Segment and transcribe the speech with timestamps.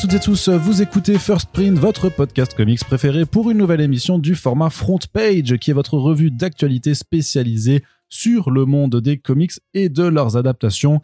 [0.00, 4.18] Toutes et tous, vous écoutez First Print, votre podcast comics préféré pour une nouvelle émission
[4.18, 9.52] du format Front Page, qui est votre revue d'actualité spécialisée sur le monde des comics
[9.74, 11.02] et de leurs adaptations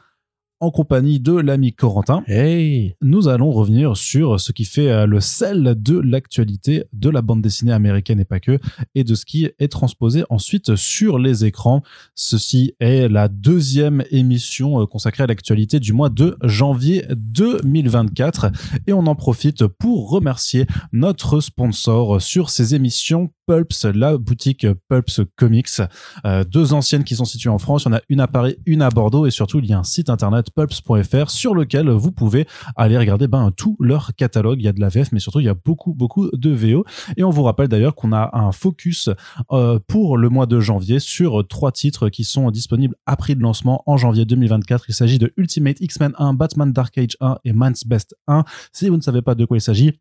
[0.61, 2.23] en compagnie de l'ami Corentin.
[2.27, 7.21] Hey Nous allons revenir sur ce qui fait euh, le sel de l'actualité de la
[7.21, 8.59] bande dessinée américaine et pas que,
[8.95, 11.83] et de ce qui est transposé ensuite sur les écrans.
[12.15, 18.47] Ceci est la deuxième émission euh, consacrée à l'actualité du mois de janvier 2024,
[18.87, 25.21] et on en profite pour remercier notre sponsor sur ces émissions Pulps, la boutique Pulps
[25.37, 25.81] Comics,
[26.25, 27.85] euh, deux anciennes qui sont situées en France.
[27.85, 29.79] Il y en a une à Paris, une à Bordeaux, et surtout il y a
[29.79, 34.61] un site internet pulps.fr sur lequel vous pouvez aller regarder ben, tout leur catalogue.
[34.61, 36.85] Il y a de la VF, mais surtout il y a beaucoup beaucoup de VO.
[37.17, 39.11] Et on vous rappelle d'ailleurs qu'on a un focus
[39.53, 43.43] euh, pour le mois de janvier sur trois titres qui sont disponibles à prix de
[43.43, 44.85] lancement en janvier 2024.
[44.89, 48.45] Il s'agit de Ultimate X-Men 1, Batman Dark Age 1 et Man's Best 1.
[48.73, 50.01] Si vous ne savez pas de quoi il s'agit,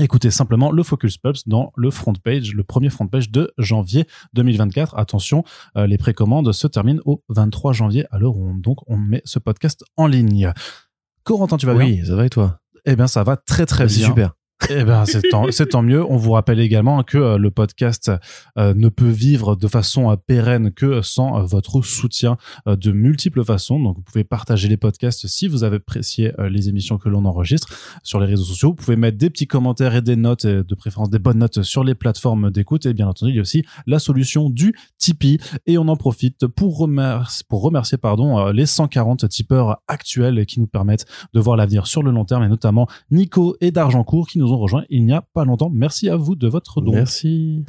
[0.00, 4.06] Écoutez simplement le Focus Pulps dans le front page, le premier front page de janvier
[4.32, 4.98] 2024.
[4.98, 5.44] Attention,
[5.76, 9.22] euh, les précommandes se terminent au 23 janvier, à l'heure où on, donc on met
[9.24, 10.52] ce podcast en ligne.
[11.22, 11.84] Corentin, tu vas bien?
[11.84, 12.58] Oui, ça va et toi?
[12.86, 14.08] Eh bien, ça va très très C'est bien.
[14.08, 14.32] super.
[14.70, 15.22] Eh ben, c'est
[15.68, 16.04] tant, mieux.
[16.10, 18.10] On vous rappelle également que euh, le podcast
[18.56, 23.78] euh, ne peut vivre de façon euh, pérenne que sans votre soutien de multiples façons.
[23.78, 27.68] Donc, vous pouvez partager les podcasts si vous avez apprécié les émissions que l'on enregistre
[28.02, 28.70] sur les réseaux sociaux.
[28.70, 31.84] Vous pouvez mettre des petits commentaires et des notes, de préférence des bonnes notes sur
[31.84, 32.86] les plateformes d'écoute.
[32.86, 35.38] Et bien entendu, il y a aussi la solution du Tipeee.
[35.66, 40.66] Et on en profite pour remercier, pour remercier pardon, les 140 tipeurs actuels qui nous
[40.66, 44.43] permettent de voir l'avenir sur le long terme et notamment Nico et d'Argencourt qui nous
[44.52, 45.70] ont rejoints il n'y a pas longtemps.
[45.72, 46.92] Merci à vous de votre don.
[46.92, 47.64] Merci.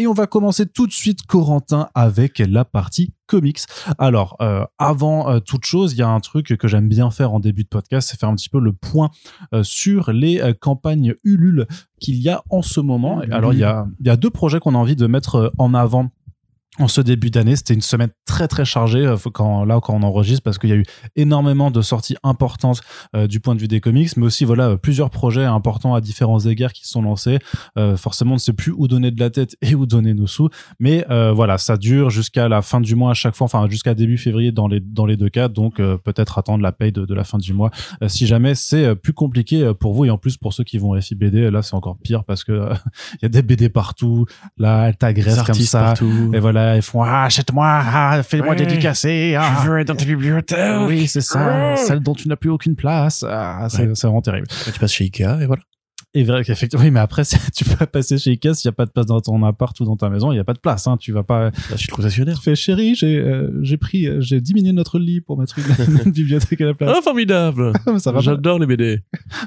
[0.00, 3.60] Et on va commencer tout de suite, Corentin, avec la partie comics.
[3.98, 7.34] Alors, euh, avant euh, toute chose, il y a un truc que j'aime bien faire
[7.34, 9.10] en début de podcast, c'est faire un petit peu le point
[9.52, 11.66] euh, sur les campagnes Ulule
[12.00, 13.20] qu'il y a en ce moment.
[13.30, 15.74] Alors, il y a, il y a deux projets qu'on a envie de mettre en
[15.74, 16.08] avant
[16.80, 20.02] en ce début d'année, c'était une semaine très très chargée euh, quand là quand on
[20.02, 22.80] enregistre parce qu'il y a eu énormément de sorties importantes
[23.14, 26.40] euh, du point de vue des comics, mais aussi voilà plusieurs projets importants à différents
[26.40, 27.38] égards qui se sont lancés.
[27.76, 30.26] Euh, forcément, on ne sait plus où donner de la tête et où donner nos
[30.26, 30.48] sous,
[30.78, 33.94] mais euh, voilà, ça dure jusqu'à la fin du mois à chaque fois, enfin jusqu'à
[33.94, 37.14] début février dans les dans les deux cas, donc peut-être attendre la paye de, de
[37.14, 37.70] la fin du mois
[38.08, 41.50] si jamais c'est plus compliqué pour vous et en plus pour ceux qui vont FIBD,
[41.50, 42.70] là c'est encore pire parce que
[43.14, 44.24] il y a des BD partout,
[44.56, 45.80] là elle Des t'agresse comme ça.
[45.80, 46.30] partout.
[46.32, 49.36] Et voilà, ils font ah, achète-moi, ah, fais-moi Ouais, dédicacer.
[49.38, 49.62] Ah.
[49.64, 50.88] veux être dans ta bibliothèque.
[50.88, 53.24] Oui, c'est ça, celle dont tu n'as plus aucune place.
[53.28, 53.90] Ah, c'est Ouais.
[53.94, 54.46] c'est vraiment terrible.
[54.72, 55.62] Tu passes chez Ikea et voilà.
[56.12, 57.22] Et vrai qu'effectivement, oui, mais après,
[57.54, 59.78] tu peux pas passer chez Ikea s'il n'y a pas de place dans ton appart
[59.78, 60.88] ou dans ta maison, il n'y a pas de place.
[60.88, 60.96] Hein.
[60.98, 61.44] Tu vas pas.
[61.44, 62.42] Là, je suis le concessionnaire.
[62.42, 65.64] Fais chérie, j'ai euh, j'ai pris, euh, j'ai diminué notre lit pour mettre une,
[66.06, 66.94] une bibliothèque à la place.
[66.98, 67.72] Ah, formidable.
[67.98, 68.20] ça va pas.
[68.20, 68.98] J'adore les BD.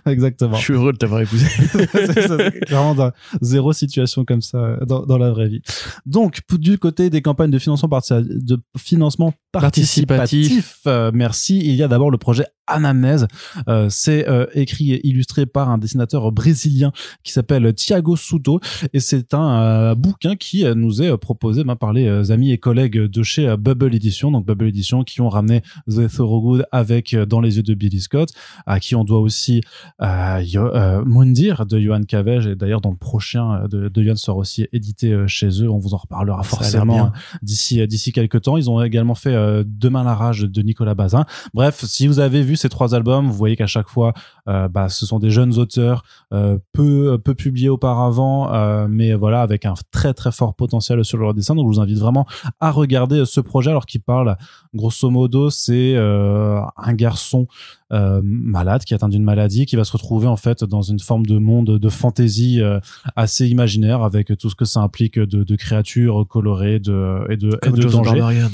[0.06, 0.56] Exactement.
[0.56, 1.46] Je suis heureux de t'avoir épousé.
[1.48, 5.62] c'est dans- zéro situation comme ça euh, dans, dans la vraie vie.
[6.06, 10.80] Donc, du côté des campagnes de financement, parti- de financement participatif, Participatif.
[10.88, 13.28] euh, merci, il y a d'abord le projet Anamnèse.
[13.68, 16.92] Euh, c'est euh, écrit et illustré par un dessinateur brésilien
[17.24, 18.60] qui s'appelle Thiago Souto.
[18.94, 22.98] Et c'est un euh, bouquin qui nous est proposé ben, par les amis et collègues
[22.98, 27.58] de chez Bubble Edition, donc Bubble Edition qui ont ramené The Thorogood avec Dans les
[27.58, 28.30] yeux de Billy Scott,
[28.66, 29.62] à qui on doit aussi
[30.02, 30.72] Yo-
[31.06, 35.24] Mundir de Johan Cavege et d'ailleurs dans le prochain de, de Johan sera aussi édité
[35.28, 35.70] chez eux.
[35.70, 37.10] On vous en reparlera forcément euh,
[37.42, 38.58] d'ici d'ici quelques temps.
[38.58, 39.34] Ils ont également fait
[39.66, 41.26] Demain la rage de Nicolas Bazin.
[41.54, 44.14] Bref si vous avez vu ces trois albums vous voyez qu'à chaque fois
[44.48, 46.04] euh, bah, ce sont des jeunes auteurs
[46.34, 51.18] euh, peu peu publiés auparavant euh, mais voilà avec un très très fort potentiel sur
[51.18, 52.26] leur dessin donc je vous invite vraiment
[52.60, 54.38] à regarder euh, ce projet alors qu'il parle
[54.74, 57.48] grosso modo c'est euh, un garçon
[57.92, 61.00] euh, malade, qui est atteint d'une maladie, qui va se retrouver en fait dans une
[61.00, 62.80] forme de monde de fantaisie euh,
[63.16, 67.50] assez imaginaire avec tout ce que ça implique de, de créatures colorées de, et de,
[67.50, 68.10] et Comme de Joe danger.
[68.20, 68.50] Barbarian.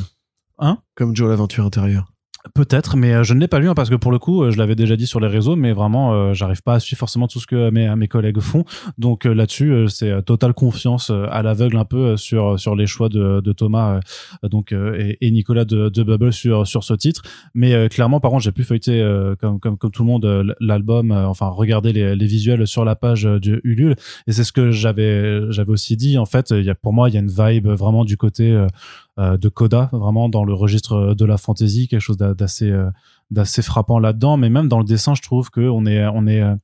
[0.57, 0.79] Hein?
[0.95, 2.11] Comme Joe l'aventure intérieure.
[2.55, 4.51] Peut-être, mais euh, je ne l'ai pas lu hein, parce que pour le coup, euh,
[4.51, 7.27] je l'avais déjà dit sur les réseaux, mais vraiment, euh, j'arrive pas à suivre forcément
[7.27, 8.63] tout ce que mes, mes collègues font.
[8.97, 12.57] Donc euh, là-dessus, euh, c'est euh, totale confiance euh, à l'aveugle un peu euh, sur
[12.57, 13.99] sur les choix de, de Thomas
[14.43, 17.23] euh, donc euh, et, et Nicolas de, de Bubble sur sur ce titre.
[17.53, 20.23] Mais euh, clairement, par contre, j'ai pu feuilleter euh, comme comme comme tout le monde
[20.23, 23.95] euh, l'album, euh, enfin regarder les, les visuels sur la page euh, de Ulule,
[24.27, 26.17] et c'est ce que j'avais j'avais aussi dit.
[26.17, 28.65] En fait, y a pour moi, il y a une vibe vraiment du côté euh,
[28.65, 28.67] euh,
[29.17, 32.89] de Coda, vraiment dans le registre de la fantasy, quelque chose d'a- d'assez euh,
[33.31, 34.37] d'assez frappant là-dedans.
[34.37, 36.55] Mais même dans le dessin, je trouve que on est on est euh,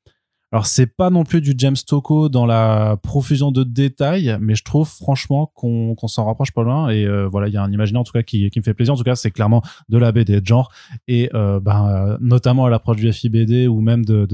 [0.52, 4.64] Alors c'est pas non plus du James Tocco dans la profusion de détails, mais je
[4.64, 6.90] trouve franchement qu'on qu'on s'en rapproche pas loin.
[6.90, 8.74] Et euh, voilà, il y a un imaginaire en tout cas qui, qui me fait
[8.74, 8.94] plaisir.
[8.94, 10.72] En tout cas, c'est clairement de la BD de genre
[11.10, 14.26] et euh, ben, euh, notamment à l'approche du FIBD ou même de,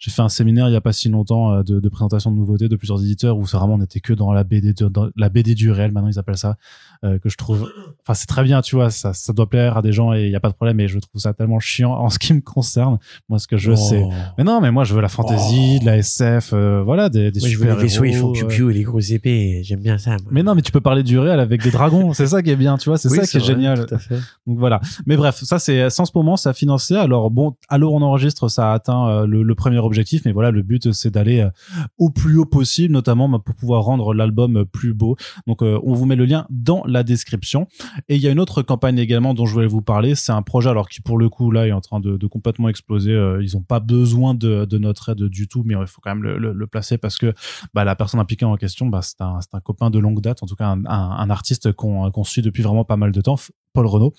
[0.00, 2.68] j'ai fait un séminaire il y a pas si longtemps euh, de, présentation de nouveautés
[2.68, 5.70] de plusieurs éditeurs où vraiment on n'était que dans la BD dans la BD du
[5.70, 6.56] réel maintenant ils appellent ça
[7.04, 7.70] euh, que je trouve
[8.02, 10.30] enfin c'est très bien tu vois ça ça doit plaire à des gens et il
[10.30, 12.40] y a pas de problème mais je trouve ça tellement chiant en ce qui me
[12.40, 12.98] concerne
[13.28, 14.10] moi ce que je veux c'est Oh.
[14.38, 17.40] mais non mais moi je veux la fantasy de la SF euh, voilà des, des
[17.40, 19.60] Moi, je veux les super vaisseaux, ils font piou-piou et les grosses épées.
[19.62, 20.10] J'aime bien ça.
[20.10, 20.18] moi.
[20.30, 22.56] mais non mais tu peux parler du réel avec des dragons c'est ça qui est
[22.56, 24.16] bien tu vois c'est Oui, ça qui est vrai, génial Tout à fait.
[24.46, 24.80] donc voilà.
[25.06, 26.94] Mais bref, ça c'est sans ce moment, ça a financé.
[26.96, 30.50] Alors bon, où on enregistre, ça a atteint euh, le, le premier objectif, mais voilà,
[30.50, 31.50] le but c'est d'aller euh,
[31.98, 35.16] au plus haut possible, notamment bah, pour pouvoir rendre l'album euh, plus beau.
[35.46, 37.66] Donc euh, on vous met le lien dans la description.
[38.08, 40.14] Et il y a une autre campagne également dont je voulais vous parler.
[40.14, 42.68] C'est un projet alors qui pour le coup là est en train de, de complètement
[42.68, 43.12] exploser.
[43.12, 46.10] Euh, ils ont pas besoin de, de notre aide du tout, mais il faut quand
[46.14, 47.32] même le, le- le placer parce que
[47.74, 50.56] bah, la personne impliquée en question, bah, c'est un, copain de longue date, en tout
[50.56, 53.36] cas un, un- un artiste qu'on qu'on suit depuis vraiment pas mal de temps,
[53.72, 54.12] Paul Renault.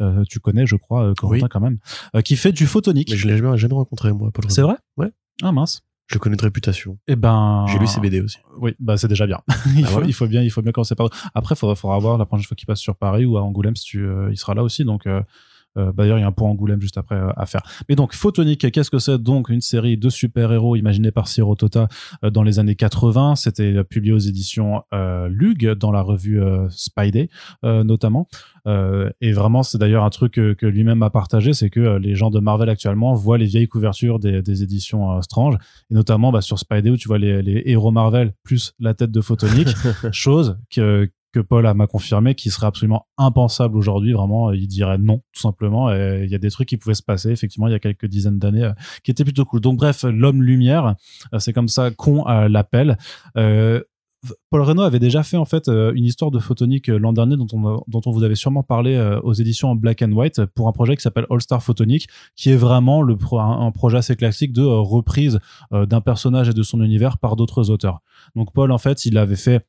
[0.00, 1.48] Euh, tu connais, je crois, euh, Corentin Oui.
[1.50, 1.78] quand même,
[2.14, 3.10] euh, qui fait du photonique.
[3.10, 4.76] Mais je l'ai jamais, jamais rencontré, moi, Paul C'est vrai?
[4.96, 5.10] Ouais.
[5.42, 5.82] Ah mince.
[6.08, 6.98] Je le connais de réputation.
[7.08, 8.38] Eh ben, J'ai lu ses BD aussi.
[8.58, 9.40] Oui, bah c'est déjà bien.
[9.76, 10.06] il, Ah, faut, voilà.
[10.06, 11.08] il faut bien, il faut bien commencer par.
[11.34, 13.74] Après, il faudra, faudra voir la prochaine fois qu'il passe sur Paris ou à Angoulême,
[13.74, 14.84] si tu, euh, il sera là aussi.
[14.84, 15.20] Donc, euh,
[15.76, 17.62] euh, bah, d'ailleurs, il y a un point Angoulême juste après euh, à faire.
[17.88, 19.18] Mais donc, Photonique, qu'est-ce que c'est?
[19.18, 21.88] Donc, une série de super-héros imaginée par Ciro Tota
[22.24, 23.36] euh, dans les années 80.
[23.36, 26.40] C'était publié aux éditions Lug dans la revue
[26.70, 27.28] Spidey,
[27.62, 28.28] notamment.
[29.20, 32.30] Et vraiment, c'est d'ailleurs un truc que, que lui-même a partagé, c'est que les gens
[32.30, 35.56] de Marvel actuellement voient les vieilles couvertures des, des éditions Strange,
[35.90, 39.10] et notamment bah, sur Spidey où tu vois les, les héros Marvel plus la tête
[39.10, 39.74] de Photonique,
[40.12, 44.96] chose que que Paul m'a confirmé qui serait absolument impensable aujourd'hui vraiment euh, il dirait
[44.96, 45.92] non tout simplement.
[45.92, 48.06] Et il y a des trucs qui pouvaient se passer effectivement il y a quelques
[48.06, 48.72] dizaines d'années euh,
[49.04, 49.60] qui étaient plutôt cool.
[49.60, 50.94] Donc bref l'homme lumière
[51.34, 52.96] euh, c'est comme ça qu'on l'appelle.
[54.50, 57.84] Paul Reynaud avait déjà fait en fait une histoire de photonique l'an dernier dont on,
[57.86, 60.96] dont on vous avait sûrement parlé aux éditions en black and white pour un projet
[60.96, 65.38] qui s'appelle All Star Photonique qui est vraiment le un, projet assez classique de reprise
[65.70, 68.00] d'un personnage et de son univers par d'autres auteurs.
[68.34, 69.64] Donc Paul en fait il avait fait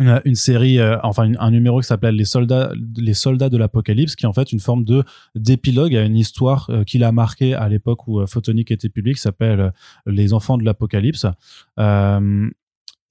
[0.00, 4.24] une, série, euh, enfin un numéro qui s'appelle les soldats, les soldats de l'apocalypse, qui
[4.24, 5.04] est en fait une forme de
[5.34, 9.18] d'épilogue à une histoire euh, qu'il a marquée à l'époque où euh, Photonique était public,
[9.18, 9.70] s'appelle euh,
[10.06, 11.26] les enfants de l'apocalypse.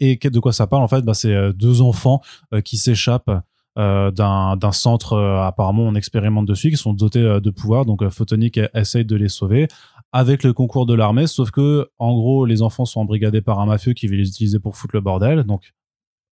[0.02, 1.02] Et de quoi ça parle en fait?
[1.02, 2.22] Bah, C'est deux enfants
[2.64, 3.32] qui s'échappent
[3.76, 7.86] d'un centre, apparemment on expérimente dessus, qui sont dotés de pouvoir.
[7.86, 9.68] Donc euh, essaye de les sauver
[10.12, 13.66] avec le concours de l'armée, sauf que en gros les enfants sont embrigadés par un
[13.66, 15.44] mafieux qui veut les utiliser pour foutre le bordel.
[15.44, 15.74] Donc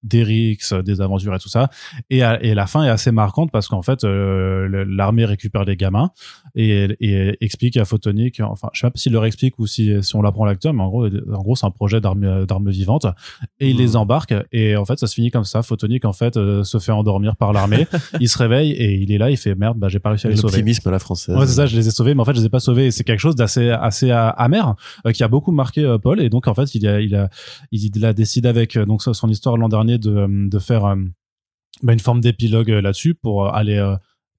[0.04, 1.70] des rixes, des aventures et tout ça.
[2.10, 5.76] Et, à- et la fin est assez marquante parce qu'en fait, euh, l'armée récupère les
[5.76, 6.12] gamins
[6.56, 10.16] et, et explique à Photonique, enfin, je sais pas s'il leur explique ou si, si
[10.16, 13.06] on l'apprend à l'acteur, mais en gros, en gros, c'est un projet d'arme d'armes vivantes
[13.60, 13.82] et il Mhm.
[13.82, 15.62] les embarque et en fait, ça se finit comme ça.
[15.64, 17.88] Photonique, en fait, euh, se fait endormir par l'armée.
[18.20, 20.30] il se réveille et il est là, il fait merde, bah, j'ai pas réussi à
[20.30, 20.58] les sauver.
[20.58, 21.36] L'optimisme à la française.
[21.36, 22.88] Ouais, c'est ça, je les ai sauvés, mais en fait, je les ai pas sauvés.
[22.88, 26.22] Et c'est quelque chose d'assez, assez euh, amer, euh, qui a beaucoup marqué euh, Paul.
[26.22, 27.30] Et donc, en fait, il a, il a,
[27.72, 30.96] il a décidé avec euh, donc son histoire l'an dernier de, euh, de faire euh,
[31.84, 33.82] bah, une forme d'épilogue euh, là-dessus pour aller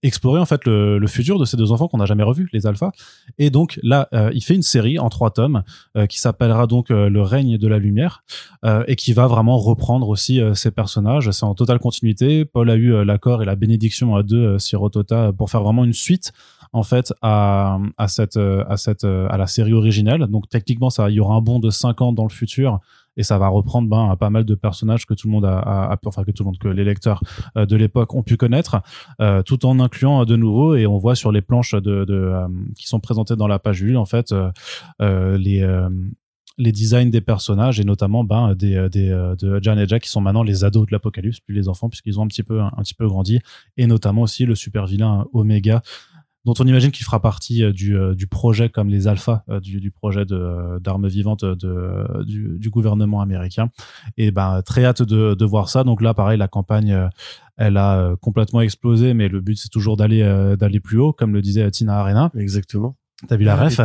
[0.02, 2.92] explorer en fait le, futur de ces deux enfants qu'on n'a jamais revus, les alphas.
[3.38, 5.64] Et donc là, il fait une série en trois tomes
[6.08, 8.22] qui s'appellera donc Le règne de la lumière
[8.86, 11.32] et qui va vraiment reprendre aussi ces personnages.
[11.32, 12.44] C'est en totale continuité.
[12.44, 15.92] Paul a eu l'accord et la bénédiction euh, de euh, Sirotota pour faire vraiment une
[15.92, 16.32] suite
[16.72, 20.26] en fait à, à cette à cette à la série originelle.
[20.28, 22.80] Donc techniquement ça il y aura un bond de 5 ans dans le futur
[23.18, 25.98] et ça va reprendre ben, pas mal de personnages que tout le monde a, a-
[26.06, 27.20] enfin que tout le monde que les lecteurs
[27.58, 28.80] euh, de l'époque ont pu connaître
[29.20, 32.06] euh, tout en incluant euh, de nouveau et on voit sur les planches de,
[32.76, 34.32] qui sont présentées dans la page Ulule en fait
[35.00, 35.66] les
[36.60, 39.08] les designs des personnages et notamment ben des, des
[39.38, 42.18] de Jan et Jack qui sont maintenant les ados de l'apocalypse plus les enfants puisqu'ils
[42.18, 43.38] ont un petit peu un, petit peu grandi
[43.76, 45.82] et notamment aussi le super vilain Omega
[46.48, 49.60] dont on imagine qu'il fera partie euh, du, euh, du projet comme les alphas euh,
[49.60, 53.70] du, du projet d'armes vivantes de, du, du gouvernement américain.
[54.16, 55.84] Et ben très hâte de, de voir ça.
[55.84, 57.08] Donc là pareil la campagne
[57.56, 60.22] elle a complètement explosé mais le but c'est toujours d'aller
[60.58, 62.30] d'aller plus haut comme le disait Tina Arena.
[62.34, 62.96] Exactement.
[63.26, 63.80] T'as vu la ref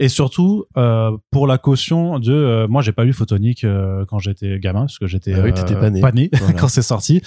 [0.00, 4.18] Et surtout euh, pour la caution de euh, moi j'ai pas lu Photonique euh, quand
[4.18, 6.00] j'étais gamin parce que j'étais Ah oui, t'étais pas né.
[6.38, 6.52] Voilà.
[6.54, 7.20] quand c'est sorti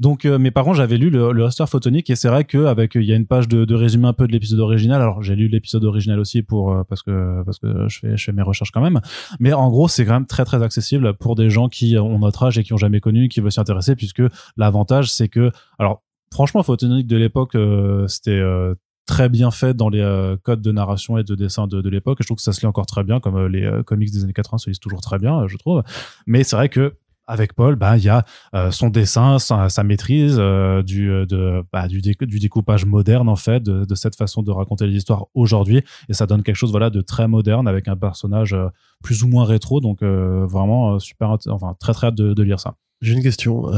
[0.00, 2.94] donc euh, mes parents j'avais lu le, le roster Photonique et c'est vrai que avec
[2.94, 5.34] il y a une page de, de résumé un peu de l'épisode original alors j'ai
[5.36, 8.42] lu l'épisode original aussi pour euh, parce que parce que je fais je fais mes
[8.42, 9.00] recherches quand même
[9.40, 12.44] mais en gros c'est quand même très très accessible pour des gens qui ont notre
[12.44, 14.22] âge et qui ont jamais connu qui veulent s'y intéresser puisque
[14.56, 18.74] l'avantage c'est que alors franchement Photonique de l'époque euh, c'était euh,
[19.06, 22.18] très bien fait dans les euh, codes de narration et de dessin de, de l'époque.
[22.20, 24.32] Je trouve que ça se lit encore très bien, comme euh, les comics des années
[24.32, 25.82] 80 se lisent toujours très bien, je trouve.
[26.26, 26.94] Mais c'est vrai que
[27.26, 28.22] avec Paul, bah il y a
[28.70, 33.94] son dessin, sa, maîtrise du de bah, du, du, découpage moderne en fait, de, de,
[33.94, 37.26] cette façon de raconter les histoires aujourd'hui, et ça donne quelque chose voilà de très
[37.26, 38.54] moderne avec un personnage
[39.02, 42.74] plus ou moins rétro, donc vraiment super, enfin très très hâte de, de lire ça.
[43.00, 43.70] J'ai une question.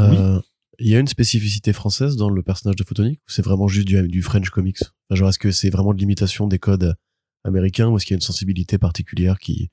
[0.78, 3.88] Il y a une spécificité française dans le personnage de Photonic ou c'est vraiment juste
[3.88, 4.78] du, French comics?
[5.10, 6.96] Genre, est-ce que c'est vraiment de l'imitation des codes
[7.44, 9.70] américains ou est-ce qu'il y a une sensibilité particulière qui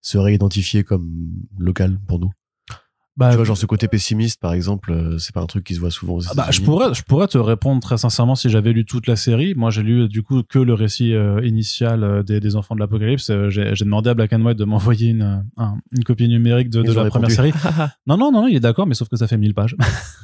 [0.00, 2.32] serait identifiée comme locale pour nous?
[3.16, 5.74] Bah, tu vois, genre ce côté pessimiste, par exemple, euh, c'est pas un truc qui
[5.74, 8.48] se voit souvent aux ah bah, je pourrais, je pourrais te répondre très sincèrement si
[8.48, 9.54] j'avais lu toute la série.
[9.54, 12.80] Moi, j'ai lu du coup que le récit euh, initial euh, des, des, enfants de
[12.80, 13.30] l'apocalypse.
[13.48, 15.44] j'ai demandé à Black and White de m'envoyer une,
[15.92, 17.52] une copie numérique de, de la première série.
[18.06, 19.76] non, non, non, il est d'accord, mais sauf que ça fait 1000 pages.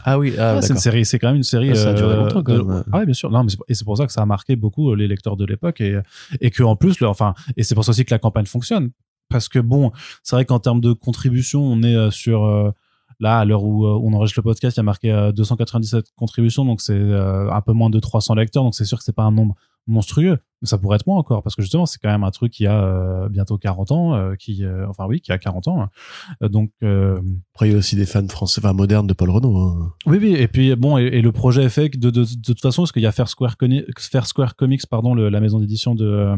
[0.05, 1.77] ah oui, ah, c'est une série, c'est quand même une série.
[1.77, 2.85] ça a duré longtemps quand même.
[2.93, 3.31] Ah oui, bien sûr.
[3.31, 5.81] Non, mais et c'est pour ça que ça a marqué beaucoup les lecteurs de l'époque
[5.81, 5.99] et
[6.41, 8.91] et que en plus, le, enfin, et c'est pour ça aussi que la campagne fonctionne
[9.29, 9.93] parce que bon,
[10.23, 12.75] c'est vrai qu'en termes de contribution, on est sur
[13.19, 16.03] Là, à l'heure où euh, on enregistre le podcast, il y a marqué 297 euh,
[16.17, 19.15] contributions, donc c'est euh, un peu moins de 300 lecteurs, donc c'est sûr que c'est
[19.15, 19.55] pas un nombre
[19.87, 22.67] monstrueux, ça pourrait être moins encore, parce que justement, c'est quand même un truc qui
[22.67, 25.83] a bientôt 40 ans, qui, enfin oui, qui a 40 ans.
[25.83, 26.49] Hein.
[26.49, 29.57] donc après, il y a aussi des fans français, enfin modernes de Paul Renault.
[29.57, 29.93] Hein.
[30.07, 32.83] Oui, oui, et puis bon, et, le projet est fait de, de, de, toute façon,
[32.83, 33.57] parce qu'il y a Fair Square,
[33.99, 36.35] Fair Square Comics, pardon, la maison d'édition de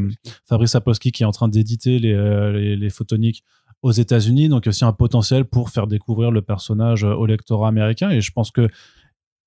[0.48, 2.14] Fabrice Sapolsky qui est en train d'éditer les,
[2.52, 3.44] les, les photoniques
[3.82, 8.10] aux États-Unis, donc aussi un potentiel pour faire découvrir le personnage au lectorat américain.
[8.10, 8.68] Et je pense que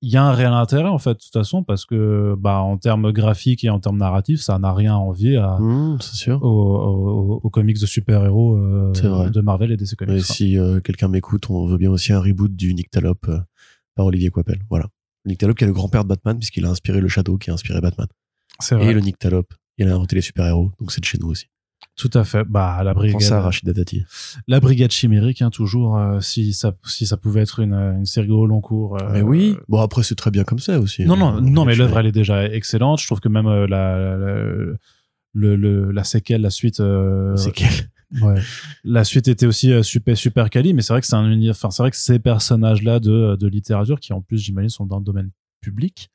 [0.04, 2.78] il y a un réel intérêt en fait de toute façon parce que bah en
[2.78, 6.44] termes graphiques et en termes narratifs ça n'a rien à envier à mmh, sûr.
[6.44, 10.16] Aux, comics de super héros euh, de Marvel et DC Comics.
[10.16, 13.40] Et si euh, quelqu'un m'écoute on veut bien aussi un reboot du Nick Talop euh,
[13.96, 14.88] par Olivier Coipel voilà
[15.26, 17.54] Nick Talop qui est le grand-père de Batman puisqu'il a inspiré le Shadow qui a
[17.54, 18.08] inspiré Batman
[18.72, 18.88] vrai.
[18.88, 21.28] et le Nick Talop il a inventé les super héros donc c'est de chez nous
[21.28, 21.48] aussi
[21.96, 22.44] tout à fait.
[22.44, 23.22] Bah, la brigade.
[23.64, 24.04] Dati.
[24.48, 25.98] La brigade chimérique, hein, toujours.
[25.98, 29.02] Euh, si ça, si ça pouvait être une, une série au long cours.
[29.02, 29.56] Euh, mais oui.
[29.68, 31.06] Bon, après, c'est très bien comme ça aussi.
[31.06, 33.00] Non, non, non, mais l'œuvre, elle est déjà excellente.
[33.02, 34.38] Je trouve que même euh, la, la,
[35.34, 36.80] le, le, la séquelle, la suite.
[36.80, 37.70] Euh, séquelle.
[38.22, 38.42] Ouais.
[38.84, 41.56] La suite était aussi super super quali, mais c'est vrai que c'est un univers.
[41.56, 44.98] Enfin, c'est vrai que ces personnages-là de, de littérature, qui en plus, j'imagine, sont dans
[44.98, 45.30] le domaine
[45.62, 46.10] public,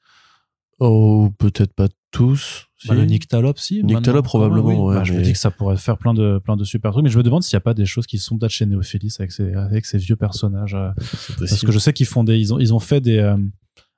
[0.78, 2.66] Oh, peut-être pas tous.
[2.86, 3.82] Bah, le Nyctalope, si.
[3.82, 6.64] Nyctalope, probablement, ouais, bah, Je me dis que ça pourrait faire plein de, plein de
[6.64, 8.52] super trucs, mais je me demande s'il n'y a pas des choses qui sont peut-être
[8.52, 10.74] chez Néophélis avec ces, avec ces vieux personnages.
[10.74, 10.90] Euh,
[11.38, 13.36] parce que je sais qu'ils font des, ils ont, ils ont fait des, euh,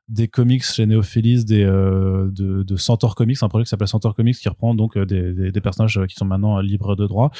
[0.09, 4.15] des comics chez Néophélis, des, euh, de, de Centaur Comics, un projet qui s'appelle Centaur
[4.15, 7.31] Comics qui reprend donc des, des, des personnages qui sont maintenant libres de droit.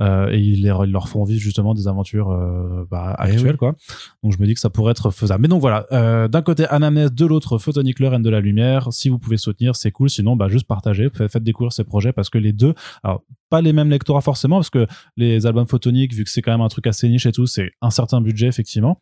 [0.00, 3.74] Euh, et ils, leur font vivre justement des aventures euh, bah, eh actuelles quoi.
[4.22, 5.42] Donc je me dis que ça pourrait être faisable.
[5.42, 8.88] Mais donc voilà, euh, d'un côté Anamnes, de l'autre Photonic Reine de la Lumière.
[8.92, 10.08] Si vous pouvez soutenir, c'est cool.
[10.10, 13.72] Sinon, bah juste partagez, faites découvrir ces projets parce que les deux, alors pas les
[13.72, 14.86] mêmes lectorats forcément parce que
[15.16, 17.72] les albums photoniques, vu que c'est quand même un truc assez niche et tout, c'est
[17.80, 19.00] un certain budget effectivement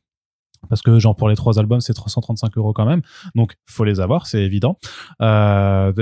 [0.69, 3.03] parce que genre pour les trois albums c'est 335 euros quand même.
[3.35, 4.79] Donc faut les avoir c'est évident.
[5.23, 5.93] Euh,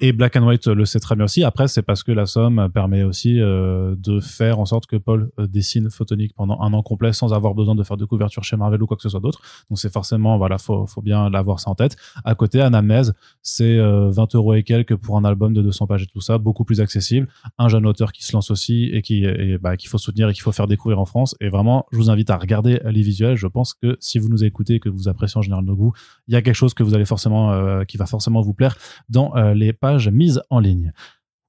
[0.00, 1.44] et, Black and White le sait très bien aussi.
[1.44, 5.30] Après c'est parce que la somme permet aussi euh, de faire en sorte que Paul
[5.38, 8.56] euh, dessine Photonique pendant un an complet sans avoir besoin de faire de couverture chez
[8.56, 9.40] Marvel ou quoi que ce soit d'autre.
[9.70, 11.96] Donc c'est forcément voilà faut, faut bien l'avoir ça en tête.
[12.24, 16.02] À côté Anamnèse c'est 20 euh, euros et quelques pour un album de 200 pages
[16.02, 17.28] et tout ça beaucoup plus accessible.
[17.58, 20.32] Un jeune auteur qui se lance aussi et qui et, bah, qu'il faut soutenir et
[20.32, 21.34] qu'il faut faire découvrir en France.
[21.40, 23.36] Et vraiment je vous invite à regarder les visuels.
[23.36, 25.92] Je pense que si vous nous écoutez et que vous appréciez en général nos goûts,
[26.28, 28.76] il y a quelque chose que vous allez forcément, euh, qui va forcément vous plaire
[29.08, 30.92] dans euh, les pages mises en ligne.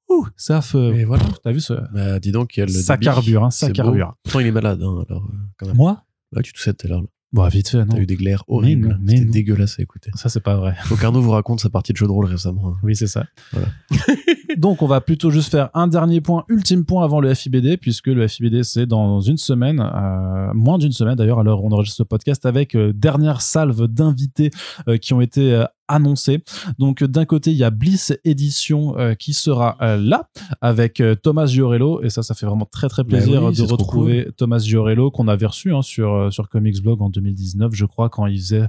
[0.10, 1.00] Ouh, ça fait.
[1.00, 1.24] Et voilà.
[1.44, 1.74] T'as vu ce.
[1.94, 2.72] Bah, dis donc, il y a le.
[2.72, 4.16] Ça carbure, hein, ça carbure.
[4.24, 5.24] Pourtant, il est malade, hein, alors.
[5.24, 5.76] Euh, quand même.
[5.76, 6.04] Moi?
[6.36, 7.04] Ouais, tu toussais tout à l'heure.
[7.34, 7.96] Bon, vite fait, non.
[7.96, 9.00] T'as eu des glaires horribles.
[9.08, 10.12] C'était dégueulasse à écouter.
[10.14, 10.76] Ça, c'est pas vrai.
[11.02, 12.70] Qu'Arnaud vous raconte sa partie de jeu de rôle récemment.
[12.70, 12.78] Hein.
[12.84, 13.26] Oui, c'est ça.
[13.52, 13.68] Voilà.
[14.58, 18.08] Donc, on va plutôt juste faire un dernier point, ultime point avant le FIBD, puisque
[18.08, 22.04] le FIBD, c'est dans une semaine, euh, moins d'une semaine d'ailleurs, alors on enregistre ce
[22.04, 24.52] podcast avec euh, dernière salve d'invités
[24.88, 26.44] euh, qui ont été euh, annoncé.
[26.80, 30.30] Donc d'un côté, il y a Bliss Edition euh, qui sera euh, là
[30.62, 34.60] avec euh, Thomas Giorello et ça ça fait vraiment très très plaisir de retrouver Thomas
[34.60, 38.38] Giorello qu'on avait reçu hein, sur sur Comics Blog en 2019, je crois quand il
[38.38, 38.68] faisait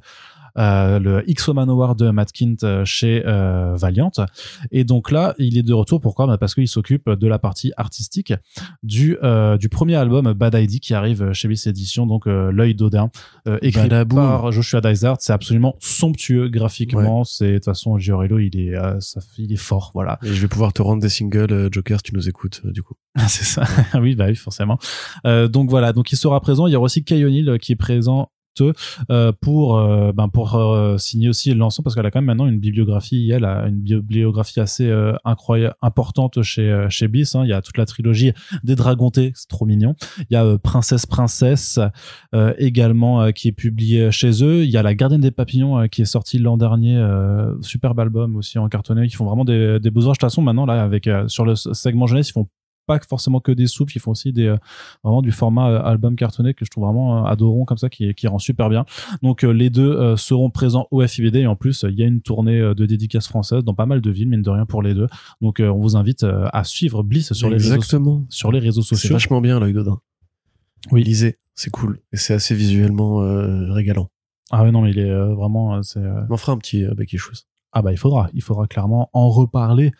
[0.56, 4.12] le X-Woman Award de Matt Kint euh, chez euh, Valiant.
[4.70, 6.00] Et donc là, il est de retour.
[6.00, 6.26] Pourquoi?
[6.26, 8.32] Bah Parce qu'il s'occupe de la partie artistique
[8.82, 9.16] du,
[9.58, 13.10] du premier album Bad ID qui arrive chez Bliss Edition, donc L'œil d'Odin,
[13.62, 15.16] écrit par Joshua Dysart.
[15.20, 17.24] C'est absolument somptueux graphiquement.
[17.24, 20.18] C'est de toute façon Giorello, il est, ça, il est fort, voilà.
[20.22, 22.94] Et je vais pouvoir te rendre des singles Joker si tu nous écoutes du coup.
[23.28, 23.64] c'est ça.
[24.00, 24.78] oui, bah oui, forcément.
[25.24, 25.92] donc voilà.
[25.92, 26.66] Donc il sera présent.
[26.66, 27.24] Il y aura aussi Kay
[27.60, 28.30] qui est présent
[29.10, 32.46] euh, pour euh, ben pour euh, signer aussi l'ensemble parce qu'elle a quand même maintenant
[32.46, 34.92] une bibliographie elle a une bibliographie assez
[35.24, 37.42] incroyable importante chez chez Bliss hein.
[37.44, 38.32] il y a toute la trilogie
[38.62, 39.94] des Dragontés c'est trop mignon.
[40.30, 41.78] Il y a Princesse Princesse
[42.58, 44.64] également qui est publié chez eux.
[44.64, 47.02] Il y a la Gardienne des Papillons qui est sortie l'an dernier
[47.60, 50.66] superbe album aussi en cartonné qui font vraiment des des beaux de toute façon maintenant
[50.66, 52.48] là avec sur le segment jeunesse ils font
[52.86, 54.56] pas forcément que des soupes, ils font aussi des euh,
[55.02, 58.12] vraiment du format euh, album cartonné que je trouve vraiment euh, adorant comme ça, qui,
[58.14, 58.84] qui rend super bien.
[59.22, 62.60] Donc les deux seront présents au FIBD et en plus il y a une tournée
[62.60, 65.06] de dédicaces françaises dans pas mal de villes, mine de rien pour les deux.
[65.40, 69.08] Donc on vous invite à suivre Bliss sur les réseaux, sur les réseaux sociaux.
[69.08, 69.98] C'est vachement bien l'œil Dodin.
[70.90, 73.16] Oui, lisez, c'est cool et c'est assez visuellement
[73.72, 74.10] régalant.
[74.50, 76.02] Ah ouais non mais il est vraiment c'est.
[76.30, 77.18] On fera un petit euh, Becky
[77.72, 79.92] Ah bah il faudra, il faudra clairement en reparler.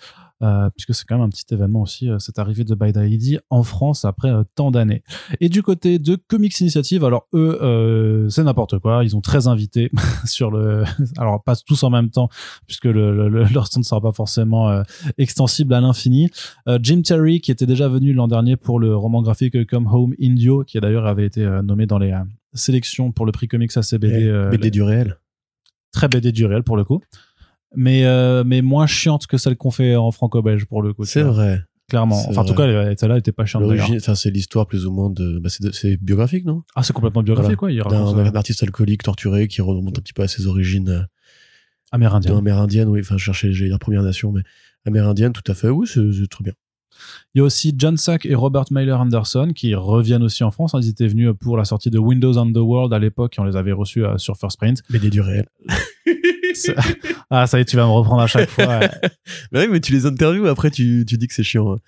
[0.45, 3.41] Euh, puisque c'est quand même un petit événement aussi, euh, cette arrivée de By ID
[3.49, 5.03] en France après euh, tant d'années.
[5.41, 9.91] Et du côté de Comics Initiative, alors eux, c'est n'importe quoi, ils ont 13 invités
[10.27, 10.85] sur le...
[11.17, 12.29] Alors pas tous en même temps,
[12.67, 14.83] puisque le, leur stand ne sera pas forcément
[15.19, 16.31] extensible à l'infini.
[16.81, 20.65] Jim Terry, qui était déjà venu l'an dernier pour le roman graphique Come Home Indio,
[20.65, 22.15] qui d'ailleurs avait été nommé dans les
[22.53, 24.51] sélections pour le prix Comics ACBD.
[24.51, 25.17] BD du réel.
[25.93, 27.01] Très BD du réel pour le coup
[27.77, 31.05] mais euh, mais moins chiante que celle qu'on fait en franco-belge pour le coup.
[31.05, 31.63] C'est vrai.
[31.89, 32.23] Clairement.
[32.29, 33.65] Enfin, en tout cas, celle-là était pas chiante.
[33.97, 35.39] Enfin, c'est l'histoire plus ou moins de.
[35.39, 36.63] Bah, c'est biographique, non?
[36.75, 37.73] Ah, c'est complètement biographique, quoi.
[37.73, 40.89] D'un artiste alcoolique torturé qui remonte un petit peu à ses origines.
[40.89, 41.03] Euh,
[41.93, 42.37] amérindiennes.
[42.37, 43.01] Amérindiennes, oui.
[43.01, 44.43] Enfin, je cherchais, j'ai la Première Nation, mais
[44.87, 45.69] amérindienne, tout à fait.
[45.69, 46.55] Oui, c'est très bien.
[47.35, 50.75] Il y a aussi John Sack et Robert Myler Anderson qui reviennent aussi en France.
[50.81, 53.45] Ils étaient venus pour la sortie de Windows on the World à l'époque et on
[53.45, 54.83] les avait reçus euh, sur First Print.
[54.91, 55.49] Mais des du réel.
[57.31, 58.81] ah, ça y est, tu vas me reprendre à chaque fois.
[59.53, 61.73] mais oui, mais tu les interviews, après tu, tu dis que c'est chiant.
[61.73, 61.79] Hein.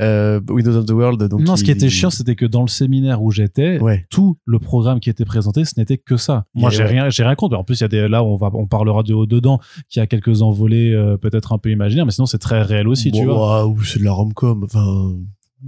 [0.00, 1.22] Euh, Windows of the World.
[1.22, 3.78] Donc non, ce qui était chiant, c'était que dans le séminaire où j'étais,
[4.10, 6.44] tout le programme qui était présenté, ce n'était que ça.
[6.54, 7.56] Moi, j'ai rien, j'ai rien contre.
[7.56, 10.00] En plus, il y a des là, on va, on parlera de haut dedans, qui
[10.00, 13.24] a quelques envolées euh, peut-être un peu imaginaires, mais sinon c'est très réel aussi, tu
[13.24, 13.66] vois.
[13.66, 14.64] Ou c'est de la romcom.
[14.64, 15.16] Enfin.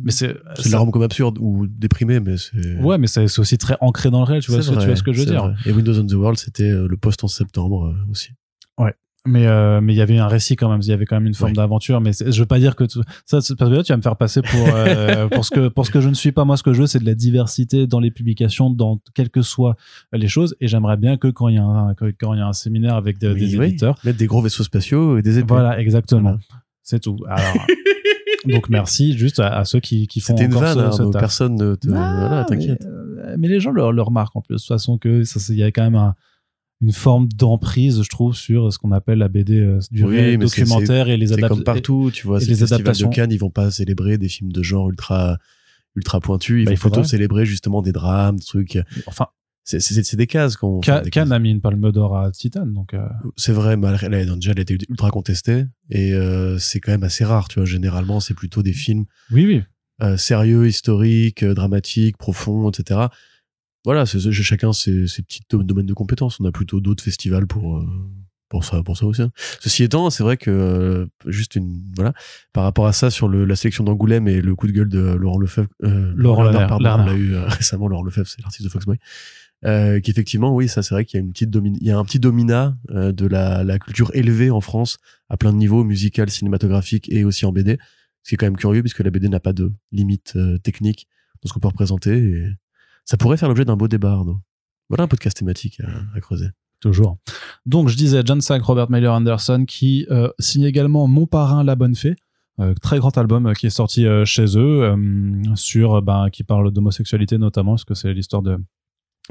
[0.03, 2.77] Mais c'est c'est de la romcom absurde ou déprimé, mais c'est.
[2.81, 4.43] Ouais, mais c'est aussi très ancré dans le réel.
[4.43, 5.55] Tu vois, ce, tu vois ce que je veux dire.
[5.67, 8.31] Et Windows on the World, c'était euh, le post en septembre aussi.
[8.79, 8.95] Ouais
[9.29, 11.27] mais euh, mais il y avait un récit quand même il y avait quand même
[11.27, 13.97] une forme d'aventure mais je veux pas dire que ça parce que là tu vas
[13.97, 16.45] me faire passer pour euh, pour ce que pour ce que je ne suis pas
[16.45, 19.43] moi ce que je veux c'est de la diversité dans les publications dans quelles que
[19.43, 19.77] soient
[20.13, 22.47] les choses et j'aimerais bien que quand il y a un quand il y a
[22.47, 25.79] un séminaire avec des, des éditeurs mettre des gros vaisseaux spatiaux et des épées voilà
[25.79, 26.39] exactement
[26.89, 27.67] c'est tout alors
[28.47, 31.89] donc merci juste à, ceux qui, qui font encore une vanne, hein, personne ne te...
[31.89, 34.97] voilà t'inquiète mais, euh, mais, les gens le, le remarquent en plus de toute façon
[34.97, 36.15] que ça il y a quand même un
[36.81, 41.09] une forme d'emprise, je trouve, sur ce qu'on appelle la BD euh, du oui, documentaire
[41.09, 41.57] et les adaptations.
[41.57, 44.63] comme partout, tu vois, les adaptations de Cannes, ils vont pas célébrer des films de
[44.63, 45.39] genre ultra
[45.97, 48.79] ultra pointus, ils bah, vont plutôt célébrer justement des drames, des trucs.
[49.07, 49.27] Enfin,
[49.69, 50.81] c'est des cases qu'on.
[50.81, 52.95] Cannes a mis une palme d'or à Titan, donc.
[52.95, 53.07] Euh...
[53.37, 56.93] C'est vrai, mais elle, elle, déjà, elle a été ultra contestée et euh, c'est quand
[56.93, 57.67] même assez rare, tu vois.
[57.67, 59.05] Généralement, c'est plutôt des films.
[59.31, 59.63] Oui, oui.
[60.01, 63.07] Euh, sérieux, historiques, euh, dramatiques, profonds, etc
[63.85, 66.41] voilà, c'est, chacun ses, ses petits domaines de compétences.
[66.41, 67.83] On a plutôt d'autres festivals pour
[68.49, 69.23] pour ça pour ça aussi.
[69.23, 69.31] Hein.
[69.61, 72.13] Ceci étant, c'est vrai que euh, juste une voilà
[72.53, 74.99] par rapport à ça sur le, la sélection d'Angoulême et le coup de gueule de
[74.99, 77.89] Laurent Lefebvre, euh, Laurent Lerner, pardon, on l'a eu euh, récemment.
[77.89, 78.99] Laurent Lefebvre, c'est l'artiste de Foxboy.
[79.65, 82.05] Euh, qu'effectivement, oui, ça c'est vrai qu'il y a une petite il y a un
[82.05, 87.09] petit dominat de la, la culture élevée en France à plein de niveaux, musical, cinématographique
[87.11, 87.79] et aussi en BD.
[88.23, 91.09] Ce qui est quand même curieux puisque la BD n'a pas de limite technique
[91.43, 92.17] dans ce qu'on peut représenter.
[92.17, 92.47] Et
[93.05, 94.41] ça pourrait faire l'objet d'un beau débat, Arnaud.
[94.89, 95.81] Voilà un podcast thématique
[96.15, 96.49] à, creuser.
[96.81, 97.19] Toujours.
[97.67, 101.75] Donc, je disais John Sack, Robert Mailer Anderson, qui euh, signe également Mon parrain, La
[101.75, 102.15] Bonne Fée.
[102.61, 104.95] Euh, très grand album euh, qui est sorti euh, chez eux,
[105.55, 108.59] sur, ben, qui parle d'homosexualité notamment, parce que c'est l'histoire de,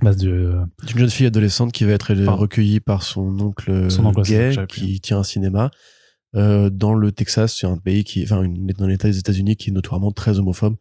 [0.01, 4.55] bah, d'une jeune fille adolescente qui va être recueillie par son oncle, son oncle gay
[4.69, 5.71] qui tient un cinéma.
[6.33, 8.45] Dans le Texas, c'est un pays qui, enfin,
[8.77, 10.75] dans l'État des États-Unis qui est notoirement très homophobe.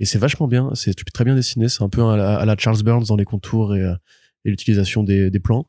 [0.00, 3.06] Et c'est vachement bien c'est très bien dessiné c'est un peu à la, Charles Burns
[3.06, 3.94] dans les contours et, euh,
[4.44, 5.68] et l'utilisation des, des plans.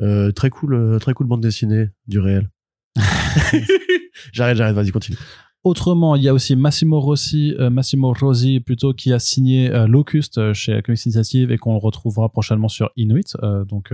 [0.00, 2.50] Euh, très cool euh, très cool bande dessinée du réel.
[4.32, 5.18] J'arrête j'arrête vas-y continue
[5.64, 10.82] Autrement, il y a aussi Massimo Rossi, Massimo Rossi plutôt, qui a signé Locust chez
[10.82, 13.34] Comics Initiative et qu'on retrouvera prochainement sur Inuit,
[13.66, 13.92] donc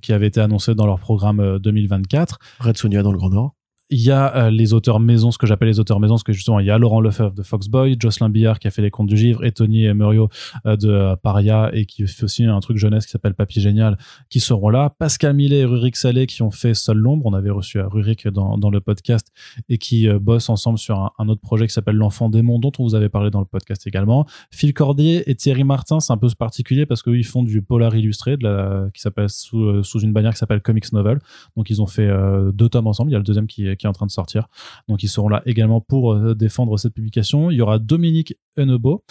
[0.00, 2.38] qui avait été annoncé dans leur programme 2024.
[2.60, 3.54] Red Sonia dans le Grand Nord
[3.94, 6.32] il y a euh, les auteurs maison, ce que j'appelle les auteurs maison, parce que
[6.32, 9.06] justement, il y a Laurent Lefebvre de Foxboy, Jocelyn Billard qui a fait Les Contes
[9.06, 10.28] du Givre, et Tony Murio
[10.66, 13.96] euh, de euh, Paria, et qui fait aussi un truc jeunesse qui s'appelle Papy Génial,
[14.30, 14.90] qui seront là.
[14.98, 17.26] Pascal Millet et Rurik Salé qui ont fait Seul l'ombre.
[17.26, 19.32] On avait reçu Rurik dans, le podcast
[19.68, 22.94] et qui bossent ensemble sur un, autre projet qui s'appelle L'Enfant démon, dont on vous
[22.96, 24.26] avait parlé dans le podcast également.
[24.50, 28.36] Phil Cordier et Thierry Martin, c'est un peu particulier parce qu'ils font du polar illustré,
[28.92, 31.20] qui s'appelle sous, sous une bannière qui s'appelle Comics Novel.
[31.56, 32.10] Donc ils ont fait
[32.52, 33.10] deux tomes ensemble.
[33.10, 34.48] Il y a le deuxième qui, qui en train de sortir.
[34.88, 37.50] Donc ils seront là également pour euh, défendre cette publication.
[37.50, 39.04] Il y aura Dominique Hennebo.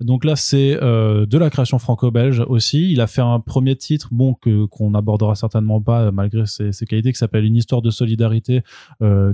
[0.00, 2.90] Donc là, c'est euh, de la création franco-belge aussi.
[2.90, 6.72] Il a fait un premier titre, bon, que qu'on n'abordera certainement pas euh, malgré ses,
[6.86, 8.62] qualités, qui s'appelle Une histoire de solidarité,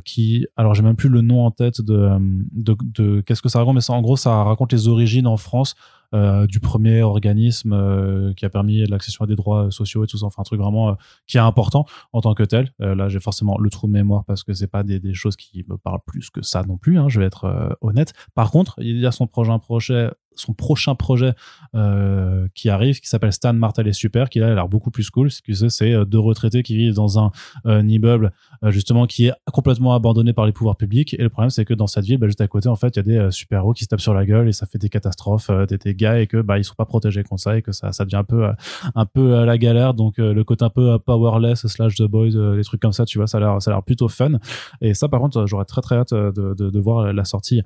[0.05, 2.11] qui, alors j'ai même plus le nom en tête de,
[2.53, 5.37] de, de qu'est-ce que ça raconte, mais ça, en gros, ça raconte les origines en
[5.37, 5.77] France
[6.14, 10.19] euh, du premier organisme euh, qui a permis l'accession à des droits sociaux et tout
[10.19, 10.27] ça.
[10.27, 10.95] Enfin, un truc vraiment euh,
[11.27, 12.73] qui est important en tant que tel.
[12.79, 15.77] là, j'ai forcément le trou de mémoire parce que c'est pas des, choses qui me
[15.77, 16.99] parlent plus que ça non plus.
[16.99, 18.12] Hein, je vais être honnête.
[18.35, 21.35] Par contre, il y a son prochain projet son prochain projet
[21.75, 25.11] euh, qui arrive, qui s'appelle Stan Martel et Super, qui là a l'air beaucoup plus
[25.11, 25.31] cool.
[25.31, 27.33] C'est deux retraités qui vivent dans un,
[27.64, 28.33] immeuble
[28.64, 31.14] justement qui est complètement abandonné par les pouvoirs publics.
[31.14, 32.97] Et le problème, c'est que dans cette ville, bah, juste à côté, en fait, il
[32.97, 35.51] y a des super-héros qui se tapent sur la gueule et ça fait des catastrophes,
[35.69, 37.93] des, des gars et que bah ils sont pas protégés contre ça et que ça
[37.93, 38.53] ça devient un peu euh,
[38.95, 39.95] un peu à la galère.
[39.95, 43.05] Donc euh, le côté un peu euh, powerless slash the boys les trucs comme ça
[43.05, 44.33] tu vois ça a l'air ça a l'air plutôt fun.
[44.81, 47.63] Et ça par contre j'aurais très très hâte de, de, de voir la sortie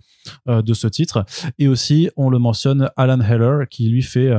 [0.46, 1.24] de ce titre.
[1.58, 4.30] Et aussi on le mentionne Alan Heller qui lui fait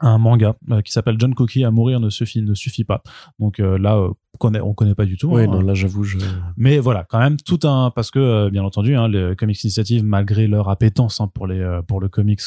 [0.00, 0.54] un manga
[0.84, 3.02] qui s'appelle John Cookie à mourir ne suffit ne suffit pas
[3.38, 5.46] donc là on connaît on connaît pas du tout oui hein.
[5.46, 6.18] non là j'avoue je
[6.56, 10.46] mais voilà quand même tout un parce que bien entendu hein, les comics initiative malgré
[10.46, 12.42] leur appétence hein, pour les pour le comics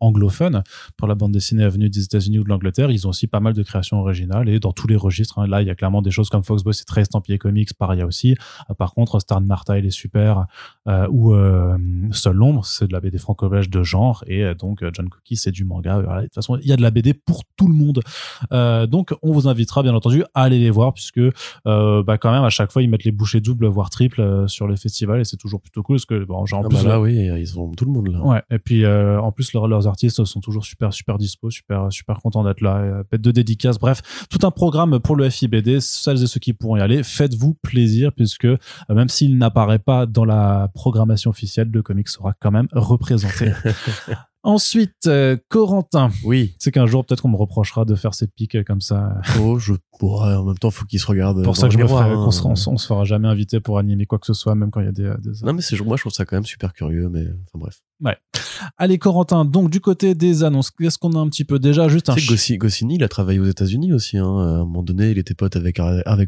[0.00, 0.62] anglophone
[0.96, 2.90] pour la bande dessinée venue des États-Unis ou de l'Angleterre.
[2.90, 5.38] Ils ont aussi pas mal de créations originales et dans tous les registres.
[5.38, 5.46] Hein.
[5.46, 8.36] Là, il y a clairement des choses comme Foxboy, c'est très estampillé comics, Paria aussi.
[8.70, 10.46] Euh, par contre, Star Marta, il est super.
[10.88, 11.76] Euh, ou euh,
[12.12, 14.24] Seul l'ombre, c'est de la BD franco-belge de genre.
[14.26, 15.98] Et euh, donc, John Cookie, c'est du manga.
[15.98, 18.00] de toute façon, il y a de la BD pour tout le monde.
[18.88, 21.20] donc, on vous invitera, bien entendu, à aller les voir puisque,
[21.64, 24.76] bah, quand même, à chaque fois, ils mettent les bouchées doubles, voire triples sur les
[24.76, 27.00] festivals et c'est toujours plutôt cool parce que, bon, genre, en ah plus, bah là,
[27.00, 28.20] oui, ils ont tout le monde là.
[28.20, 28.42] Ouais.
[28.50, 32.60] Et puis, en plus, leurs artistes sont toujours super super dispo, super super contents d'être
[32.60, 35.80] là, pète de dédicaces, bref, tout un programme pour le FIBD.
[35.80, 38.58] Celles et ceux qui pourront y aller, faites-vous plaisir puisque euh,
[38.90, 43.52] même s'il n'apparaît pas dans la programmation officielle, le comics sera quand même représenté.
[44.46, 46.10] Ensuite, euh, Corentin.
[46.22, 46.54] Oui.
[46.60, 49.16] C'est qu'un jour, peut-être qu'on me reprochera de faire ces pics comme ça.
[49.40, 50.36] Oh, je pourrais.
[50.36, 51.42] En même temps, faut qu'il se regarde.
[51.42, 52.28] Pour ça que je me ferai, hein.
[52.44, 54.88] on, se fera jamais inviter pour animer quoi que ce soit, même quand il y
[54.88, 55.12] a des.
[55.42, 57.82] Non, mais c'est moi, je trouve ça quand même super curieux, mais enfin bref.
[58.00, 58.16] Ouais.
[58.76, 59.44] Allez, Corentin.
[59.44, 61.58] Donc, du côté des annonces, qu'est-ce qu'on a un petit peu?
[61.58, 62.14] Déjà juste un.
[62.16, 64.16] C'est Goscinny, il a travaillé aux États-Unis aussi.
[64.16, 64.26] Hein.
[64.26, 65.80] À un moment donné, il était pote avec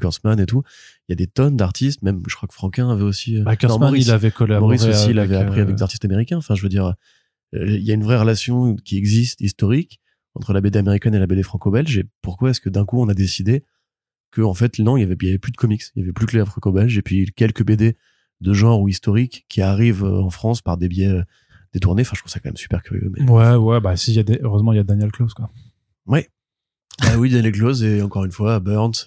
[0.05, 0.65] Horseman et tout.
[1.09, 2.03] Il y a des tonnes d'artistes.
[2.03, 3.39] Même, je crois que Franquin avait aussi.
[3.39, 3.55] Euh, bah,
[3.95, 4.77] il avait collaboré.
[4.77, 6.37] Maurice aussi, il avait appris avec euh, des artistes américains.
[6.37, 6.93] Enfin, je veux dire euh,
[7.53, 10.01] il y a une vraie relation qui existe historique
[10.35, 11.99] entre la BD américaine et la BD franco-belge.
[11.99, 13.65] Et pourquoi est-ce que d'un coup on a décidé
[14.31, 16.03] que en fait non, il y avait, il y avait plus de comics, il y
[16.03, 17.97] avait plus que les franco-belge et puis quelques BD
[18.41, 21.23] de genre ou historiques qui arrivent euh, en France par des biais euh,
[21.73, 22.03] détournés.
[22.03, 23.11] Enfin, je trouve ça quand même super curieux.
[23.17, 23.29] Mais...
[23.29, 24.39] Ouais, ouais, bah si, y a des...
[24.43, 25.51] heureusement il y a Daniel Close quoi.
[26.07, 26.29] Ouais.
[27.01, 29.05] ah oui, Daniel Close et encore une fois Burns.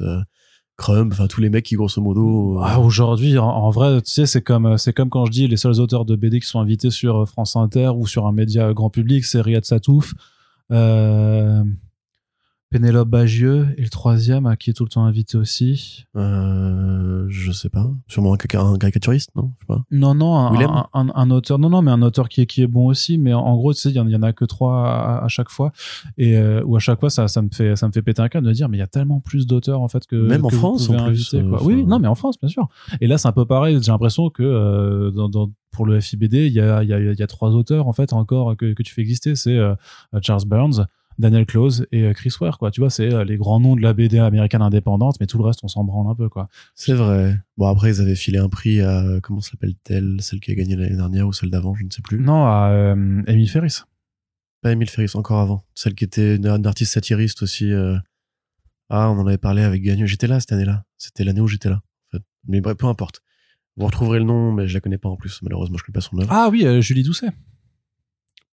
[0.82, 2.58] Crumb, enfin tous les mecs qui grosso modo.
[2.58, 5.58] Euh, ah, aujourd'hui, en, vrai, tu sais, c'est comme c'est comme quand je dis les
[5.58, 8.90] seuls auteurs de BD qui sont invités sur France Inter ou sur un média grand
[8.90, 10.14] public, c'est Riyad Satouf.
[10.72, 11.64] Euh,
[12.72, 16.06] Pénélope Bagieux et le troisième à qui est tout le temps invité aussi.
[16.16, 17.92] Euh, je sais pas.
[18.08, 19.52] Sûrement un, caricaturiste, non?
[19.60, 19.84] Je sais pas.
[19.92, 21.60] Non, non, un, un, auteur.
[21.60, 23.18] Non, non, mais un auteur qui est qui est bon aussi.
[23.18, 25.74] Mais en, gros, tu sais, il y, en a que trois à, chaque fois
[26.18, 28.30] et euh, ou à chaque fois, ça, ça me fait ça me fait péter un
[28.30, 30.50] câble de dire, mais il y a tellement plus d'auteurs en fait que même en
[30.50, 31.34] France en plus.
[31.34, 32.70] Euh, oui, non, mais en France, bien sûr.
[33.02, 33.80] Et là, c'est un peu pareil.
[33.84, 37.22] J'ai l'impression que euh, dans, dans pour le FIBD, il y a, y, a, y
[37.22, 39.36] a trois auteurs en fait encore que, que tu fais exister.
[39.36, 39.60] C'est
[40.22, 40.86] Charles Burns,
[41.22, 42.72] Daniel Close et euh, Chris Ware, quoi.
[42.72, 45.46] Tu vois, c'est euh, les grands noms de la BD américaine indépendante, mais tout le
[45.46, 46.50] reste, on s'en branle un peu, quoi.
[46.76, 47.38] C'est vrai.
[47.58, 50.96] Bon, après, ils avaient filé un prix à, comment s'appelle-t-elle, celle qui a gagné l'année
[50.96, 52.20] dernière ou celle d'avant, je ne sais plus.
[52.20, 53.82] Non, à euh, Emile Ferris.
[54.62, 55.64] Pas Emile Ferris, encore avant.
[55.76, 57.72] Celle qui était une, artiste satiriste aussi.
[58.90, 60.06] Ah, on en avait parlé avec Gagnon.
[60.06, 60.84] J'étais là cette année-là.
[60.98, 61.82] C'était l'année où j'étais là.
[62.48, 63.22] Mais bref, peu importe.
[63.78, 65.42] Vous retrouverez le nom, mais je la connais pas en plus.
[65.44, 66.30] Malheureusement, je connais pas son œuvre.
[66.32, 67.30] Ah oui, Julie Doucet.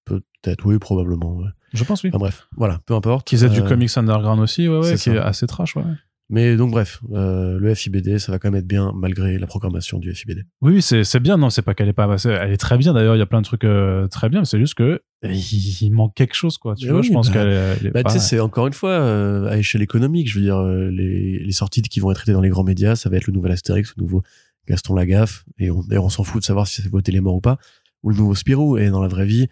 [0.09, 1.41] Peut-être, oui, probablement.
[1.73, 2.11] Je pense, oui.
[2.11, 3.27] bref, voilà, peu importe.
[3.27, 5.83] Qui faisait du euh, comics underground aussi, ouais, ouais, qui est assez trash, ouais.
[6.31, 9.99] Mais donc bref, euh, le FIBD, ça va quand même être bien malgré la programmation
[9.99, 10.45] du FIBD.
[10.61, 11.39] Oui, c'est c'est bien.
[11.39, 12.93] Non, c'est pas qu'elle est pas, elle est très bien.
[12.93, 14.45] D'ailleurs, il y a plein de trucs euh, très bien.
[14.45, 16.75] C'est juste que il, manque quelque chose, quoi.
[16.75, 17.93] Tu vois, je pense bah, qu'elle.
[17.93, 20.31] Bah, tu sais, c'est encore une fois à échelle économique.
[20.31, 23.09] Je veux dire, les, les sorties qui vont être traitées dans les grands médias, ça
[23.09, 24.23] va être le nouvel Astérix, le nouveau
[24.69, 27.37] Gaston Lagaffe, et on, d'ailleurs on s'en fout de savoir si c'est voté les morts
[27.37, 27.59] ou pas,
[28.03, 29.49] ou le nouveau Spirou, et dans la vraie vie,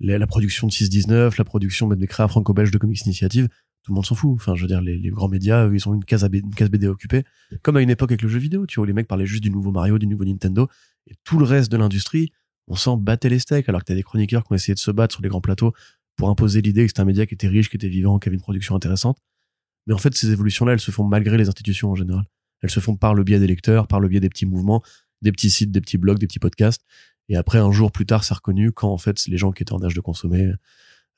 [0.00, 3.48] la, production de 619, la production des créas franco-belges de Comics Initiative,
[3.82, 4.32] tout le monde s'en fout.
[4.34, 6.86] Enfin, je veux dire, les, grands médias, eux, ils ont une case, une case BD
[6.86, 7.24] occupée,
[7.62, 9.42] comme à une époque avec le jeu vidéo, tu vois, où les mecs parlaient juste
[9.42, 10.68] du nouveau Mario, du nouveau Nintendo,
[11.06, 12.32] et tout le reste de l'industrie,
[12.66, 14.90] on s'en battait les steaks, alors que t'as des chroniqueurs qui ont essayé de se
[14.90, 15.72] battre sur les grands plateaux
[16.16, 18.36] pour imposer l'idée que c'était un média qui était riche, qui était vivant, qui avait
[18.36, 19.18] une production intéressante.
[19.86, 22.24] Mais en fait, ces évolutions-là, elles se font malgré les institutions en général.
[22.60, 24.82] Elles se font par le biais des lecteurs, par le biais des petits mouvements,
[25.22, 26.84] des petits sites, des petits blogs, des petits podcasts.
[27.28, 29.72] Et après, un jour plus tard, c'est reconnu quand en fait les gens qui étaient
[29.74, 30.50] en âge de consommer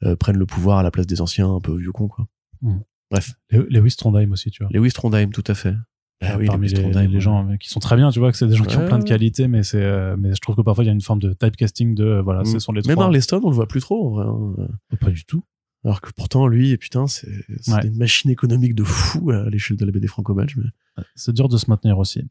[0.02, 2.08] euh, prennent le pouvoir à la place des anciens un peu vieux cons.
[2.08, 2.26] Quoi.
[2.62, 2.78] Mm.
[3.10, 4.70] Bref, Les- Lewis Trondheim aussi, tu vois.
[4.72, 5.74] Lewis Trondheim, tout à fait.
[6.22, 7.20] Ah oui, parmi les, les ouais.
[7.20, 8.98] gens euh, qui sont très bien, tu vois, que c'est des gens qui ont plein
[8.98, 11.18] de qualités, mais c'est, euh, mais je trouve que parfois il y a une forme
[11.18, 12.46] de typecasting de, euh, voilà, Mm.
[12.46, 13.06] ce sont les Même trois.
[13.06, 14.26] Arleston, on le voit plus trop en vrai.
[14.26, 14.96] hein.
[15.00, 15.42] Pas du tout.
[15.84, 17.26] Alors que pourtant, lui, putain, c'est
[17.68, 17.86] Ouais.
[17.86, 20.56] une machine économique de fou à l'échelle de la BD franco-belge.
[20.58, 20.70] mais-
[21.14, 22.22] C'est dur de se maintenir aussi.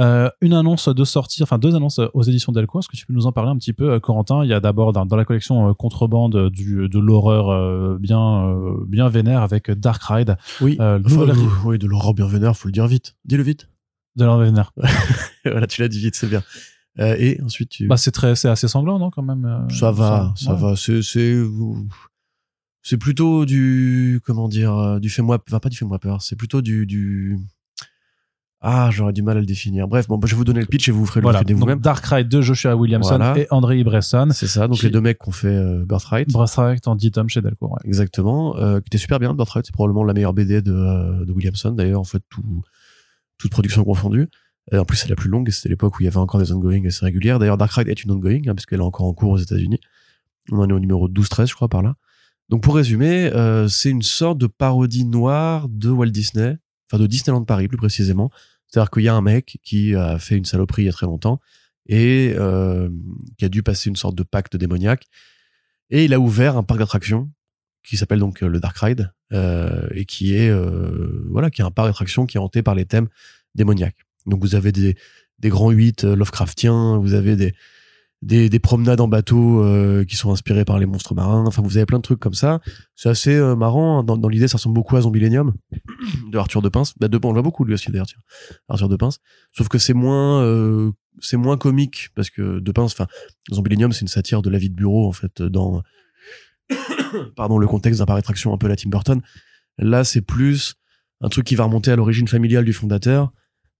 [0.00, 2.80] Euh, une annonce de sortie, enfin deux annonces aux éditions Delcourt.
[2.80, 4.42] Est-ce que tu peux nous en parler un petit peu, euh, Corentin?
[4.44, 7.98] Il y a d'abord dans, dans la collection euh, contrebande euh, du, de l'horreur euh,
[8.00, 11.48] bien, euh, bien vénère avec Dark Ride Oui, Euh, Enfin, euh, article.
[11.66, 13.16] oui, de l'aurore bien vénère, faut le dire vite.
[13.26, 13.68] Dis-le vite.
[14.16, 14.72] de l'horreur vénère.
[15.44, 16.42] voilà, tu l'as dit vite, c'est bien.
[17.00, 17.88] Euh, et ensuite, tu...
[17.88, 19.44] Bah c'est très, c'est assez sanglant, non, quand même.
[19.44, 20.60] euh, ça va, ça, ouais.
[20.60, 20.76] va.
[20.76, 21.02] C'est,
[22.84, 26.22] c'est, plutôt du, comment dire, euh, du fais-moi, enfin pas du fais-moi peur.
[26.22, 27.38] C'est plutôt du, du.
[28.66, 29.86] Ah, j'aurais du mal à le définir.
[29.88, 31.44] Bref, bon, bah, je vais vous donner le pitch et vous ferez le Voilà.
[31.44, 31.80] Donc, vous-même.
[31.80, 33.38] Dark Ride de Joshua Williamson Voilà.
[33.38, 34.28] et André Bresson.
[34.32, 34.68] C'est ça.
[34.68, 36.28] Donc qui- les deux mecs qui ont fait euh, Birthright.
[36.32, 37.72] Birthright en 10 tomes chez Delcourt.
[37.72, 37.78] Ouais.
[37.84, 39.34] Exactement, euh, qui était super bien.
[39.34, 42.62] Birthright, c'est probablement la meilleure BD de, euh, de Williamson, d'ailleurs, en fait, tout,
[43.36, 44.28] toute production confondue.
[44.72, 46.40] Et en plus, c'est la plus longue, et c'était l'époque où il y avait encore
[46.40, 47.38] des ongoing assez régulières.
[47.38, 49.78] D'ailleurs, Darkrai est une ongoing, hein, parce qu'elle est encore en cours aux États-Unis.
[50.50, 51.96] On en est au numéro 12-13, je crois, par là.
[52.48, 56.56] Donc, pour résumer, euh, c'est une sorte de parodie noire de Walt Disney,
[56.90, 58.30] enfin de Disneyland Paris, plus précisément.
[58.66, 61.06] C'est-à-dire qu'il y a un mec qui a fait une saloperie il y a très
[61.06, 61.40] longtemps,
[61.86, 62.88] et euh,
[63.38, 65.06] qui a dû passer une sorte de pacte démoniaque.
[65.90, 67.30] Et il a ouvert un parc d'attractions
[67.82, 69.12] qui s'appelle donc euh, le Dark Ride
[69.92, 70.52] et qui est
[71.28, 73.08] voilà qui est un parc d'attractions qui est hanté par les thèmes
[73.56, 74.06] démoniaques.
[74.26, 74.96] Donc vous avez des
[75.38, 77.54] des grands huit euh, Lovecraftiens, vous avez des
[78.24, 81.44] des, des promenades en bateau euh, qui sont inspirées par les monstres marins.
[81.46, 82.60] Enfin, vous avez plein de trucs comme ça.
[82.96, 84.02] C'est assez euh, marrant.
[84.02, 85.52] Dans, dans l'idée, ça ressemble beaucoup à Zombilenium
[86.32, 86.94] de Arthur de Pince.
[86.98, 88.06] Bah, de, on le voit beaucoup lui aussi d'ailleurs.
[88.68, 89.18] Arthur de Pince.
[89.52, 92.92] Sauf que c'est moins euh, c'est moins comique parce que de Pince.
[92.92, 93.06] Enfin,
[93.52, 95.82] Zombilenium, c'est une satire de la vie de bureau en fait dans
[97.36, 99.20] pardon, le contexte d'un parc d'attraction un peu la Tim Burton.
[99.76, 100.76] Là, c'est plus
[101.20, 103.32] un truc qui va remonter à l'origine familiale du fondateur,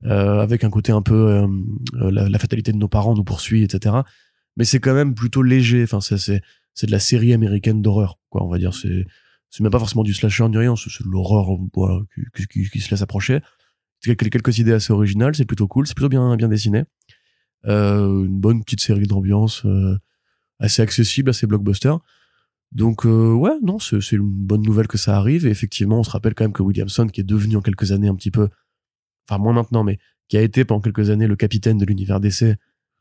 [0.02, 1.46] avec un côté un peu
[1.94, 4.02] la fatalité de nos parents nous poursuit, etc.
[4.56, 5.82] Mais c'est quand même plutôt léger.
[5.82, 6.42] Enfin, c'est
[6.74, 8.44] c'est de la série américaine d'horreur, quoi.
[8.44, 9.06] On va dire c'est
[9.50, 10.74] c'est même pas forcément du slasher ni rien.
[10.76, 12.00] C'est de l'horreur, voilà,
[12.34, 13.40] qui, qui, qui, se laisse approcher.
[14.02, 15.34] Quelques, quelques idées assez originales.
[15.34, 15.86] C'est plutôt cool.
[15.86, 16.84] C'est plutôt bien bien dessiné.
[17.66, 19.96] Euh, une bonne petite série d'ambiance euh,
[20.58, 21.94] assez accessible, assez blockbuster.
[22.72, 25.46] Donc euh, ouais, non, c'est une bonne nouvelle que ça arrive.
[25.46, 28.08] Et effectivement, on se rappelle quand même que Williamson, qui est devenu en quelques années
[28.08, 28.48] un petit peu,
[29.28, 32.56] enfin moins maintenant, mais qui a été pendant quelques années le capitaine de l'univers DC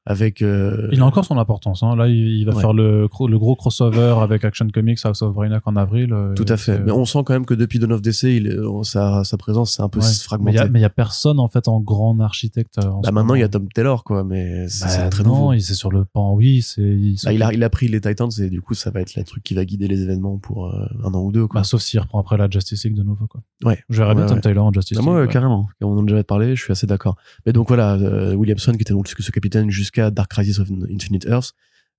[0.06, 0.42] avec.
[0.42, 1.84] euh, Il a encore son importance.
[1.84, 1.96] Hein.
[1.96, 2.62] Là, il, il va Ouais.
[2.62, 6.13] faire le, gros crossover avec Action Comics House of Brainiac en avril.
[6.13, 6.80] euh, Tout à fait.
[6.80, 9.82] Mais on sent quand même que depuis Dawn of DC, il, sa, sa présence c'est
[9.82, 10.06] un peu Ouais.
[10.06, 10.58] Mais il fragmentée.
[10.58, 12.78] y a- mais il y a personne en fait en grand architecte.
[12.80, 13.50] euh, en Bah maintenant, il y a.
[13.50, 15.54] Tom Taylor, quoi, mais c'est Bah, très non, nouveau.
[15.54, 16.34] il c'est sur le pan.
[16.34, 16.82] Oui, c'est.
[16.82, 19.16] Il, Bah, il, a, il a pris les Titans et du coup, ça va être
[19.16, 21.62] le truc qui va guider les événements pour euh, un an ou deux, quoi.
[21.62, 23.42] Bah, sauf s'il reprend après la Justice League de nouveau quoi.
[23.63, 23.80] Ouais.
[23.89, 24.42] Je verrais bien Ouais, Tom ouais.
[24.42, 25.10] Taylor en Justice Bah, League.
[25.12, 25.32] moi, euh, ouais.
[25.32, 25.68] carrément.
[25.82, 27.16] On en a déjà parlé, je suis assez d'accord.
[27.46, 31.25] Mais donc voilà, euh, Williamson, qui était donc ce capitaine jusqu'à Dark Crisis of Infinite
[31.25, 31.53] Earth,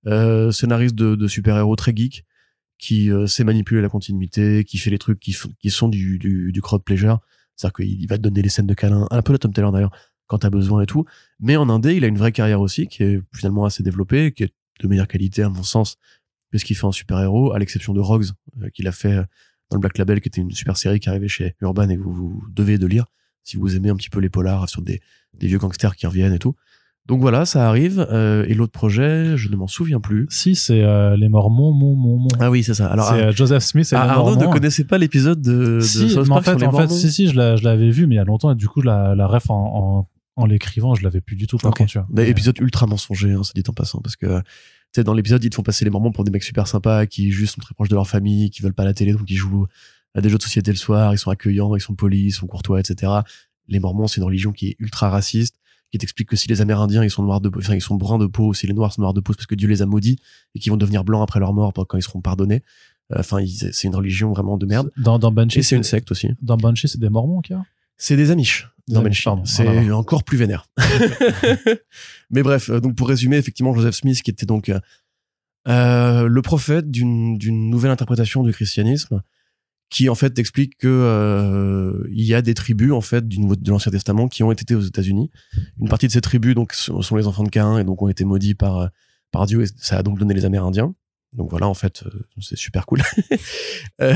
[0.07, 2.25] euh, scénariste de, super-héros très geek,
[2.77, 5.33] qui euh, sait manipuler la continuité, qui fait les trucs qui,
[5.69, 7.19] sont du, du, crowd pleasure.
[7.55, 9.71] C'est-à-dire qu'il il va te donner les scènes de câlin, un peu la Tom Taylor
[9.71, 9.95] d'ailleurs,
[10.27, 11.05] quand t'as besoin et tout.
[11.39, 14.43] Mais en indé, il a une vraie carrière aussi, qui est finalement assez développée, qui
[14.43, 15.97] est de meilleure qualité à mon sens
[16.51, 18.25] que ce qu'il fait en super-héros, à l'exception de Rogues,
[18.61, 19.15] euh, qu'il a fait
[19.71, 22.01] dans le Black Label, qui était une super série qui arrivait chez Urban et que
[22.01, 23.05] vous, vous devez de lire
[23.43, 25.01] si vous aimez un petit peu les polars sur des,
[25.33, 26.55] des vieux gangsters qui reviennent et tout.
[27.07, 28.05] Donc voilà, ça arrive.
[28.11, 30.25] euh, et l'autre projet, je ne m'en souviens plus.
[30.31, 32.27] Si, c'est euh, les Mormons, mon, mon, mon.
[32.39, 32.87] Ah oui, c'est ça.
[32.87, 34.47] Alors, c'est Ar- euh, Joseph Smith et Ar- les Arnaud Mormons.
[34.47, 36.89] ne connaissait pas l'épisode de, de si, South mais en sur fait, les en fait,
[36.89, 38.81] si, si, je l'a- je l'avais vu, mais il y a longtemps, et du coup,
[38.81, 41.77] la, la ref en, en, en l'écrivant, je l'avais plus du tout, par Ok.
[41.77, 44.43] contre, Mais- épisode ultra mensonger, hein, ça dit en passant, parce que tu
[45.01, 47.31] sais, dans l'épisode, ils te font passer les Mormons pour des mecs super sympas, qui
[47.31, 49.67] juste sont très proches de leur famille, qui veulent pas la télé, donc ils jouent
[50.15, 52.47] à des jeux de société le soir, ils sont accueillants, ils sont polis, ils sont
[52.47, 53.11] courtois, etc.
[53.67, 55.55] Les Mormons, c'est une religion qui est ultra raciste,
[55.95, 58.25] qui t'explique que si les Amérindiens, ils sont noirs de enfin, ils sont bruns de
[58.25, 60.19] peau, si les Noirs sont noirs de peau, c'est parce que Dieu les a maudits,
[60.53, 62.63] et qu'ils vont devenir blancs après leur mort, quand ils seront pardonnés.
[63.13, 63.37] Euh, Enfin,
[63.71, 64.91] c'est une religion vraiment de merde.
[64.97, 66.29] Dans, dans Banshee, c'est une secte aussi.
[66.41, 67.63] dans Banshee, c'est des Mormons, a?
[67.97, 68.67] C'est des Amish.
[68.89, 69.45] Menching.
[69.45, 70.67] C'est encore plus vénère.
[72.29, 74.69] Mais bref, euh, donc pour résumer, effectivement, Joseph Smith, qui était donc
[75.67, 77.37] euh, le prophète d'une
[77.69, 79.21] nouvelle interprétation du christianisme,
[79.95, 83.69] qui en fait explique que euh, il y a des tribus en fait du de
[83.69, 85.31] l'Ancien Testament qui ont été aux États-Unis.
[85.79, 88.25] Une partie de ces tribus donc sont les enfants de Cain et donc ont été
[88.25, 88.89] maudits par
[89.31, 90.93] par Dieu et ça a donc donné les Amérindiens.
[91.31, 92.09] Donc voilà, en fait, euh,
[92.41, 93.03] c'est super cool.
[94.01, 94.13] Euh,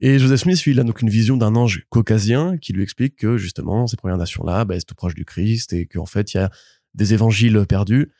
[0.00, 3.38] et Joseph Smith, il a donc une vision d'un ange caucasien qui lui explique que
[3.38, 6.40] justement, ces Premières Nations-là, bah, c'est tout proche du Christ et qu'en fait, il y
[6.40, 6.50] a
[6.92, 8.12] des évangiles perdus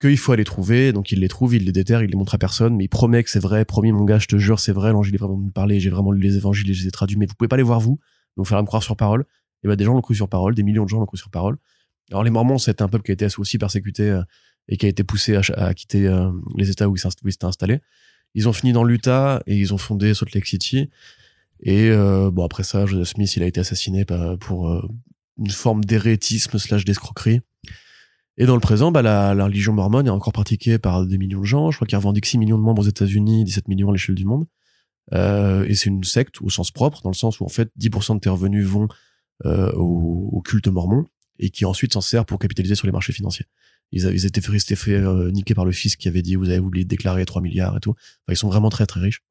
[0.00, 0.92] qu'il faut aller trouver.
[0.92, 3.22] Donc il les trouve, il les déterre, il les montre à personne, mais il promet
[3.22, 3.64] que c'est vrai.
[3.64, 4.92] Promis, mon gars, je te jure, c'est vrai.
[4.92, 5.80] L'ange, est vraiment parlé.
[5.80, 7.62] J'ai vraiment lu les évangiles et je les ai traduits, mais vous pouvez pas les
[7.62, 7.98] voir vous.
[8.36, 9.24] Donc, faudra me croire sur parole.
[9.64, 11.30] Et ben, des gens l'ont cru sur parole, des millions de gens l'ont cru sur
[11.30, 11.56] parole.
[12.10, 14.22] Alors, les Mormons, c'est un peuple qui a été aussi persécuté euh,
[14.68, 17.80] et qui a été poussé à, quitter euh, les États où ils s'étaient installés.
[18.34, 20.90] Ils ont fini dans l'Utah et ils ont fondé Salt Lake City.
[21.60, 24.86] Et euh, bon après ça, Joseph Smith, il a été assassiné bah, pour euh,
[25.38, 27.40] une forme d'hérétisme slash d'escroquerie.
[28.38, 31.40] Et dans le présent, bah, la, la, religion mormone est encore pratiquée par des millions
[31.40, 31.70] de gens.
[31.70, 34.26] Je crois qu'il revendique 6 millions de membres aux États-Unis, 17 millions à l'échelle du
[34.26, 34.46] monde.
[35.14, 38.16] Euh, et c'est une secte au sens propre, dans le sens où en fait 10%
[38.16, 38.88] de tes revenus vont
[39.44, 41.04] euh, au, au, culte mormon
[41.38, 43.46] et qui ensuite s'en sert pour capitaliser sur les marchés financiers.
[43.92, 46.58] Ils, ils étaient fait, fait euh, niquer par le fils qui avait dit vous avez
[46.58, 47.90] oublié de déclarer 3 milliards et tout.
[47.90, 49.22] Enfin, ils sont vraiment très très riches.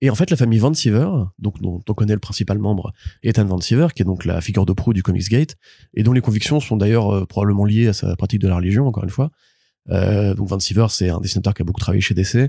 [0.00, 1.08] Et en fait, la famille Van Siever,
[1.38, 4.66] donc dont on connaît le principal membre, Ethan Van Siever, qui est donc la figure
[4.66, 5.56] de proue du Comics Gate,
[5.94, 8.86] et dont les convictions sont d'ailleurs euh, probablement liées à sa pratique de la religion,
[8.86, 9.30] encore une fois.
[9.90, 12.48] Euh, donc Van Siever, c'est un dessinateur qui a beaucoup travaillé chez DC,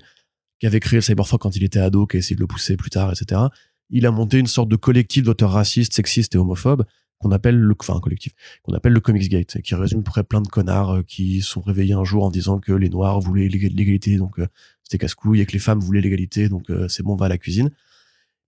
[0.59, 2.77] qui avait créé le Cyberpunk quand il était ado, qui a essayé de le pousser
[2.77, 3.41] plus tard, etc.
[3.89, 6.85] Il a monté une sorte de collectif d'auteurs racistes, sexistes et homophobes,
[7.21, 10.41] qu'on appelle le, enfin un collectif, qu'on appelle le Comics Gate, qui résume près plein
[10.41, 14.17] de connards euh, qui sont réveillés un jour en disant que les Noirs voulaient l'égalité,
[14.17, 14.47] donc euh,
[14.83, 17.29] c'était casse-couille, et que les femmes voulaient l'égalité, donc euh, c'est bon, on va à
[17.29, 17.71] la cuisine.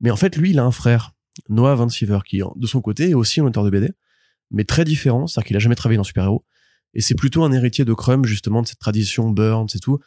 [0.01, 1.13] Mais en fait, lui, il a un frère,
[1.49, 3.91] Noah Van Siever, qui de son côté est aussi un auteur de BD,
[4.51, 6.43] mais très différent, c'est-à-dire qu'il a jamais travaillé dans super-héros,
[6.93, 9.99] et c'est plutôt un héritier de Crumb, justement, de cette tradition Burns et tout,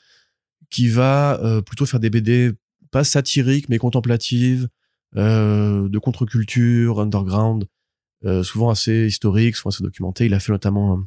[0.71, 2.53] qui va plutôt faire des BD
[2.93, 4.69] pas satiriques, mais contemplatives,
[5.15, 7.67] de contre-culture, underground,
[8.25, 10.27] euh, souvent assez historique, souvent assez documenté.
[10.27, 11.01] Il a fait notamment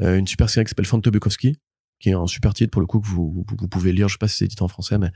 [0.00, 1.08] euh, une super série qui s'appelle Fante
[2.00, 4.08] qui est un super titre pour le coup que vous, pouvez lire.
[4.08, 5.10] Je sais pas si c'est édité en français, mais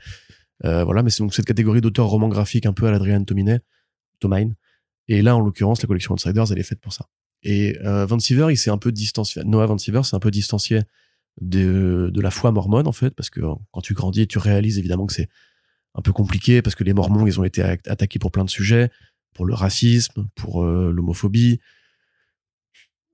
[0.65, 1.03] euh, voilà.
[1.03, 3.59] Mais c'est donc cette catégorie d'auteurs romans graphiques un peu à l'Adrian Tominet,
[4.19, 4.55] Tomine.
[5.07, 7.05] Et là, en l'occurrence, la collection Outsiders, elle est faite pour ça.
[7.43, 9.43] Et Van Siever, il s'est un peu distancié.
[9.43, 10.81] Noah Van Siever, c'est un peu distancié
[11.41, 13.39] de, de la foi mormone en fait, parce que
[13.71, 15.29] quand tu grandis, tu réalises évidemment que c'est
[15.95, 18.89] un peu compliqué parce que les Mormons, ils ont été attaqués pour plein de sujets
[19.33, 21.59] pour le racisme, pour euh, l'homophobie,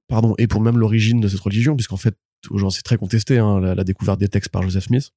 [0.08, 2.18] pardon, et pour même l'origine de cette religion, puisqu'en fait,
[2.50, 5.12] aujourd'hui, c'est très contesté, hein, la, découverte des textes par Joseph Smith.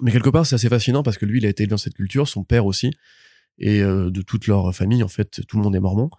[0.00, 1.94] Mais quelque part, c'est assez fascinant parce que lui, il a été élevé dans cette
[1.94, 2.92] culture, son père aussi,
[3.58, 6.10] et euh, de toute leur famille, en fait, tout le monde est mormon.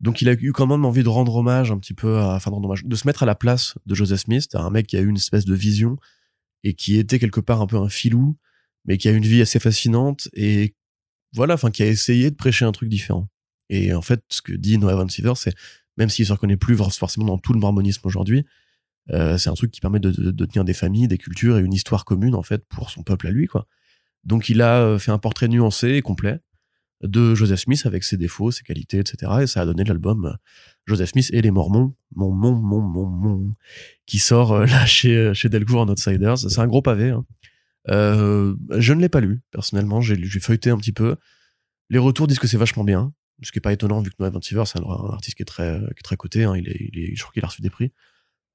[0.00, 2.50] Donc, il a eu quand même envie de rendre hommage un petit peu, à, enfin,
[2.50, 5.08] de, de se mettre à la place de Joseph Smith, un mec qui a eu
[5.08, 5.96] une espèce de vision
[6.64, 8.36] et qui était quelque part un peu un filou,
[8.84, 10.74] mais qui a une vie assez fascinante et
[11.34, 13.28] voilà, enfin, qui a essayé de prêcher un truc différent.
[13.70, 15.54] Et en fait, ce que dit Noah Van Siever, c'est
[15.96, 18.44] même s'il se reconnaît plus forcément dans tout le mormonisme aujourd'hui,
[19.10, 20.10] euh, c'est un truc qui permet de,
[20.46, 23.30] tenir des familles, des cultures et une histoire commune en fait pour son peuple à
[23.30, 23.48] lui.
[24.24, 26.40] Donc il a euh, fait un portrait nuancé et complet
[27.02, 29.32] de Joseph Smith avec ses défauts, ses qualités, etc.
[29.42, 30.32] Et ça a donné l'album euh,
[30.86, 33.54] Joseph Smith et les Mormons, mon mon mon mon mon,
[34.06, 36.38] qui sort là chez chez Delcourt en Outsiders.
[36.38, 37.10] C'est un gros pavé.
[37.10, 37.24] Hein.
[37.86, 41.16] Je ne l'ai pas lu personnellement, j'ai feuilleté un petit peu.
[41.90, 44.30] Les retours disent que c'est vachement bien ce qui est pas étonnant vu que Noah
[44.30, 46.98] Van c'est un, artiste qui est très qui est très coté hein, il, est, il
[46.98, 47.92] est je crois qu'il a reçu des prix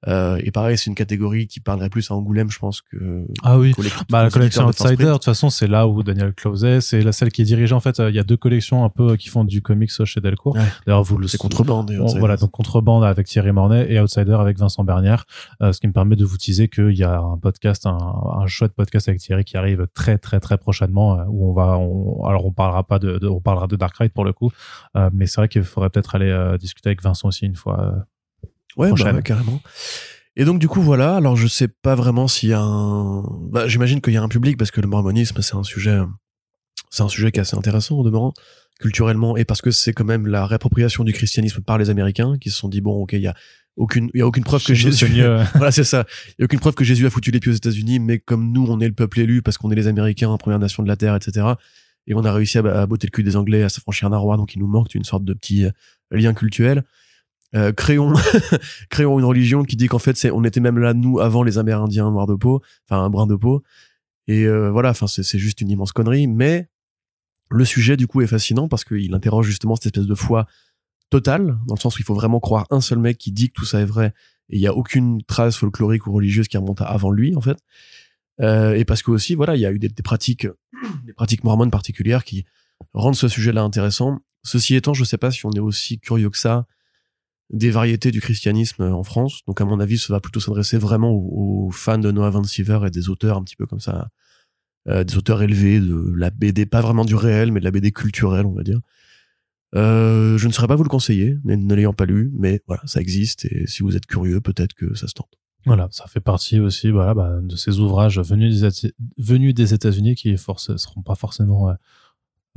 [0.08, 3.26] euh, et pareil, c'est une catégorie qui parlerait plus à Angoulême, je pense que.
[3.44, 3.74] Ah oui.
[4.10, 7.32] Bah, la collection Outsider, de toute façon, c'est là où Daniel Closet, c'est la celle
[7.32, 7.74] qui est dirigée.
[7.74, 10.22] En fait, euh, il y a deux collections un peu qui font du comics chez
[10.22, 10.58] Delcourt.
[10.86, 11.28] D'ailleurs, vous le.
[11.28, 11.92] C'est Contrebande.
[12.18, 15.26] voilà, donc Contrebande avec Thierry Mornay et Outsider avec Vincent Bernière,
[15.62, 18.48] euh, ce qui me permet de vous teaser qu'il y a un podcast, un, un
[18.48, 22.46] chouette podcast avec Thierry qui arrive très très très prochainement où on va, on, alors
[22.46, 24.52] on parlera pas de, on parlera de Dark Ride pour le coup,
[25.14, 28.06] mais c'est vrai qu'il faudrait peut-être aller discuter avec Vincent aussi une fois
[28.78, 29.62] Ouais, bah, carrément.
[30.36, 33.68] Et donc du coup voilà, alors je sais pas vraiment s'il y a un bah,
[33.68, 35.98] j'imagine qu'il y a un public parce que le mormonisme c'est un sujet
[36.90, 38.34] c'est un sujet qui est assez intéressant au demeurant
[38.80, 42.52] culturellement et parce que c'est quand même la réappropriation du christianisme par les américains qui
[42.52, 43.36] se sont dit bon OK, il y a
[43.76, 45.24] aucune il y a aucune preuve que Jésus
[45.56, 46.06] voilà c'est ça.
[46.30, 48.52] Il y a aucune preuve que Jésus a foutu les pieds aux États-Unis mais comme
[48.54, 50.96] nous on est le peuple élu parce qu'on est les Américains première nation de la
[50.96, 51.48] terre etc
[52.08, 54.38] et on a réussi à, à botter le cul des Anglais à s'affranchir d'un roi
[54.38, 55.72] donc il nous manque une sorte de petit euh,
[56.12, 56.84] lien culturel
[57.56, 58.14] euh, créons
[58.90, 61.58] créons une religion qui dit qu'en fait c'est on était même là nous avant les
[61.58, 63.64] Amérindiens noirs de peau enfin un de peau
[64.28, 66.70] et euh, voilà enfin c'est juste une immense connerie mais
[67.50, 70.46] le sujet du coup est fascinant parce qu'il interroge justement cette espèce de foi
[71.10, 73.54] totale, dans le sens où il faut vraiment croire un seul mec qui dit que
[73.54, 74.14] tout ça est vrai,
[74.50, 77.42] et il y a aucune trace folklorique ou religieuse qui remonte à avant lui, en
[77.42, 77.58] fait.
[78.42, 80.48] Euh, et parce que aussi, voilà, il y a eu des, des pratiques,
[81.06, 82.46] des pratiques mormones particulières qui
[82.94, 84.20] rendent ce sujet-là intéressant.
[84.44, 86.66] Ceci étant, je sais pas si on est aussi curieux que ça
[87.50, 89.42] des variétés du christianisme en France.
[89.48, 92.90] Donc, à mon avis, ça va plutôt s'adresser vraiment aux, fans de Noah Van et
[92.92, 94.10] des auteurs un petit peu comme ça,
[94.88, 97.92] euh, des auteurs élevés de la BD, pas vraiment du réel, mais de la BD
[97.92, 98.80] culturelle, on va dire.
[99.76, 102.82] Euh, je ne saurais pas vous le conseiller, ne, ne l'ayant pas lu, mais voilà,
[102.86, 105.30] ça existe et si vous êtes curieux, peut-être que ça se tente.
[105.66, 110.16] Voilà, ça fait partie aussi voilà, bah, de ces ouvrages venus des, venus des États-Unis
[110.16, 111.70] qui force, seront pas forcément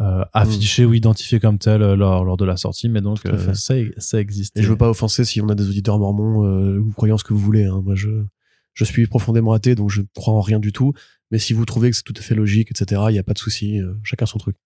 [0.02, 3.74] euh, ou identifiés comme tels euh, lors, lors de la sortie, mais donc euh, ça,
[3.98, 4.56] ça existe.
[4.58, 7.24] Et je veux pas offenser si on a des auditeurs mormons euh, ou croyant ce
[7.24, 7.64] que vous voulez.
[7.64, 7.82] Hein.
[7.84, 8.24] Moi, je,
[8.74, 10.92] je suis profondément athée, donc je ne crois en rien du tout.
[11.30, 13.32] Mais si vous trouvez que c'est tout à fait logique, etc., il n'y a pas
[13.32, 13.80] de souci.
[13.80, 14.56] euh, chacun son truc.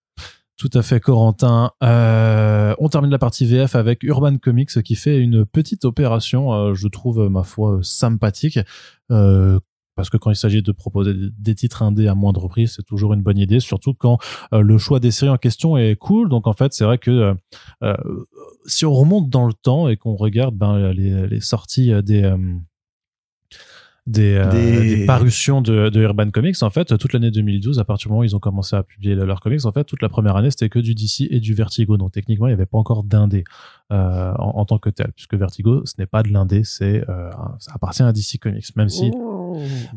[0.57, 1.71] Tout à fait, Corentin.
[1.83, 6.73] Euh, on termine la partie VF avec Urban Comics qui fait une petite opération, euh,
[6.73, 8.59] je trouve, ma foi, sympathique.
[9.11, 9.59] Euh,
[9.97, 13.13] parce que quand il s'agit de proposer des titres indés à moindre prix, c'est toujours
[13.13, 14.17] une bonne idée, surtout quand
[14.53, 16.29] euh, le choix des séries en question est cool.
[16.29, 17.33] Donc en fait, c'est vrai que euh,
[17.83, 17.95] euh,
[18.65, 22.23] si on remonte dans le temps et qu'on regarde ben, les, les sorties euh, des,
[22.23, 22.37] euh,
[24.05, 27.83] des, euh, Des- des parutions de, de Urban Comics, en fait, toute l'année 2012, à
[27.83, 30.07] partir du moment où ils ont commencé à publier leurs comics, en fait, toute la
[30.07, 31.97] première année, c'était que du DC et du Vertigo.
[31.97, 33.43] Donc techniquement, il n'y avait pas encore d'indé
[33.91, 37.29] euh, en, en tant que tel, puisque Vertigo, ce n'est pas de l'indé, c'est euh,
[37.59, 38.73] ça appartient à DC Comics.
[38.77, 39.11] Même si,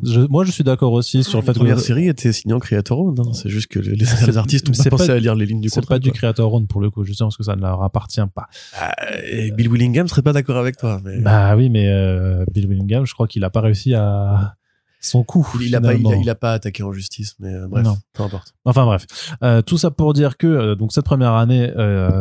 [0.03, 2.55] je, moi, je suis d'accord aussi sur le fait La première que série était signée
[2.55, 3.33] en Creator Owned, hein.
[3.33, 5.81] C'est juste que les, C'est- artistes c'est pas pensé à lire les lignes du c'est
[5.81, 5.97] contrat.
[5.97, 6.11] pas du.
[6.13, 8.47] Creator Own pour le coup, justement, parce que ça ne leur appartient pas.
[8.79, 8.95] Ah,
[9.31, 11.01] et Bill Willingham serait pas d'accord avec toi.
[11.05, 11.19] Mais...
[11.21, 14.55] Bah oui, mais euh, Bill Willingham, je crois qu'il a pas réussi à
[15.01, 15.47] son coup.
[15.61, 16.23] il, il a pas, il, a, finalement.
[16.23, 17.97] il a pas attaqué en justice, mais euh, bref, Non.
[18.13, 18.55] peu importe.
[18.65, 19.07] Enfin bref,
[19.43, 21.73] Euh, tout ça pour dire que euh, donc cette première année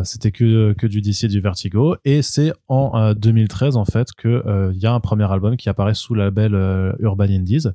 [0.04, 4.14] c'était que que du DC et du Vertigo et c'est en euh, 2013 en fait
[4.14, 6.54] que il y a un premier album qui apparaît sous le label
[7.00, 7.68] Urban Indies.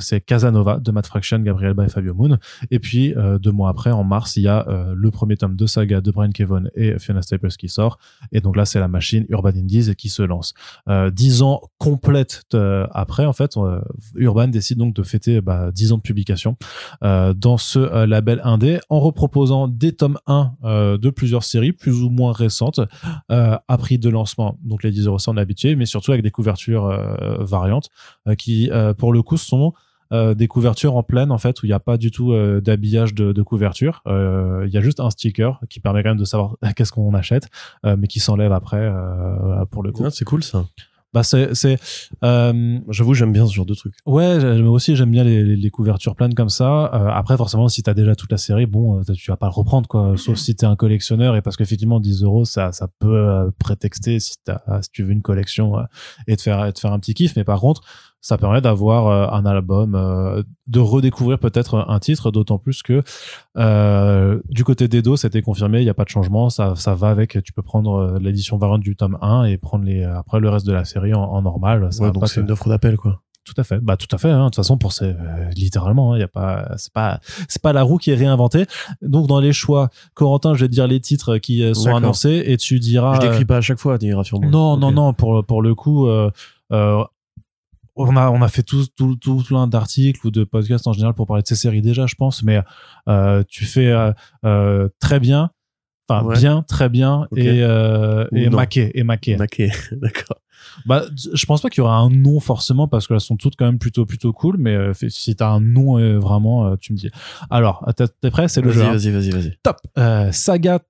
[0.00, 2.38] C'est Casanova de Matt Fraction, Gabriel Ba et Fabio Moon.
[2.70, 6.00] Et puis deux mois après, en mars, il y a le premier tome de Saga
[6.00, 7.98] de Brian Kevon et Fiona Staples qui sort.
[8.32, 10.54] Et donc là, c'est la machine Urban Indies qui se lance.
[11.12, 12.42] Dix ans complètes
[12.92, 13.80] après, en fait, euh,
[14.38, 16.56] Urban décide donc de fêter bah, dix ans de publication
[17.02, 21.72] euh, dans ce euh, label indé en reproposant des tomes 1 euh, de plusieurs séries
[21.72, 22.80] plus ou moins récentes
[23.28, 24.58] à prix de lancement.
[24.62, 26.88] Donc les 10 euros, on est habitué, mais surtout avec des couvertures
[27.40, 27.88] variantes
[28.36, 29.72] qui, pour le coup, sont
[30.12, 33.42] des couvertures en pleine en fait où il n'y a pas du tout d'habillage de,
[33.42, 34.02] couverture.
[34.06, 37.48] Il y a juste un sticker qui permet quand même de savoir qu'est-ce qu'on achète,
[37.84, 38.90] mais qui s'enlève après
[39.70, 40.04] pour le coup.
[40.04, 40.64] Ah, c'est cool ça.
[41.14, 41.78] Bah c'est c'est
[42.22, 43.94] euh, J'avoue, j'aime bien ce genre de truc.
[44.04, 46.92] Ouais, moi aussi j'aime bien les, les, les couvertures pleines comme ça.
[46.94, 49.52] Euh, après, forcément, si t'as déjà toute la série, bon, euh, tu vas pas le
[49.52, 50.14] reprendre, quoi.
[50.16, 54.20] Sauf si t'es un collectionneur et parce qu'effectivement, 10 euros, ça, ça peut euh, prétexter
[54.20, 55.82] si, t'as- si tu veux une collection euh,
[56.26, 57.36] et te faire, et te faire un petit kiff.
[57.36, 57.82] Mais par contre,
[58.20, 63.02] ça permet d'avoir euh, un album, euh, de redécouvrir peut-être un titre, d'autant plus que
[63.56, 67.08] euh, du côté d'Edo, c'était confirmé, il n'y a pas de changement, ça, ça va
[67.10, 67.42] avec.
[67.42, 70.66] Tu peux prendre euh, l'édition variante du tome 1 et prendre les, après le reste
[70.66, 71.88] de la série en, en normal.
[71.92, 73.20] Ça Ouais, donc c'est une offre d'appel, quoi.
[73.44, 73.78] tout à fait.
[73.80, 74.30] Bah tout à fait.
[74.30, 74.40] hein.
[74.40, 77.72] De toute façon, pour ces euh, littéralement, il y a pas, c'est pas, c'est pas
[77.72, 78.66] la roue qui est réinventée.
[79.00, 82.56] Donc dans les choix, Corentin, je vais te dire les titres qui sont annoncés et
[82.56, 83.18] tu diras.
[83.20, 84.50] Je l'écris pas à chaque fois, dis rassure-moi.
[84.50, 84.80] non, Ok.
[84.80, 85.12] non, non.
[85.14, 86.30] Pour pour le coup, euh,
[86.72, 87.02] euh,
[87.98, 91.14] on a on a fait tout tout tout plein d'articles ou de podcasts en général
[91.14, 92.42] pour parler de ces séries déjà, je pense.
[92.42, 92.62] Mais
[93.08, 94.12] euh, tu fais euh,
[94.44, 95.50] euh, très bien.
[96.10, 96.38] Enfin, Ouais.
[96.38, 99.36] bien, très bien, et, euh, et maqué, et maqué.
[99.38, 99.60] Ok,
[99.92, 100.38] d'accord.
[100.86, 101.02] Bah,
[101.34, 103.78] je pense pas qu'il y aura un nom forcément parce qu'elles sont toutes quand même
[103.78, 104.56] plutôt plutôt cool.
[104.58, 107.10] Mais euh, si t'as un nom euh, vraiment, tu me dis.
[107.50, 107.86] Alors,
[108.22, 108.48] t'es prêt?
[108.48, 108.80] C'est le jeu.
[108.80, 109.12] Vas-y, hein.
[109.12, 109.58] vas-y, vas-y, vas-y.
[109.62, 109.76] Top.
[110.32, 110.80] Saga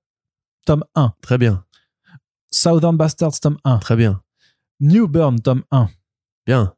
[0.65, 1.65] tome 1, Très bien,
[2.51, 4.21] Southern Bastards tome 1, très bien,
[4.79, 5.89] New Burn tome 1,
[6.45, 6.73] bien,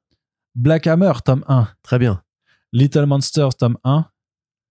[0.56, 2.22] Black Hammer tome 1, très bien.
[2.74, 4.06] Little Monsters tome 1.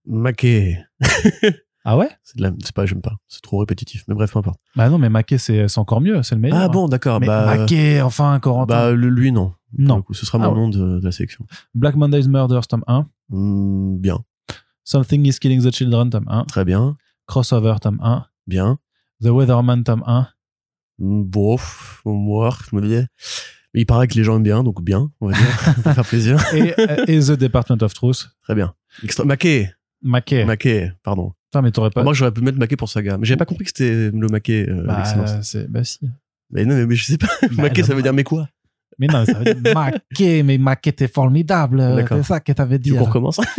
[0.07, 0.79] Maquet.
[1.83, 2.11] Ah ouais?
[2.23, 2.53] C'est la...
[2.75, 3.17] pas, j'aime pas.
[3.27, 4.05] C'est trop répétitif.
[4.07, 4.61] Mais bref, peu importe.
[4.77, 6.59] Bah non, mais Maquet c'est encore mieux, c'est le meilleur.
[6.59, 7.21] Ah bon, d'accord.
[7.21, 8.67] Bah, Maquet, enfin, Corentin.
[8.67, 9.55] bah, lui, non.
[9.79, 10.03] Non.
[10.03, 10.57] coup, ce sera Ah mon ouais.
[10.61, 11.47] nom de, de la sélection.
[11.73, 14.19] Black Monday's Murders tome 1, Hmm, bien,
[14.85, 18.79] Something is Killing the Children tome 1, très bien, Crossover tome 1, bien.
[19.23, 20.29] The Weatherman tome 1,
[20.99, 23.07] Hmm, Bof, moi, je me disais.
[23.75, 25.47] Il paraît que les gens aiment bien, donc bien, on va dire.
[25.61, 26.55] Ça va faire plaisir.
[26.55, 28.29] et, euh, et The Department of Truth.
[28.43, 28.75] Très bien.
[29.05, 29.25] Extra...
[29.25, 29.73] Maquet.
[30.03, 30.45] Maquet.
[30.45, 31.33] Maquet, pardon.
[31.51, 32.03] Putain, mais t'aurais pas.
[32.03, 33.19] Moi, j'aurais pu mettre Maquet pour Saga.
[33.19, 35.05] Mais j'avais pas compris que c'était le Maquet, euh, bah,
[35.69, 36.01] bah si.
[36.51, 37.29] Mais non, mais, mais je sais pas.
[37.43, 38.49] Bah, Maquet, non, ça veut dire mais quoi?
[38.99, 41.79] Mais non, ça veut dire Maquet, mais Maquet, t'es formidable.
[41.79, 42.19] D'accord.
[42.19, 42.97] C'est ça que t'avais Tu dit.
[42.97, 43.41] qu'on recommence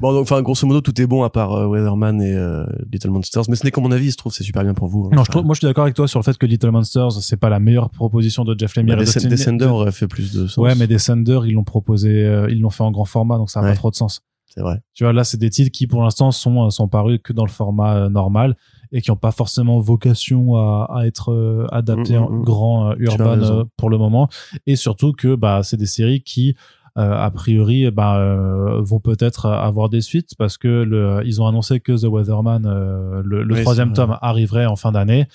[0.00, 3.10] Bon, donc, enfin, grosso modo, tout est bon à part euh, Weatherman et euh, Little
[3.10, 3.42] Monsters.
[3.48, 5.06] Mais ce n'est qu'à mon avis, je trouve, c'est super bien pour vous.
[5.06, 5.16] hein.
[5.16, 7.12] Non, je trouve- moi je suis d'accord avec toi sur le fait que Little Monsters
[7.20, 8.96] c'est pas la meilleure proposition de Jeff Lemire.
[8.96, 10.56] Bah, et de Descender de- aurait fait plus de sens.
[10.58, 13.58] Ouais, mais Descender ils l'ont proposé, euh, ils l'ont fait en grand format, donc ça
[13.60, 13.70] a Ouais.
[13.70, 14.20] pas trop de sens.
[14.46, 14.80] C'est vrai.
[14.94, 17.50] Tu vois, là c'est des titres qui pour l'instant sont sont parus que dans le
[17.50, 18.56] format normal
[18.92, 22.42] et qui ont pas forcément vocation à, à être adaptés Mm, mm, en mm.
[22.44, 24.28] grand urban pour le moment.
[24.66, 26.54] Et surtout que bah c'est des séries qui
[27.00, 31.80] a priori bah, euh, vont peut-être avoir des suites parce que le, ils ont annoncé
[31.80, 35.26] que The Weatherman, euh, le, le Oui, troisième tome, arriverait en fin d'année.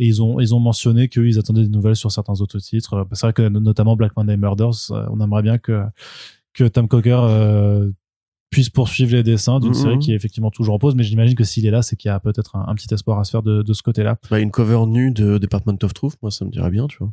[0.00, 2.94] Et ils ont, ils ont mentionné qu'ils attendaient des nouvelles sur certains autres titres.
[2.94, 5.82] Euh, C'est vrai que notamment Black Monday Murders, euh, on aimerait bien que,
[6.54, 7.90] que Tom Cocker euh,
[8.50, 9.74] puisse poursuivre les dessins d'une Mhm.
[9.74, 10.94] série qui est effectivement toujours en pause.
[10.94, 13.18] Mais j'imagine que s'il est là, c'est qu'il y a peut-être un, un petit espoir
[13.18, 14.16] à se faire de, de ce côté-là.
[14.30, 17.12] Bah, une cover nue de Department of Truth, moi, ça me dirait bien, tu vois.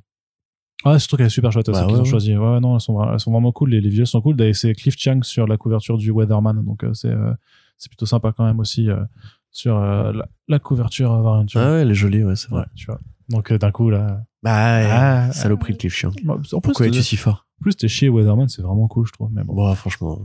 [0.85, 2.09] Ouais, trouve qu'elle est super chouette, Bah celle qu'ils ouais, ont ouais.
[2.09, 2.37] choisi.
[2.37, 3.71] Ouais, non, elles sont, elles sont vraiment cool.
[3.71, 4.35] Les, les visuels sont cool.
[4.35, 6.63] D'ailleurs, c'est Cliff Chang sur la couverture du Weatherman.
[6.63, 7.33] Donc, euh, c'est, euh,
[7.77, 9.03] c'est plutôt sympa quand même aussi euh,
[9.51, 10.13] sur la,
[10.47, 11.09] la couverture
[11.47, 11.67] tu vois.
[11.67, 12.61] Ah ouais, elle est jolie, ouais, c'est vrai.
[12.61, 12.99] Ouais, tu vois.
[13.29, 14.21] Donc, d'un coup, là.
[14.43, 16.11] Bah, ouais, Ah, saloperie de Cliff Chang.
[16.27, 17.47] En plus, Pourquoi es-tu si fort?
[17.59, 19.29] En plus, t'es chez Weatherman, c'est vraiment cool, je trouve.
[19.33, 19.55] Mais bon.
[19.55, 20.19] Bon, franchement.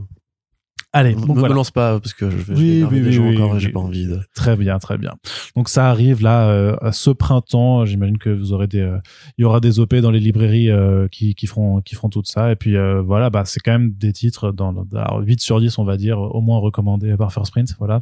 [0.93, 1.55] Allez, Ne donc me voilà.
[1.55, 3.59] lance pas parce que je vais, je Oui, vais oui, des oui, gens encore et
[3.61, 4.19] j'ai pas envie de.
[4.35, 5.13] Très bien, très bien.
[5.55, 7.85] Donc ça arrive là euh, ce printemps.
[7.85, 8.97] J'imagine que vous aurez des, euh,
[9.37, 12.23] il y aura des op dans les librairies euh, qui, qui feront, qui feront tout
[12.25, 12.51] ça.
[12.51, 12.75] Et puis
[13.05, 15.95] voilà, bah c'est quand même des titres dans, dans alors, 8 sur 10 on va
[15.95, 18.01] dire, au moins recommandés par First Print, voilà,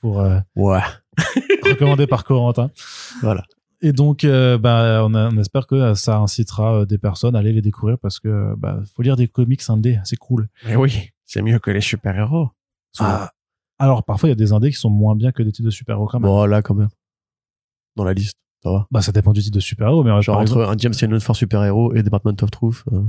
[0.00, 0.80] pour euh, Ouais.
[1.68, 2.70] recommandé par Corentin.
[3.22, 3.42] Voilà.
[3.84, 7.52] Et donc, euh, bah, on, a- on espère que ça incitera des personnes à aller
[7.52, 10.48] les découvrir parce que bah, faut lire des comics indés, c'est cool.
[10.66, 12.50] Mais oui, c'est mieux que les super-héros.
[12.98, 13.32] Ah,
[13.78, 15.70] alors parfois il y a des indés qui sont moins bien que des titres de
[15.70, 16.28] super-héros quand même.
[16.28, 16.90] Bon, là, quand même.
[17.96, 18.86] Dans la liste, ça va.
[18.90, 20.92] Bah ça dépend du titre de super-héros, mais euh, Genre par entre exemple- un James
[20.92, 22.82] Tynion for super-héros et Department of Truth.
[22.92, 23.02] euh,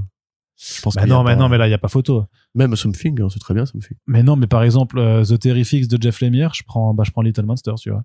[0.57, 1.77] je pense Bah qu'il y a non, mais pas- non, mais là il y a
[1.79, 2.25] pas photo.
[2.55, 3.97] Même Something, hein, c'est très bien, Something.
[4.07, 7.11] Mais non, mais par exemple euh, The Terrifics de Jeff Lemire, je prends, bah je
[7.11, 8.03] prends Little Monsters, tu vois.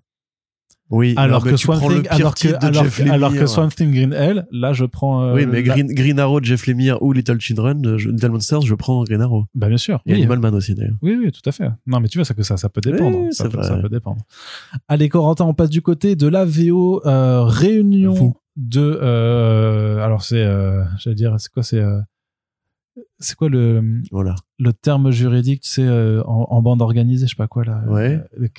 [0.91, 2.85] Oui, Alors que Swamp Thing, alors que, alors,
[3.31, 5.21] alors Swamp Thing Green Hell, là je prends.
[5.23, 8.31] euh, Oui, mais la- Green, Green Arrow, Jeff Lemire ou Little Children, euh, je- Little
[8.31, 9.45] Monsters, je prends Green Arrow.
[9.53, 10.01] Bah bien sûr.
[10.07, 10.17] Et oui.
[10.17, 10.95] Animal Man aussi, d'ailleurs.
[11.03, 11.69] Oui, oui, tout à fait.
[11.85, 13.19] Non, mais tu vois, ça que ça, ça peut dépendre.
[13.19, 13.67] Oui, ça, peut, vrai.
[13.67, 14.21] ça peut dépendre.
[14.87, 18.99] Allez, Corentin, on passe du côté de la VO euh, réunion de.
[19.01, 20.43] euh, alors c'est,
[20.97, 21.83] j'allais dire, c'est quoi, c'est,
[23.19, 24.35] c'est quoi le Voilà.
[24.57, 27.83] le terme juridique, tu sais, en, en bande organisée, je sais pas quoi là.
[27.87, 28.19] Ouais.
[28.35, 28.49] le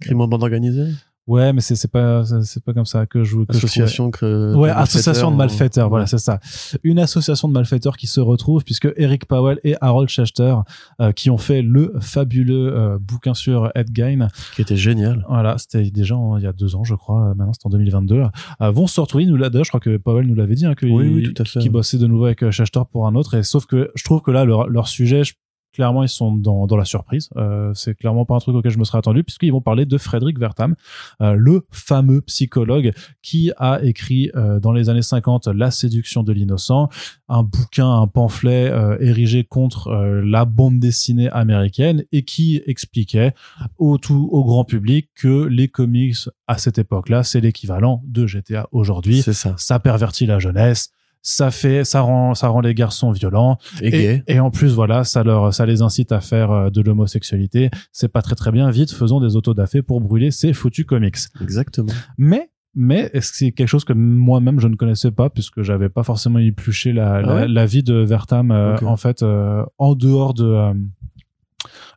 [0.00, 0.86] Crime en bande organisée?
[1.28, 3.58] Ouais, mais c'est c'est pas c'est pas comme ça que je que je.
[3.58, 4.54] Association que.
[4.56, 6.40] Ouais, association de malfaiteurs, voilà, c'est ça.
[6.82, 10.54] Une association de malfaiteurs qui se retrouve puisque Eric Powell et Harold Schechter,
[11.00, 15.24] euh, qui ont fait le fabuleux euh, bouquin sur Ed Gein, Qui était génial.
[15.28, 17.70] voilà, c'était déjà en- il y a deux ans, je crois, euh, maintenant c'est en
[17.70, 18.24] 2022,
[18.62, 20.86] euh, vont se retrouver, nous l'a je crois que Powell nous l'avait dit, hein, que
[20.86, 21.60] Oui, il- oui, tout à fait.
[21.60, 24.22] qu'ils bossaient de nouveau avec euh, Schechter pour un autre, et sauf que je trouve
[24.22, 25.34] que là, leur, leur sujet, je-
[25.72, 27.28] clairement, ils sont dans, dans la surprise.
[27.36, 29.98] Euh, c'est clairement pas un truc auquel je me serais attendu, puisqu'ils vont parler de
[29.98, 30.74] Frédéric Vertam,
[31.20, 32.92] euh, le fameux psychologue
[33.22, 36.88] qui a écrit euh, dans les années 50 La séduction de l'innocent,
[37.28, 43.34] un bouquin, un pamphlet euh, érigé contre euh, la bande dessinée américaine et qui expliquait
[43.76, 46.16] au tout au grand public que les comics
[46.46, 49.22] à cette époque-là, c'est l'équivalent de GTA aujourd'hui.
[49.22, 49.54] C'est ça.
[49.58, 50.90] Ça pervertit la jeunesse.
[51.22, 53.58] Ça fait, ça rend, ça rend les garçons violents.
[53.82, 56.80] Et Et, et en plus, voilà, ça leur, ça les incite à faire euh, de
[56.80, 57.70] l'homosexualité.
[57.92, 58.70] C'est pas très très bien.
[58.70, 61.16] Vite, faisons des autodafés pour brûler ces foutus comics.
[61.42, 61.92] Exactement.
[62.16, 65.88] Mais, mais, est-ce que c'est quelque chose que moi-même je ne connaissais pas puisque j'avais
[65.88, 69.94] pas forcément épluché la, Ah ouais la vie de Vertam, euh, en fait, euh, en
[69.94, 70.72] dehors de, euh,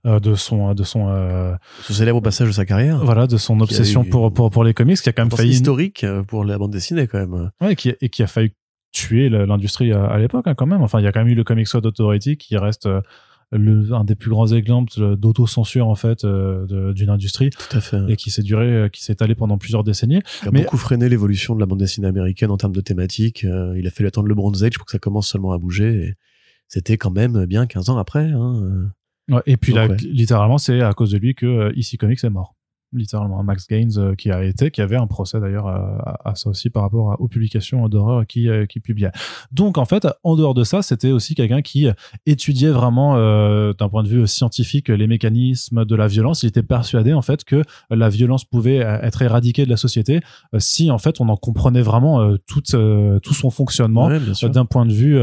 [0.07, 1.53] euh, de son, de son, euh,
[1.83, 3.03] Ce célèbre passage de sa carrière.
[3.05, 5.51] voilà, de son obsession eu- pour, pour, pour les comics qui a quand même failli,
[5.51, 7.51] historique euh, pour la bande dessinée, quand même.
[7.61, 8.51] ouais, qui, et qui a failli
[8.91, 10.81] tuer la- l'industrie à, à l'époque hein, quand même.
[10.81, 13.01] Enfin, il y a quand même eu le Comic Code Authority qui reste euh,
[13.53, 17.99] le, un des plus grands exemples d'autocensure en fait euh, d'une industrie Tout à fait.
[18.07, 20.21] et qui s'est duré, euh, qui s'est étalé pendant plusieurs décennies.
[20.43, 23.43] Il a Mais- beaucoup freiné l'évolution de la bande dessinée américaine en termes de thématiques.
[23.43, 26.15] Euh, il a fallu attendre le Bronze Age pour que ça commence seulement à bouger.
[26.69, 28.23] C'était quand même bien 15 ans après.
[28.31, 28.61] Hein.
[28.63, 29.35] euh.
[29.35, 29.97] Ouais, et puis Donc, là, ouais.
[30.01, 32.55] littéralement, c'est à cause de lui que euh, EC Comics est mort.
[32.93, 36.35] Littéralement, Max Gaines euh, qui a été, qui avait un procès d'ailleurs à, à- à
[36.35, 39.11] ça aussi par rapport aux publications d'horreur qui euh, qui publiait.
[39.51, 41.87] Donc en fait, en dehors de ça, c'était aussi quelqu'un qui
[42.25, 46.43] étudiait vraiment euh, d'un point de vue scientifique les mécanismes de la violence.
[46.43, 50.19] Il était persuadé en fait que la violence pouvait être éradiquée de la société
[50.57, 54.19] si en fait on en comprenait vraiment euh, tout euh, tout son fonctionnement Ouais,
[54.49, 55.17] d'un point de vue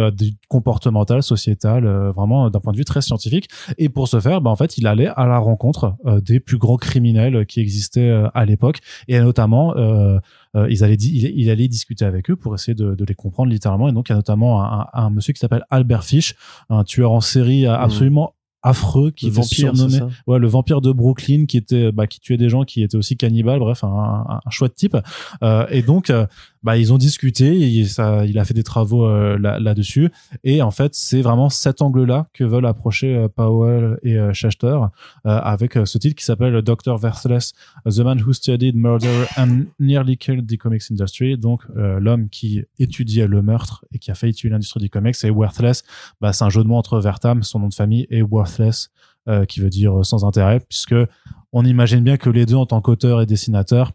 [0.48, 3.48] comportemental, sociétal, vraiment d'un point de vue très scientifique.
[3.76, 6.76] Et pour ce faire, bah, en fait, il allait à la rencontre des plus grands
[6.76, 8.78] criminels qui existaient euh, à l'époque,
[9.08, 10.18] et notamment, euh,
[10.56, 13.50] euh, ils allaient il, il allait discuter avec eux pour essayer de, de les comprendre
[13.50, 13.88] littéralement.
[13.88, 16.34] Et donc, il y a notamment un, un- un monsieur qui s'appelle Albert Fish,
[16.70, 17.70] un tueur en série Mhm.
[17.72, 22.06] absolument affreux qui Le était vampire, surnommé ouais le vampire de Brooklyn qui était bah,
[22.06, 24.96] qui tuait des gens qui étaient aussi cannibales bref un, un, un chouette type.
[25.42, 26.26] Euh, et donc euh,
[26.64, 30.10] bah ils ont discuté et ça il a fait des travaux euh, là là-dessus.
[30.42, 34.78] Et en fait c'est vraiment cet angle là que veulent approcher Powell et Schechter
[35.24, 36.96] avec ce titre qui s'appelle Dr.
[36.98, 37.52] Verthless
[37.84, 41.38] The Man Who Studied Murder and Nearly Killed the Comics Industry.
[41.38, 45.30] Donc l'homme qui étudiait le meurtre et qui a failli tuer l'industrie du comics et
[45.30, 45.84] Worthless.
[46.20, 48.47] Bah, c'est un jeu de mots entre Vertam son nom de famille et Worthless
[49.28, 50.94] euh, qui veut dire euh, sans intérêt, puisque
[51.52, 53.92] on imagine bien que les deux, en tant qu'auteur et dessinateur,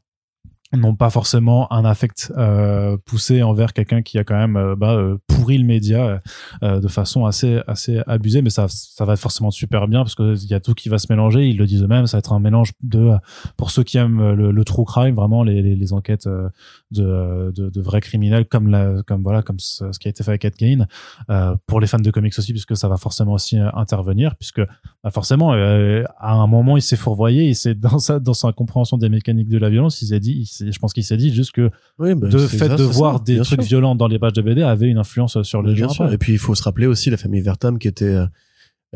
[0.73, 4.93] n'ont pas forcément un affect euh, poussé envers quelqu'un qui a quand même euh, bah,
[4.95, 6.21] euh, pourri le média
[6.63, 8.41] euh, de façon assez assez abusée.
[8.41, 10.97] Mais ça ça va forcément super bien parce que il y a tout qui va
[10.97, 11.47] se mélanger.
[11.47, 12.07] Ils le disent eux-mêmes.
[12.07, 13.11] Ça va être un mélange de
[13.57, 16.49] pour ceux qui aiment le, le true crime vraiment les, les, les enquêtes euh,
[16.91, 20.31] de, de, de vrais criminels comme la comme voilà comme ce, qui a été fait
[20.31, 20.85] avec Ed Gein
[21.29, 24.61] euh, pour les fans de comics aussi puisque ça va forcément aussi euh, intervenir puisque
[25.03, 27.45] bah, forcément euh, à un moment il s'est fourvoyé.
[27.45, 30.33] Il s'est dans sa dans sa compréhension des mécaniques de la violence il s'est dit
[30.33, 33.17] il je pense qu'il s'est dit juste que Oui, bah, de fait ça, de voir
[33.17, 33.69] ça, des trucs sûr.
[33.69, 36.13] violents dans les pages de BD avait une influence sur les Bien gens sûr.
[36.13, 38.25] Et puis il faut se rappeler aussi la famille Vertam qui était euh,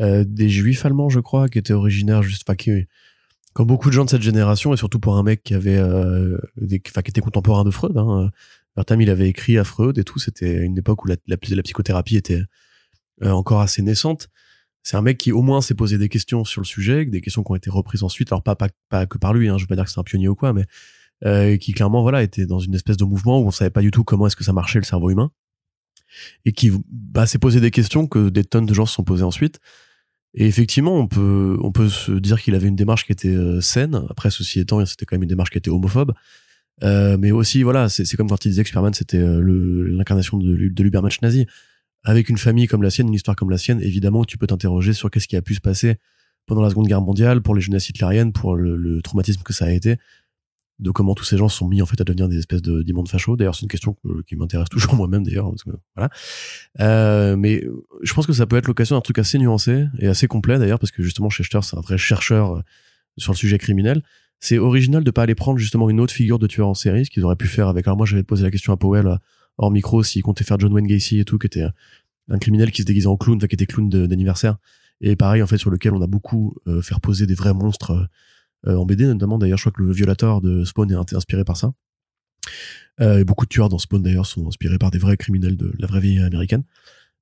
[0.00, 2.86] euh, des juifs allemands, je crois, qui étaient originaires juste, enfin, qui,
[3.52, 6.38] comme beaucoup de gens de cette génération, et surtout pour un mec qui avait, euh,
[6.56, 8.28] des, qui était contemporain de Freud, hein, euh,
[8.76, 10.20] Vertam, il avait écrit à Freud et tout.
[10.20, 12.42] C'était une époque où la, la, la psychothérapie était
[13.24, 14.28] euh, encore assez naissante.
[14.84, 17.42] C'est un mec qui au moins s'est posé des questions sur le sujet, des questions
[17.42, 18.30] qui ont été reprises ensuite.
[18.30, 20.04] Alors pas pas, pas que par lui, hein, je veux pas dire que c'est un
[20.04, 20.64] pionnier ou quoi, mais
[21.24, 23.90] euh, qui clairement voilà était dans une espèce de mouvement où on savait pas du
[23.90, 25.30] tout comment est-ce que ça marchait le cerveau humain
[26.44, 29.24] et qui bah, s'est posé des questions que des tonnes de gens se sont posées
[29.24, 29.60] ensuite.
[30.34, 33.60] Et effectivement, on peut, on peut se dire qu'il avait une démarche qui était euh,
[33.60, 34.02] saine.
[34.10, 36.12] Après, ceci étant, c'était quand même une démarche qui était homophobe.
[36.82, 39.40] Euh, mais aussi, voilà, c'est comme quand il disait que Superman, c'était euh,
[39.90, 41.46] l'incarnation de, de l'Ubermensch nazi.
[42.04, 44.92] Avec une famille comme la sienne, une histoire comme la sienne, évidemment, tu peux t'interroger
[44.92, 45.96] sur qu'est-ce qui a pu se passer
[46.46, 49.66] pendant la Seconde Guerre mondiale, pour les jeunesses hitlériennes, pour le, le traumatisme que ça
[49.66, 49.96] a été,
[50.78, 53.08] de comment tous ces gens sont mis en fait à devenir des espèces de d'immondes
[53.08, 53.36] fachos.
[53.36, 55.52] D'ailleurs, c'est une question que- qui m'intéresse toujours moi-même d'ailleurs,
[55.96, 56.10] voilà.
[56.80, 57.64] Euh, mais
[58.02, 60.78] je pense que ça peut être l'occasion d'un truc assez nuancé et assez complet d'ailleurs,
[60.78, 62.62] parce que justement Schechter c'est un vrai chercheur euh,
[63.16, 64.02] sur le sujet criminel.
[64.40, 67.10] C'est original de pas aller prendre justement une autre figure de tueur en série, ce
[67.10, 67.86] qu'ils auraient pu faire avec.
[67.88, 69.16] Alors moi j'avais posé la question à Powell euh,
[69.56, 71.70] hors micro s'il comptait faire John Wayne Gacy et tout, qui était euh,
[72.28, 74.58] un criminel qui se déguisait en clown, enfin qui était clown d'anniversaire.
[75.00, 77.90] Et pareil en fait sur lequel on a beaucoup euh, fait poser des vrais monstres
[77.90, 78.06] euh, euh,
[78.66, 79.38] en BD notamment.
[79.38, 81.72] D'ailleurs je crois que le violateur de Spawn est inspiré par ça.
[83.00, 85.72] Euh, et beaucoup de tueurs dans Spawn d'ailleurs sont inspirés par des vrais criminels de
[85.78, 86.64] la vraie vie américaine.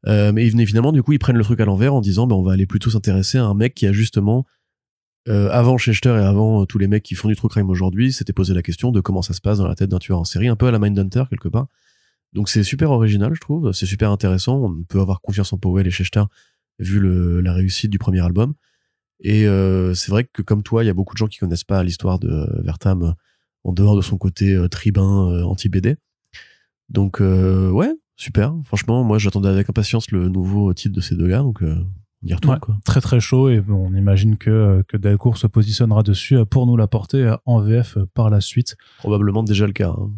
[0.06, 2.42] Euh, mais évidemment, du coup, ils prennent le truc à l'envers en disant, ben, on
[2.42, 4.46] va aller plutôt s'intéresser à un mec qui a justement,
[5.28, 8.12] euh, avant Schechter et avant euh, tous les mecs qui font du true crime aujourd'hui,
[8.12, 10.24] s'était posé la question de comment ça se passe dans la tête d'un tueur en
[10.24, 11.66] série, un peu à la Mindhunter quelque part.
[12.32, 13.72] Donc c'est super original, je trouve.
[13.72, 14.62] C'est super intéressant.
[14.62, 16.24] On peut avoir confiance en Powell et Schechter
[16.78, 17.00] vu
[17.40, 18.54] la réussite du premier album.
[19.20, 21.64] Et euh, c'est vrai que comme toi, il y a beaucoup de gens qui connaissent
[21.64, 23.12] pas l'histoire de euh, Vertam euh,
[23.64, 25.96] en dehors de son côté tribun anti-BD.
[26.88, 28.54] Donc ouais, super.
[28.64, 32.32] Franchement, moi j'attendais avec impatience le nouveau titre de ces deux gars, donc on y
[32.32, 32.76] retourne Ouais, quoi.
[32.84, 37.34] très très chaud et on imagine que que Delcourt se positionnera dessus pour nous l'apporter
[37.44, 38.76] en VF par la suite.
[38.98, 39.88] Probablement déjà le cas.
[39.90, 40.12] hein.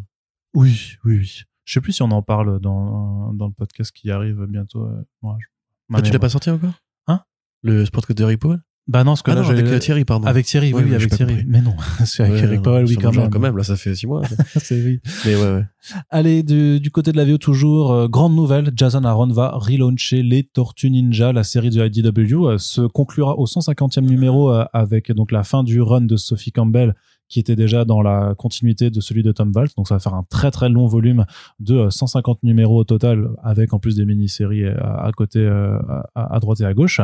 [0.53, 1.41] Oui, oui, oui.
[1.65, 4.87] Je sais plus si on en parle dans dans le podcast qui arrive bientôt.
[5.23, 6.73] moi, je- Ah, tu l'as pas sorti encore?
[7.07, 7.21] Hein?
[7.63, 8.59] Le sport de Eric Powell
[8.89, 10.25] Bah non, ce que Ah là, non, avec euh, Thierry, pardon.
[10.25, 11.33] Avec Thierry, oui, oui, avec Thierry.
[11.33, 11.47] compris.
[11.47, 11.75] Mais non,
[12.05, 13.29] c'est avec Ouais, Eric Powell, oui, quand même.
[13.29, 14.23] quand même, là ça fait six mois.
[14.57, 14.99] C'est oui.
[15.25, 15.63] Mais ouais, ouais.
[16.09, 20.23] Allez, du, du côté de la VO toujours, euh, grande nouvelle, Jason Aaron va relauncher
[20.23, 25.11] les Tortues Ninja, la série de IDW, euh, se conclura au 150e numéro euh, avec
[25.11, 26.95] donc la fin du run de Sophie Campbell
[27.29, 29.75] qui était déjà dans la continuité de celui de Tom Waltz.
[29.75, 31.25] Donc ça va faire un très très long volume
[31.59, 35.79] de euh, 150 numéros au total, avec en plus des mini-séries euh, à, côté, euh,
[36.15, 37.01] à, droite et à gauche.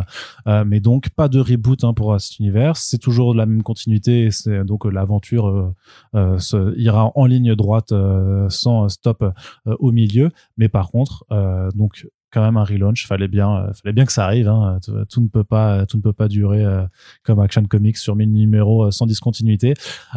[0.47, 2.75] Euh, mais donc pas de reboot hein, pour euh, cet univers.
[2.75, 4.31] C'est toujours la même continuité.
[4.31, 5.73] C'est donc euh, l'aventure euh,
[6.15, 10.31] euh, ira en ligne droite euh, sans stop euh, au milieu.
[10.57, 14.11] Mais par contre, euh, donc quand même un relaunch, fallait bien, euh, fallait bien que
[14.11, 14.47] ça arrive.
[14.47, 14.77] Hein.
[14.85, 16.85] Tout, tout ne peut pas, tout ne peut pas durer euh,
[17.23, 19.73] comme Action Comics sur 1000 numéros euh, sans discontinuité.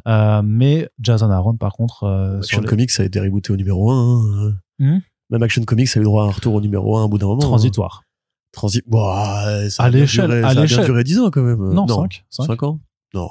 [0.07, 3.53] Euh, mais Jason Aaron, par contre, euh, sur Action les- Comics ça a été rebooté
[3.53, 4.53] au numéro 1.
[4.81, 4.99] Hmm?
[5.31, 7.27] Même Action Comics a eu droit à un retour au numéro 1 au bout d'un
[7.27, 7.43] moment.
[7.43, 7.47] hein.
[7.47, 8.03] transitoire.
[8.53, 8.83] Transit.
[8.89, 11.73] Bon, ouais, ça À a l'échelle- à ça a bien duré 10 ans quand même.
[11.73, 12.47] Non, cinq, cinq.
[12.47, 12.81] 5 ans
[13.15, 13.29] Non.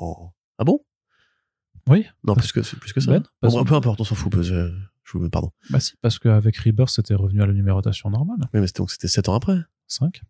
[0.59, 0.79] Ah bon?
[1.89, 2.05] Oui.
[2.25, 3.11] Non, Parce- plus que, plus que ça.
[3.11, 4.31] Ben, Bon, peu importe, on s'en fout.
[4.31, 4.71] parce que-
[5.11, 5.51] je vous, pardon.
[5.69, 8.37] Bah si, parce qu'avec Rebirth, c'était revenu à la numérotation normale.
[8.53, 9.57] Oui, mais c'était, donc c'était 7 ans après.
[9.87, 10.21] 5.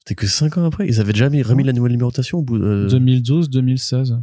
[0.00, 0.86] C'était que 5 ans après.
[0.88, 2.86] Ils avaient déjà mis, remis la nouvelle numérotation au bout de...
[2.90, 4.18] 2012, 2016.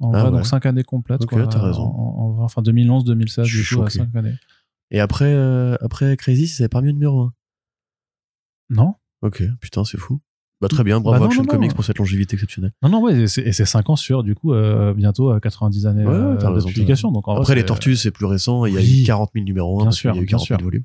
[0.00, 0.36] En Ah vrai, ouais.
[0.38, 1.22] donc 5 années complètes.
[1.22, 1.46] Ok, quoi.
[1.46, 1.82] t'as raison.
[1.84, 3.98] En, en enfin 2011, 2016, Je du suis coup, à choqué.
[4.04, 4.34] 5 années.
[4.90, 7.32] Et après, euh, après Crazy, ça avait pas mis au numéro 1.
[8.70, 10.20] Non Ok, putain, c'est fou.
[10.62, 11.58] Bah, très bien, Bah bravo non, Action non, non.
[11.58, 12.72] Comics pour cette longévité exceptionnelle.
[12.84, 15.40] Non, non, ouais, et c'est- et c'est 5 ans sur, du coup, euh, bientôt euh,
[15.40, 17.10] 90 années Ouais, euh, de raison, publication.
[17.10, 18.64] Donc, en vrai, Après, les Tortues, c'est plus récent.
[18.66, 19.02] Il y a Oui.
[19.02, 19.82] eu 40 000 numéros 1.
[19.82, 20.64] Bien parce sûr, y a eu bien 40 000 sûr.
[20.64, 20.84] volumes.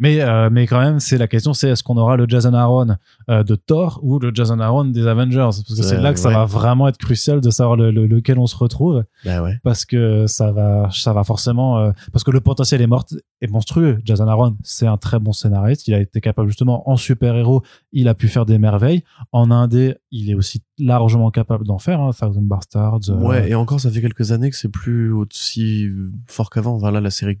[0.00, 2.96] Mais, euh, mais quand même, c'est la question, c'est est-ce qu'on aura le Jason Aaron
[3.30, 5.38] euh, de Thor ou le Jason Aaron des Avengers?
[5.38, 6.34] Parce que c'est là que ça ouais.
[6.34, 9.04] va vraiment être crucial de savoir le, le- lequel on se retrouve.
[9.24, 9.58] Bah ouais.
[9.62, 13.04] Parce que ça va, ça va forcément, euh, parce que le potentiel est mort,
[13.40, 13.98] est monstrueux.
[14.04, 15.86] Jason Aaron, c'est un très bon scénariste.
[15.86, 19.04] Il a été capable justement en super-héros, il a pu faire des merveilles.
[19.30, 22.00] En indé, il est aussi largement capable d'en faire.
[22.00, 22.98] Hein, Thousand Bastards.
[23.10, 25.86] euh, Ouais, et encore, ça fait quelques années que c'est plus aussi
[26.26, 26.78] fort qu'avant.
[26.78, 27.38] Voilà, la série,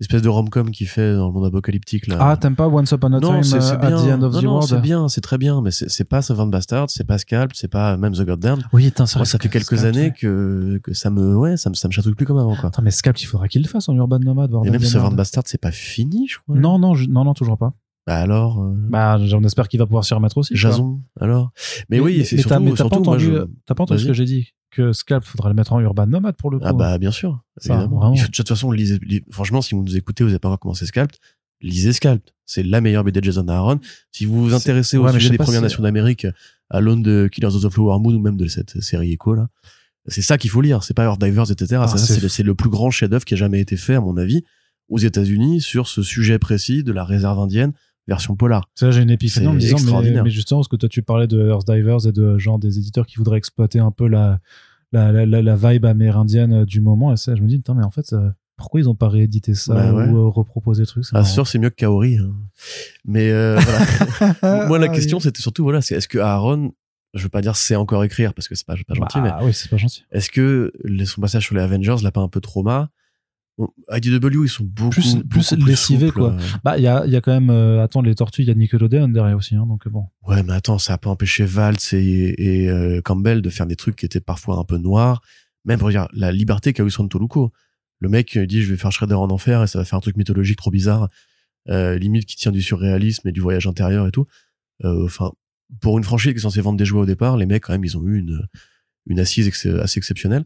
[0.00, 2.16] espèce de rom-com qu'il fait dans le monde apocalyptique, là.
[2.20, 3.96] Ah, t'aimes pas Once Upon a non, Time c'est c'est bien.
[3.96, 4.68] at the End of non, the non, World?
[4.68, 7.68] c'est bien, c'est très bien, mais c'est c'est pas Savant Bastard, c'est pas Scalp, c'est
[7.68, 8.60] pas même The Goddamn.
[8.72, 11.70] Oui, attends, c'est Moi, ça fait quelques Scalp, années que, que ça me, ouais, ça
[11.70, 12.68] me, ça me chatouille plus comme avant, quoi.
[12.68, 14.50] Attends, mais Scalp, il faudra qu'il le fasse en Urban Nomad.
[14.50, 15.10] Et bordel même Savant.
[15.12, 16.56] Bastard, c'est pas fini, je crois.
[16.56, 17.74] Non, non, je- non, non, toujours pas.
[18.06, 20.56] Bah alors, euh, Bah, j'en espère qu'il va pouvoir s'y remettre aussi.
[20.56, 21.50] Jason, alors.
[21.90, 24.06] Mais, oui, c'est surtout, t'as, mais t'as pas moi, entendu, je- t'as pas entendu ce
[24.06, 26.64] que j'ai dit que Scalp, faudra le mettre en Urban Nomad pour le coup.
[26.66, 28.12] Ah bah bien sûr, Ça, évidemment.
[28.12, 30.86] de toute façon, lisez, li- franchement, si vous nous écoutez, vous n'avez pas encore commencé
[30.86, 31.10] Scalp,
[31.60, 32.22] lisez Scalp.
[32.46, 33.78] C'est la meilleure BD de Jason Aaron.
[34.12, 36.26] Si vous vous intéressez au ouais, sujet des Premières si- Nations d'Amérique,
[36.68, 39.48] à l'aune de Killers of the Flower Moon ou même de cette série Echo là,
[40.06, 40.82] c'est ça qu'il faut lire.
[40.82, 41.82] C'est pas Earth Divers, etc.
[41.84, 44.16] Ah, Ça, c'est- le- le plus grand chef-d'œuvre qui a jamais été fait, à mon
[44.16, 44.42] avis,
[44.88, 47.72] aux États-Unis sur ce sujet précis de la réserve indienne
[48.08, 48.68] version polar.
[48.74, 51.02] C'est là, j'ai une épiphanie en me disant, mais, mais justement, parce que toi, tu
[51.02, 54.40] parlais de Earth Divers et de genre des éditeurs qui voudraient exploiter un peu la,
[54.92, 57.12] la, la, la, la vibe amérindienne du moment.
[57.12, 59.54] Et ça, je me dis, putain, mais en fait, euh, pourquoi ils ont pas réédité
[59.54, 60.08] ça Bah ouais.
[60.08, 62.18] ou euh, reproposé le truc Ah, sûr, c'est mieux que Kaori.
[62.18, 62.32] hein.
[63.04, 63.58] Mais euh,
[64.40, 64.66] voilà.
[64.66, 65.22] Moi, la Ah, question, oui.
[65.22, 66.72] c'était surtout, voilà, c'est est-ce que Aaron,
[67.14, 69.40] je veux pas dire c'est encore écrire parce que c'est pas, pas gentil, mais Bah,
[69.42, 70.04] oui, c'est pas gentil.
[70.12, 70.72] est-ce que
[71.06, 72.90] son passage sur les Avengers l'a pas un peu trauma
[73.90, 76.32] IDW, ils sont beaucoup Plus- beaucoup plus plus lessivés, quoi.
[76.32, 76.38] euh.
[76.64, 78.54] Bah, il y a, y a quand même, euh, attends, les tortues, il y a
[78.54, 80.04] Nickelodeon derrière aussi, hein, donc bon.
[80.26, 83.76] Ouais, mais attends, ça a pas empêché Valtz et, et euh, Campbell de faire des
[83.76, 85.20] trucs qui étaient parfois un peu noirs.
[85.64, 87.52] Même, regarde, la liberté qu'a eu Son Toluco.
[88.00, 90.00] Le mec il dit, je vais faire Shredder en enfer et ça va faire un
[90.00, 91.08] truc mythologique trop bizarre,
[91.68, 94.26] euh, limite qui tient du surréalisme et du voyage intérieur et tout.
[94.84, 95.32] Euh, Enfin,
[95.80, 97.84] pour une franchise qui est censée vendre des jouets au départ, les mecs, quand même,
[97.84, 98.40] ils ont eu une,
[99.06, 100.44] une assise ex- assez exceptionnelle.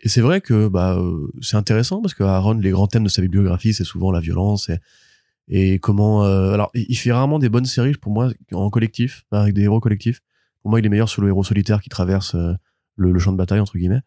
[0.00, 3.08] Et c'est vrai que bah euh, c'est intéressant parce que Aaron, les grands thèmes de
[3.08, 4.78] sa bibliographie, c'est souvent la violence et,
[5.48, 6.24] et comment.
[6.24, 9.80] euh, alors, il fait rarement des bonnes séries pour moi en collectif, avec des héros
[9.80, 10.20] collectifs.
[10.62, 12.52] Pour moi, il est meilleur sur le héros solitaire qui traverse euh,
[12.96, 14.02] le, champ de bataille entre guillemets.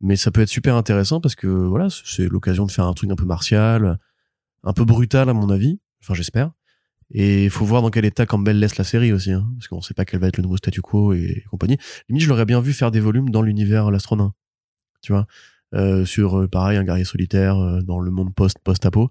[0.00, 3.10] Mais ça peut être super intéressant parce que voilà, c'est l'occasion de faire un truc
[3.10, 3.98] un peu martial,
[4.64, 5.78] un peu brutal à mon avis.
[6.02, 6.52] Enfin, j'espère.
[7.12, 9.80] Et il faut voir dans quel état Campbell laisse la série aussi, hein, parce qu'on
[9.80, 11.76] sait pas quel va être le nouveau statu quo et compagnie.
[12.08, 14.32] Limite, je l'aurais bien vu faire des volumes dans l'univers l'astronaut,
[15.02, 15.26] tu vois,
[15.74, 19.10] euh, sur euh, pareil un guerrier solitaire euh, dans le monde post post apo,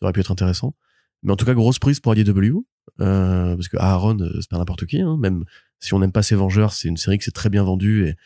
[0.00, 0.74] ça aurait pu être intéressant.
[1.22, 2.58] Mais en tout cas, grosse prise pour IDW,
[3.00, 5.44] euh, parce que Aaron, c'est pas n'importe qui, hein, même
[5.80, 8.16] si on n'aime pas ses Vengeurs, c'est une série qui s'est très bien vendue et,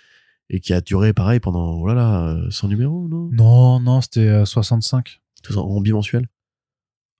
[0.50, 3.30] et qui a duré pareil pendant voilà euh, 100 numéros, non?
[3.32, 5.20] Non, non, c'était euh, 65.
[5.42, 6.28] Tout ça En bimensuel.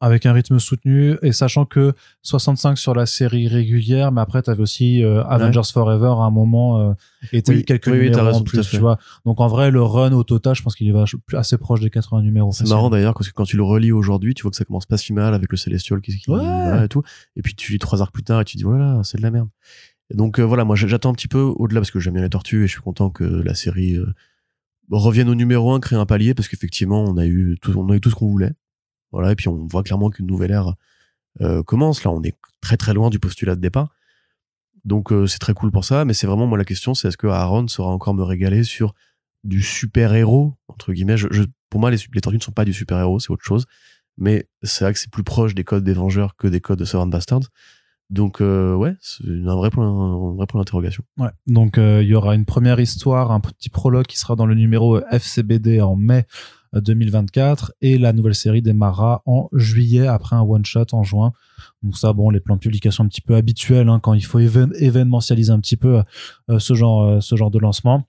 [0.02, 4.60] Avec un rythme soutenu et sachant que 65 sur la série régulière mais après t'avais
[4.60, 6.92] aussi euh, Avengers Forever à un moment euh,
[7.32, 9.70] et t'as Oui, eu quelques oui, numéros raison, en plus tu vois donc en vrai
[9.70, 12.90] le run au total je pense qu'il est assez proche des 80 numéros C'est marrant
[12.90, 15.12] d'ailleurs parce que quand tu le relis aujourd'hui, tu vois que ça commence pas si
[15.12, 16.38] mal avec le Celestial qui, qui Ouais.
[16.38, 17.02] voilà, et tout.
[17.36, 19.30] Et puis tu lis trois arcs plus tard et tu dis voilà, c'est de la
[19.30, 19.48] merde.
[20.10, 22.28] Et donc euh, voilà, moi j'attends un petit peu au-delà parce que j'aime bien les
[22.28, 24.06] tortues et je suis content que la série euh,
[24.90, 27.94] revienne au numéro 1, crée un palier parce qu'effectivement on a eu tout, on a
[27.96, 28.52] eu tout ce qu'on voulait.
[29.12, 30.74] Voilà, et puis on voit clairement qu'une nouvelle ère
[31.40, 32.02] euh, commence.
[32.04, 33.88] Là, on est très très loin du postulat de départ.
[34.84, 37.16] Donc euh, c'est très cool pour ça, mais c'est vraiment moi la question, c'est est-ce
[37.16, 38.94] que Aaron saura encore me régaler sur
[39.44, 41.16] du super héros entre guillemets?
[41.16, 43.66] Je, je- pour moi, les, tortues ne sont pas du super héros, c'est autre chose.
[44.18, 46.84] Mais c'est vrai que c'est plus proche des codes des Vengeurs que des codes de
[46.84, 47.48] Savant Bastards.
[48.10, 51.02] Donc euh, ouais, c'est un vrai point, d'interrogation.
[51.46, 55.00] Donc il y aura une première histoire, un petit prologue qui sera dans le numéro
[55.10, 56.26] FCBD en mai
[56.80, 61.32] 2024 et la nouvelle série démarrera en juillet après un one shot en juin.
[61.82, 64.40] Donc ça, bon, les plans de publication un petit peu habituels hein, quand il faut
[64.40, 66.02] évén- événementialiser un petit peu
[66.50, 68.04] euh, ce genre, euh, ce genre de lancement,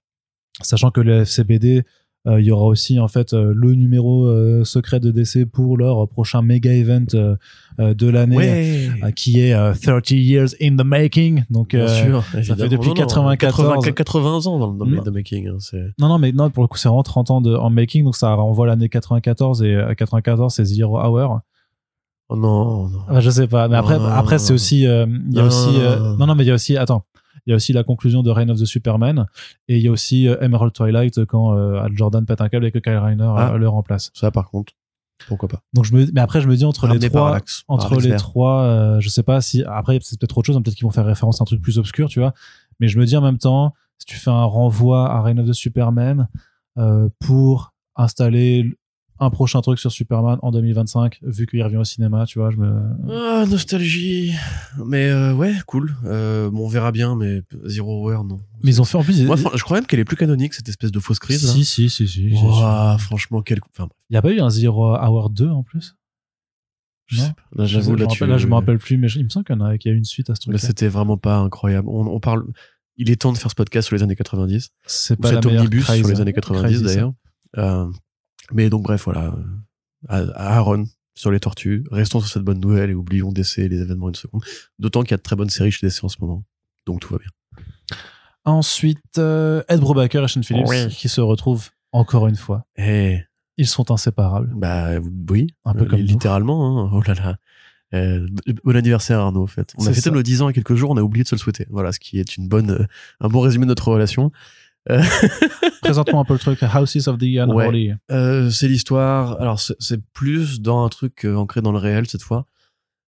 [0.62, 1.84] sachant que le FCBD
[2.26, 6.08] il y aura aussi en fait euh, le numéro euh, secret de DC pour leur
[6.08, 7.36] prochain méga event euh,
[7.80, 11.44] euh, de l'année euh, qui est euh, 30 years in the making.
[11.50, 12.24] Donc bien euh, sûr.
[12.24, 12.70] fait évidemment.
[12.70, 13.84] depuis Non, non, 94.
[13.86, 15.50] 80, 80 ans dans, le- dans le making.
[15.50, 15.58] hein,
[16.00, 18.16] Non, non, mais non, pour le coup, c'est vraiment 30 ans de, en making, donc
[18.16, 21.40] ça renvoie l'année 94 et euh, 94, c'est Zero Hour.
[22.30, 23.00] oh non, non.
[23.10, 25.70] Ah, je sais pas, mais après, Non, après, c'est aussi, euh, il y a aussi,
[25.78, 27.04] euh, non, non, mais il y a aussi, attends,
[27.46, 29.26] il y a aussi la conclusion de Reign of the Superman
[29.68, 32.66] et il y a aussi euh, Emerald Twilight quand euh, Al Jordan pète un câble
[32.66, 33.52] et que Kyle Reiner Ah.
[33.54, 34.12] euh, le remplace.
[34.14, 34.74] Ça par contre.
[35.28, 35.62] Pourquoi pas.
[35.74, 37.32] Donc je me, mais après je me dis entre les trois,
[37.68, 40.76] entre les trois, euh, je sais pas si après c'est peut-être autre chose, hein, peut-être
[40.76, 42.34] qu'ils vont faire référence à un truc plus obscur, tu vois.
[42.80, 45.48] Mais je me dis en même temps, si tu fais un renvoi à Reign of
[45.48, 46.28] the Superman
[46.78, 48.76] euh, pour installer
[49.20, 52.58] un prochain truc sur Superman en 2025, vu qu'il revient au cinéma, tu vois, je
[52.58, 52.82] me.
[53.10, 54.34] Ah, nostalgie.
[54.86, 55.96] Mais euh, ouais, cool.
[56.06, 58.40] Euh, bon, on verra bien, mais Zero Hour, non.
[58.64, 59.24] Mais ils ont fait en plus.
[59.24, 61.50] Moi, je crois même qu'elle est plus canonique, cette espèce de fausse crise.
[61.52, 62.32] si, si, si, si.
[63.00, 63.60] franchement, quel.
[63.78, 65.96] Enfin, Il y a pas eu un Zero Hour 2 en plus?
[67.08, 67.24] Je Non.
[67.28, 67.42] sais pas.
[67.62, 69.30] Là, Je j'avoue, me là, rappelle- tu- là, je me rappelle plus, mais il me
[69.30, 70.58] semble qu'il y en a, qu'il y a eu une suite à ce truc.
[70.60, 71.88] c'était vraiment pas incroyable.
[71.90, 72.46] On, on parle.
[72.98, 74.70] Il est temps de faire ce podcast sur les années 90.
[74.86, 76.86] C'est pas la cet omnibus sur les années 90 Crazy, ça.
[76.86, 77.14] d'ailleurs.
[77.58, 77.88] Euh,
[78.52, 79.34] mais donc, bref, voilà.
[80.10, 80.86] À, à Aaron
[81.16, 81.84] sur les tortues.
[81.92, 84.44] Restons sur cette bonne nouvelle et oublions DC et les événements une seconde.
[84.80, 86.44] D'autant qu'il y a de très bonnes séries chez DC en ce moment.
[86.86, 87.30] Donc tout va bien.
[88.46, 90.88] Ensuite, euh, Ed Brubaker et Sean Phillips Oui.
[90.90, 92.66] qui se retrouvent encore une fois.
[92.78, 93.20] Eh,
[93.58, 94.52] Ils sont inséparables.
[94.56, 95.48] bah oui.
[95.64, 96.06] Un peu Euh, comme nous.
[96.08, 96.86] littéralement.
[96.86, 96.90] hein.
[96.94, 97.38] Oh là là.
[97.94, 98.28] Euh,
[98.64, 99.72] bon anniversaire Arnaud en fait.
[99.78, 101.28] On a fêté nos 10 ans il y a quelques jours, on a oublié de
[101.30, 101.68] se le souhaiter.
[101.70, 102.86] Voilà, ce qui est une bonne, euh,
[103.22, 104.32] un bon résumé de notre relation.
[105.82, 107.94] Présente-moi un peu le truc Houses of the Unholy.
[108.12, 109.40] Euh, c'est l'histoire.
[109.42, 112.46] Alors c'est plus dans un truc euh, ancré dans le réel cette fois.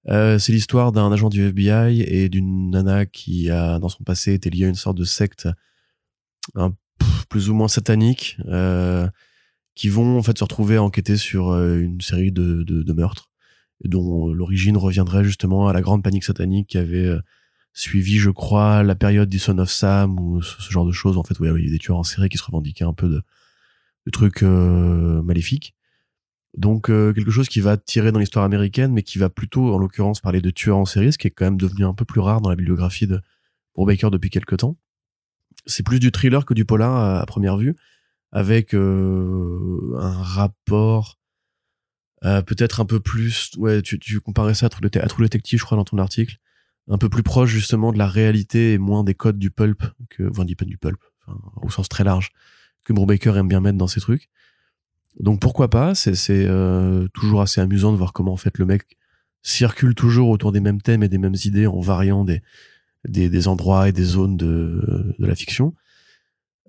[0.08, 4.34] Euh, c'est l'histoire d'un agent du FBI et d'une nana qui a dans son passé
[4.34, 5.50] été liée à une sorte de secte
[6.54, 6.74] un,
[7.30, 9.08] plus ou moins satanique euh,
[9.74, 12.94] qui vont en fait se retrouver à enquêter sur euh, une série de, de, de
[12.94, 13.30] meurtres
[13.84, 17.20] dont euh, l'origine reviendrait justement à la grande panique satanique qui avait euh,
[17.76, 21.24] suivi, je crois, la période du Son of Sam ou ce, genre de choses en
[21.24, 23.22] fait où il y avait des tueurs en série qui se revendiquaient un peu de,
[24.06, 25.76] de trucs euh, maléfiques.
[26.58, 29.78] Donc euh, quelque chose qui va tirer dans l'histoire américaine, mais qui va plutôt, en
[29.78, 32.22] l'occurrence, parler de tueurs en série, ce qui est quand même devenu un peu plus
[32.22, 33.22] rare dans la bibliographie de
[33.76, 34.78] Brubaker depuis quelques temps.
[35.66, 37.76] C'est plus du thriller que du polar à, à première vue,
[38.32, 41.20] avec euh, un rapport
[42.24, 43.52] euh, peut-être un peu plus.
[43.58, 46.38] Ouais, tu, tu comparais ça à True Detective, je crois, dans ton article,
[46.88, 50.30] un peu plus proche justement de la réalité et moins des codes du pulp que,
[50.30, 52.32] enfin, du, du pulp, enfin, au sens très large,
[52.84, 54.30] que Brubaker aime bien mettre dans ses trucs.
[55.20, 55.96] Donc pourquoi pas?
[55.96, 58.98] C'est euh, toujours assez amusant de voir comment en fait le mec
[59.42, 62.42] circule toujours autour des mêmes thèmes et des mêmes idées en variant des
[63.08, 65.74] des, des endroits et des zones de, de la fiction.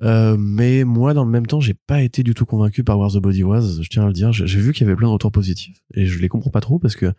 [0.03, 3.11] Euh, mais moi, dans le même temps, j'ai pas été du tout convaincu par Where
[3.11, 3.81] the Body Was.
[3.81, 4.33] Je tiens à le dire.
[4.33, 6.79] J'ai vu qu'il y avait plein de retours positifs et je les comprends pas trop
[6.79, 7.13] parce que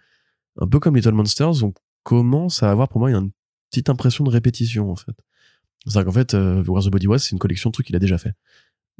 [0.60, 1.74] un peu comme Little Monsters, on
[2.08, 3.32] commence à avoir pour moi une
[3.70, 5.16] petite impression de répétition en fait.
[5.86, 7.99] C'est-à-dire qu'en fait, euh, Where the Body Was, c'est une collection de trucs qu'il a
[7.99, 8.34] déjà fait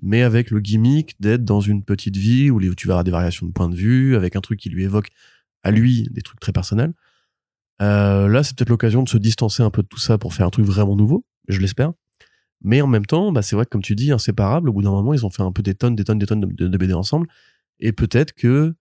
[0.02, 3.52] mais avec le gimmick d'être dans une petite vie où tu verras des variations de
[3.52, 5.10] point de vue, avec un truc qui lui évoque
[5.64, 6.94] à lui des trucs très personnels.
[7.82, 10.48] Euh, là, c'est peut-être l'occasion de se distancer un peu de tout ça pour faire
[10.48, 11.94] un truc vraiment nouveau, je l'espère.
[12.64, 14.92] Mais en même temps, bah, c'est vrai que comme tu dis, inséparables, au bout d'un
[14.92, 17.28] moment, ils ont fait un peu des tonnes, des tonnes, des tonnes de BD ensemble.
[17.80, 18.76] Et peut-être que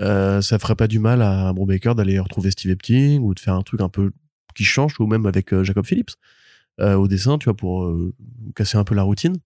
[0.00, 3.54] euh, ça ferait pas du mal à Brubaker d'aller retrouver Steve Epting ou de faire
[3.54, 4.12] un truc un peu
[4.54, 6.14] qui change, ou même avec euh, Jacob Phillips
[6.80, 8.14] euh, au dessin, tu vois, pour euh,
[8.54, 9.36] casser un peu la routine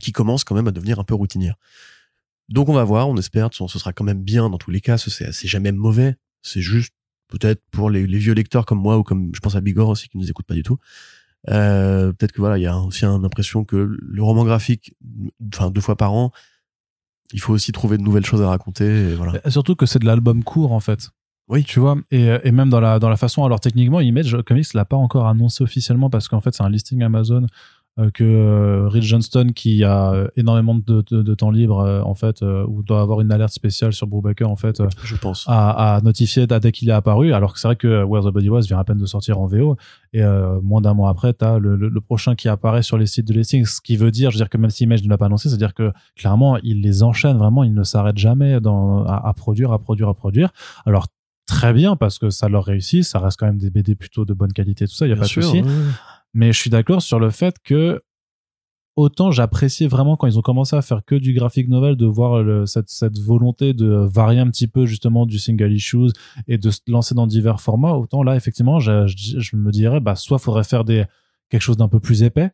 [0.00, 1.56] qui commence quand même à devenir un peu routinière.
[2.48, 4.98] Donc on va voir, on espère, ce sera quand même bien dans tous les cas,
[4.98, 6.94] ce- c'est c'est jamais mauvais, c'est juste
[7.28, 10.18] peut-être pour les, vieux lecteurs comme moi ou comme je pense à Bigor aussi qui
[10.18, 10.78] nous écoute pas du tout.
[11.46, 14.94] Peut-être que voilà, il y a aussi une impression que le roman graphique,
[15.54, 16.30] enfin deux fois par an,
[17.32, 19.10] il faut aussi trouver de nouvelles choses à raconter.
[19.10, 19.34] Et voilà.
[19.44, 21.10] Et Surtout que c'est de l'album court en fait.
[21.48, 21.62] Oui.
[21.62, 24.84] Tu vois, et, et même dans la, dans la façon, alors techniquement, Image Comics l'a
[24.84, 27.46] pas encore annoncé officiellement parce qu'en fait, c'est un listing Amazon euh,
[28.12, 32.14] que euh, Rich Johnston, qui a euh, énormément de, de, de temps libre, euh, en
[32.14, 35.44] fait, euh, ou doit avoir une alerte spéciale sur Brubaker, en fait, euh, Je pense.
[35.48, 38.50] a, a notifié dès qu'il est apparu, alors que c'est vrai que Where the Body
[38.50, 39.76] Was vient à peine de sortir en VO,
[40.12, 43.06] et euh, moins d'un mois après, t'as le, le, le prochain qui apparaît sur les
[43.06, 45.08] sites de listing, ce qui veut dire, je veux dire que même si Image ne
[45.08, 49.04] l'a pas annoncé, c'est-à-dire que clairement, il les enchaîne vraiment, il ne s'arrête jamais dans,
[49.06, 50.50] à, à produire, à produire, à produire.
[50.84, 51.06] Alors,
[51.46, 54.34] très bien, parce que ça leur réussit, ça reste quand même des BD plutôt de
[54.34, 55.62] bonne qualité, tout ça, il y a Bien pas de souci.
[55.62, 55.70] ouais.
[56.36, 58.02] Mais je suis d'accord sur le fait que
[58.94, 62.42] autant j'appréciais vraiment quand ils ont commencé à faire que du graphic novel de voir
[62.42, 66.12] le- cette, cette volonté de varier un petit peu justement du single issues
[66.48, 70.00] et de se lancer dans divers formats autant là effectivement je, je, je me dirais
[70.00, 71.04] bah soit faudrait faire des
[71.50, 72.50] quelque chose d'un peu plus épais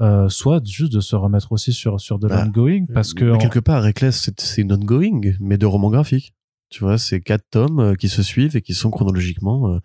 [0.00, 3.38] euh, soit juste de se remettre aussi sur sur de Bah, l'ongoing parce que en-
[3.38, 6.34] quelque part, Reckless, c'est une ongoing, mais de roman graphique.
[6.68, 9.72] Tu vois, c'est quatre tomes euh, qui se suivent et qui sont chronologiquement.
[9.74, 9.78] euh,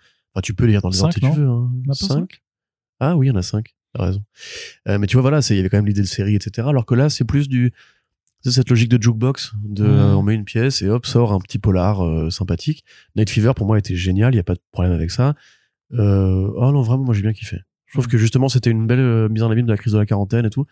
[0.43, 1.47] tu peux lire dans les ordres si tu veux.
[1.49, 1.71] Hein.
[3.01, 3.73] Ah oui, il y en a cinq.
[3.93, 4.23] T'as raison.
[4.87, 6.67] Euh, mais tu vois, voilà, il y avait quand même l'idée de série, etc.
[6.69, 7.73] Alors que là, c'est plus du.
[8.43, 11.39] C'est cette logique de jukebox, de euh, on met une pièce et hop sort un
[11.39, 12.83] petit polar euh, sympathique.
[13.15, 15.35] Night Fever pour moi était génial, il y a pas de problème avec ça.
[15.93, 17.57] Euh, oh non vraiment moi j'ai bien kiffé.
[17.85, 18.11] Je trouve Mhm.
[18.11, 20.45] que justement c'était une belle euh, mise en abîme de la crise de la quarantaine
[20.45, 20.65] et tout.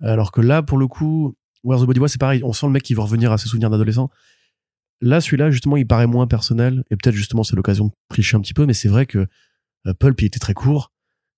[0.00, 2.72] Alors que là pour le coup, Where the Body Was c'est pareil, on sent le
[2.72, 4.10] mec qui veut revenir à ses souvenirs d'adolescent.
[5.00, 6.82] là, celui-là, justement, il paraît moins personnel.
[6.90, 8.66] Et peut-être, justement, c'est l'occasion de tricher un petit peu.
[8.66, 9.26] Mais c'est vrai que
[10.00, 10.92] Pulp, il était très court.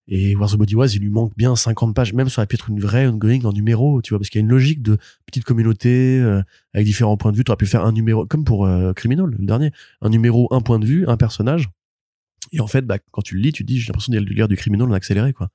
[0.08, 2.12] Et Where's the Body Was, il lui manque bien 50 pages.
[2.12, 4.44] Même aurait pu être une vraie ongoing en numéro, tu vois, parce qu'il y a
[4.44, 6.42] une logique de petite communauté euh,
[6.74, 7.44] avec différents points de vue.
[7.44, 9.72] Tu aurais pu faire un numéro, comme pour euh, Criminal, le dernier.
[10.00, 11.68] Un numéro, un point de vue, un personnage.
[12.52, 14.56] Et en fait, bah, quand tu le lis, tu dis, j'ai l'impression de lire du
[14.56, 15.48] Criminal en accéléré, quoi.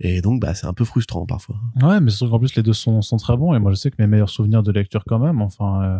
[0.00, 1.60] Et donc, bah, c'est un peu frustrant parfois.
[1.80, 3.54] Ouais, mais surtout qu'en plus, les deux sont, sont très bons.
[3.54, 5.98] Et moi, je sais que mes meilleurs souvenirs de lecture, quand même, enfin, euh,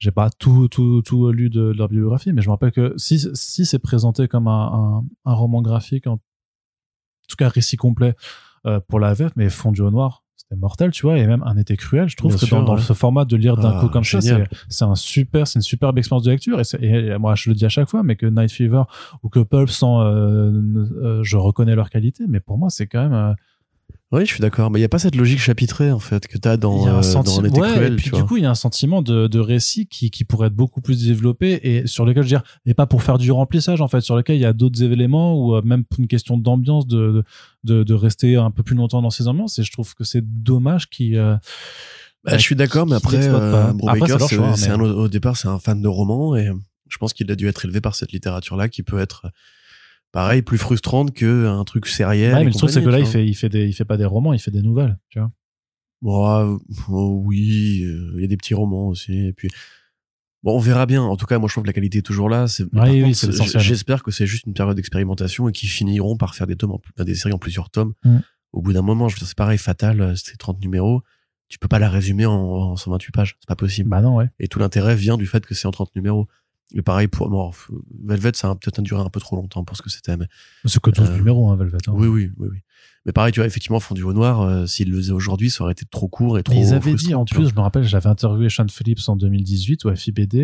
[0.00, 2.92] j'ai pas tout, tout, tout lu de, de leur biographie, mais je me rappelle que
[2.96, 6.18] si, si c'est présenté comme un, un, un roman graphique, en
[7.30, 8.14] tout cas récit complet
[8.66, 11.56] euh, pour la VF, mais fondu au noir, c'était mortel, tu vois, et même un
[11.56, 12.80] été cruel, je trouve Bien que sûr, dans, dans ouais.
[12.82, 14.48] ce format de lire d'un Ah, coup comme ça, génial.
[14.50, 17.64] c'est c'est un super, c'est une superbe expérience de lecture, et, moi je le dis
[17.64, 18.82] à chaque fois, mais que Night Fever
[19.22, 20.50] ou que Pulp sans, euh,
[21.02, 23.32] euh, je reconnais leur qualité, mais pour moi c'est quand même euh,
[24.12, 24.70] Oui, je suis d'accord.
[24.72, 27.00] Mais il n'y a pas cette logique chapitrée, en fait, que tu as dans, euh,
[27.00, 28.26] un dans ouais, cruel, et puis tu du vois.
[28.28, 31.06] coup il y a un sentiment de, de récit qui, qui pourrait être beaucoup plus
[31.06, 34.00] développé et sur lequel je veux dire et pas pour faire du remplissage en fait
[34.00, 37.22] sur lequel il y a d'autres éléments ou euh, même pour une question d'ambiance de,
[37.62, 40.22] de de rester un peu plus longtemps dans ces ambiances et je trouve que c'est
[40.42, 41.36] dommage qui euh,
[42.24, 43.72] Bah, je suis d'accord, mais après, euh,
[44.56, 46.50] c'est mais- un- au départ, c'est un fan de romans et
[46.88, 49.26] je pense qu'il a dû être élevé par cette littérature-là qui peut être,
[50.12, 52.34] pareil, plus frustrante qu'un truc sériel.
[52.34, 53.96] Ouais, mais le truc c'est que là il fait il fait des il fait pas
[53.96, 55.30] des romans il fait des nouvelles tu vois
[56.88, 59.26] oh, oui, euh, il y a des petits romans aussi.
[59.26, 59.48] Et puis,
[60.42, 61.02] bon, on verra bien.
[61.02, 62.48] En tout cas, moi, je trouve que la qualité est toujours là.
[62.48, 63.14] C'est- Oui.
[63.60, 67.04] J'espère que c'est juste une période d'expérimentation et qu'ils finiront par faire des tomes, en-
[67.04, 67.92] des séries en plusieurs tomes.
[68.04, 68.18] Mm.
[68.52, 71.02] Au bout d'un moment, je veux dire, c'est pareil, Fatal, euh, c'était 30 numéros.
[71.48, 73.36] Tu peux pas la résumer en, en 128 pages.
[73.40, 73.88] C'est pas possible.
[73.88, 76.28] bah non ouais Et tout l'intérêt vient du fait que c'est en 30 numéros.
[76.74, 77.50] Et pareil pour bon,
[78.04, 80.16] Velvet, ça a peut-être duré un peu trop longtemps pour ce que c'était.
[80.16, 80.26] Mais...
[80.64, 81.92] c'est que 12 Euh, numéros hein, Velvet hein.
[81.94, 82.58] Oui, oui, oui, oui.
[83.06, 85.72] Mais pareil, tu vois, effectivement, Fondu au Noir, euh, s'il le faisait aujourd'hui, ça aurait
[85.72, 86.54] été trop court et trop.
[86.54, 89.86] Mais ils avaient dit en plus, je me rappelle, j'avais interviewé Sean Phillips en 2018
[89.86, 90.34] au FIBD.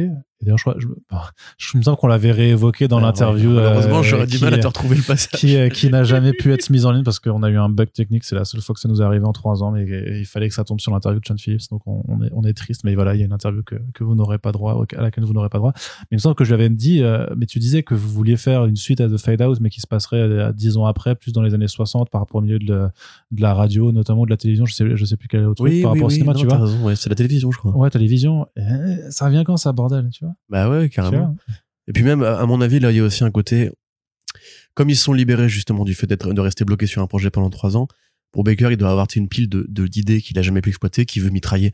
[0.41, 3.07] Et d'ailleurs, je crois, je, bah, je me sens qu'on l'avait réévoqué dans Ah, ouais.
[3.07, 3.51] l'interview.
[3.53, 5.31] Malheureusement, euh, j'aurais du mal à te retrouver le passage.
[5.39, 7.69] qui, euh, qui n'a jamais pu être mise en ligne parce qu'on a eu un
[7.71, 8.25] bug technique.
[8.25, 10.49] C'est la seule fois que ça nous est arrivé en trois ans, mais il fallait
[10.49, 11.71] que ça tombe sur l'interview de Sean Phillips.
[11.71, 13.77] Donc on, on est, on est triste, mais voilà, il y a une interview que,
[13.95, 15.73] que vous n'aurez pas droit, à laquelle vous n'aurez pas droit.
[15.75, 18.09] Mais il me semble que je lui avais dit, euh, mais tu disais que vous
[18.11, 20.85] vouliez faire une suite à The Fade Out, mais qui se passerait euh, dix ans
[20.85, 22.93] après, plus dans les années 60 par rapport au milieu de, la-
[23.33, 24.65] de la radio, notamment de la télévision.
[24.67, 26.33] Je sais, je sais plus quel autre truc Oui, par oui, rapport au oui, cinéma,
[26.33, 26.59] non, tu vois.
[26.59, 27.77] raison, ouais, c'est la télévision, je crois.
[27.77, 28.47] Ouais, télévision.
[28.59, 30.35] Euh, ça revient quand ça, bordel, tu vois?
[30.49, 31.37] Bah ouais, carrément.
[31.89, 33.71] Et puis même, à mon avis, là, il y a aussi un côté,
[34.75, 37.31] comme ils se sont libérés justement du fait d'être, de rester bloqués sur un projet
[37.31, 37.89] pendant trois ans,
[38.33, 41.07] pour Baker, il doit avoir une pile de, de- d'idées qu'il a jamais pu exploiter,
[41.07, 41.73] qu'il veut mitrailler.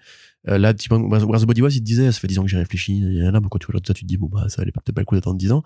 [0.48, 3.28] Euh, là, Where's the Body Was, il te disait, ça fait dix ans que y
[3.28, 5.00] en a beaucoup, tu vois, ça, tu te dis, bon, bah, ça allait peut-être pas
[5.00, 5.62] le coup d'attendre dix ans.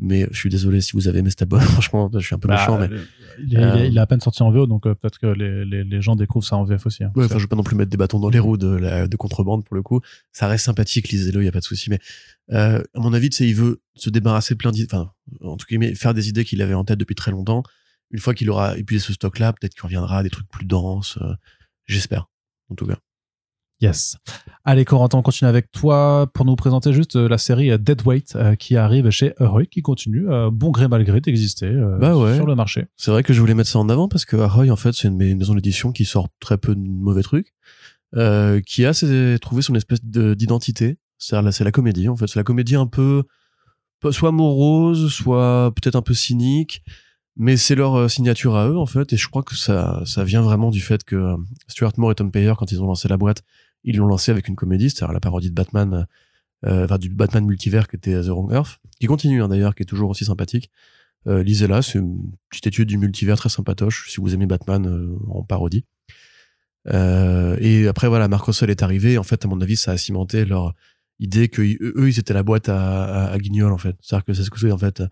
[0.00, 2.46] Mais je suis désolé si vous avez aimé cet album, franchement, je suis un peu
[2.48, 2.88] Bah, méchant, mais.
[2.94, 3.04] euh,
[3.40, 5.26] il, est, il est- il est à peine sorti en VO, donc euh, peut-être que
[5.26, 7.02] les, les, les gens découvrent ça en VF aussi.
[7.04, 7.10] hein.
[7.16, 9.08] Ouais, enfin, je veux pas non plus mettre des bâtons dans les roues de, la,
[9.08, 10.00] de contrebande pour le coup.
[10.32, 11.90] Ça reste sympathique, lisez-le, y a pas de souci.
[11.90, 11.98] Mais
[12.52, 15.56] euh, à mon avis, tu sais, il veut se débarrasser de plein d'idées, enfin, en
[15.56, 17.62] tout cas, mais faire des idées qu'il avait en tête depuis très longtemps.
[18.10, 21.18] Une fois qu'il aura épuisé ce stock-là, peut-être qu'il reviendra à des trucs plus denses.
[21.86, 22.28] J'espère,
[22.70, 22.98] en tout cas.
[23.80, 24.16] Yes.
[24.64, 28.34] Allez, Corentin, on continue avec toi pour nous présenter juste euh, la série euh, Deadweight
[28.34, 32.16] euh, qui arrive chez Ahoy, qui continue, euh, bon gré mal gré, d'exister euh, Bah
[32.16, 32.34] ouais.
[32.34, 32.86] sur le marché.
[32.96, 35.06] C'est vrai que je voulais mettre ça en avant parce que Ahoy, en fait, c'est
[35.06, 37.54] une, maison d'édition qui sort très peu de mauvais trucs,
[38.66, 40.98] qui a ses- trouvé son espèce de- d'identité.
[41.18, 42.26] C'est-à-dire, là, c'est la comédie, en fait.
[42.26, 43.22] C'est la comédie un peu,
[44.10, 46.82] soit morose, soit peut-être un peu cynique,
[47.36, 49.12] mais c'est leur signature à eux, en fait.
[49.12, 51.34] Et je crois que ça, ça vient vraiment du fait que
[51.68, 53.42] Stuart Moore et Tom Payer, quand ils ont lancé la boîte,
[53.88, 56.06] ils l'ont lancé avec une comédie, c'est-à-dire la parodie de Batman,
[56.66, 59.82] euh, enfin, du Batman multivers qui était The Wrong Earth, qui continue, hein, d'ailleurs, qui
[59.82, 60.70] est toujours aussi sympathique.
[61.26, 65.16] Euh, lisez-la, c'est une petite étude du multivers très sympatoche si vous aimez Batman euh,
[65.28, 65.84] en parodie.
[66.88, 69.18] Euh, et après voilà, Marc Russell est arrivé.
[69.18, 70.74] En fait, à mon avis, ça a cimenté leur
[71.18, 73.96] idée que eux, ils étaient la boîte à, à, guignol en fait.
[74.00, 75.02] C'est-à-dire que c'est ce que c'est en fait.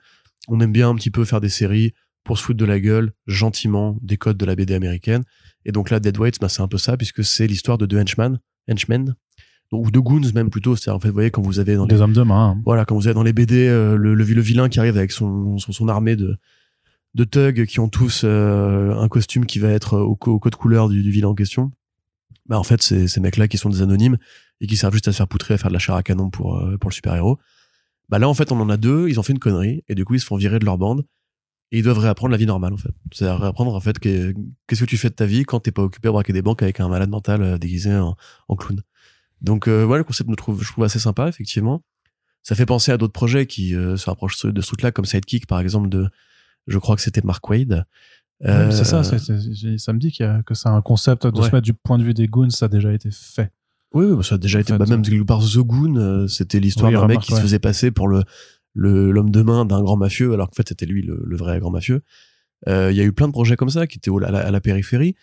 [0.49, 1.93] On aime bien un petit peu faire des séries
[2.25, 5.25] pour se foutre de la gueule gentiment des codes de la BD américaine.
[5.65, 8.39] Et donc là, Deadweight, bah, c'est un peu ça puisque c'est l'histoire de deux henchmen,
[8.71, 9.15] henchmen,
[9.73, 10.77] donc, ou de goons même plutôt.
[10.77, 12.51] C'est en fait, vous voyez quand vous avez dans les Des hommes de main.
[12.51, 12.63] hein.
[12.65, 15.13] voilà, quand vous êtes dans les BD, euh, le, le, le vilain qui arrive avec
[15.13, 16.37] son, son, son armée de,
[17.15, 20.55] de thugs qui ont tous euh, un costume qui va être au, co- au code
[20.57, 21.73] couleur du, du vilain en question.
[22.49, 24.19] Bah, en fait, c'est ces mecs-là qui sont des anonymes
[24.61, 26.31] et qui servent juste à se faire poutrer, à faire de la chair à canon
[26.31, 27.39] pour, euh, pour le super-héros.
[28.09, 30.05] Bah là, en fait, on en a deux, ils ont fait une connerie et du
[30.05, 31.05] coup, ils se font virer de leur bande
[31.73, 32.93] et ils doivent réapprendre la vie normale, en fait.
[33.13, 34.35] C'est-à-dire réapprendre, en fait, que-
[34.67, 36.63] qu'est-ce que tu fais de ta vie quand t'es pas occupé à braquer des banques
[36.63, 38.17] avec un malade mental euh, déguisé en,
[38.49, 38.81] en clown.
[39.43, 41.83] Donc, euh, voilà, le concept, je trouve, je trouve assez sympa, effectivement
[42.43, 45.49] ça fait penser à d'autres projets qui euh, se rapprochent de ce truc-là, comme Sidekick,
[45.49, 46.09] par exemple, de,
[46.69, 47.85] je crois que c'était Mark Wade.
[48.41, 49.03] Ouais, c'est ça, Euh,
[49.79, 51.45] ça me dit y a- que c'est un concept de Ouais.
[51.45, 53.51] se mettre du point de vue des goons, ça a déjà été fait.
[53.95, 56.93] Oui, oui, bah, ça a déjà été, fait, bah, même part The Goon, c'était l'histoire
[56.93, 57.39] Oui, d'un mec qui ouais.
[57.39, 58.23] se faisait passer pour le
[58.77, 61.71] l'homme de main d'un grand mafieux, alors qu'en fait c'était lui le, le vrai grand
[61.71, 62.03] mafieux.
[62.69, 64.51] Euh, Il y a eu plein de projets comme ça qui étaient à la, à
[64.51, 65.15] la périphérie,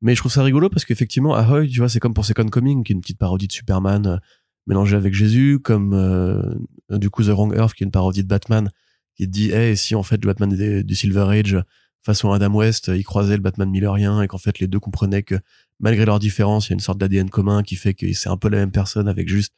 [0.00, 2.84] mais je trouve ça rigolo parce qu'effectivement, Ahoy, tu vois, c'est comme pour Second Coming,
[2.84, 4.16] qui est une petite parodie de Superman euh,
[4.66, 6.40] mélangée avec Jésus, comme euh,
[6.90, 8.70] du coup The Wrong Earth, qui est une parodie de Batman,
[9.16, 11.58] qui te dit, hey, si en fait le Batman du Silver Age,
[12.02, 15.34] façon Adam West, il croisait le Batman millerien et qu'en fait les deux comprenaient que
[15.80, 18.36] malgré leurs différences, il y a une sorte d'ADN commun qui fait que c'est un
[18.36, 19.54] peu la même personne avec juste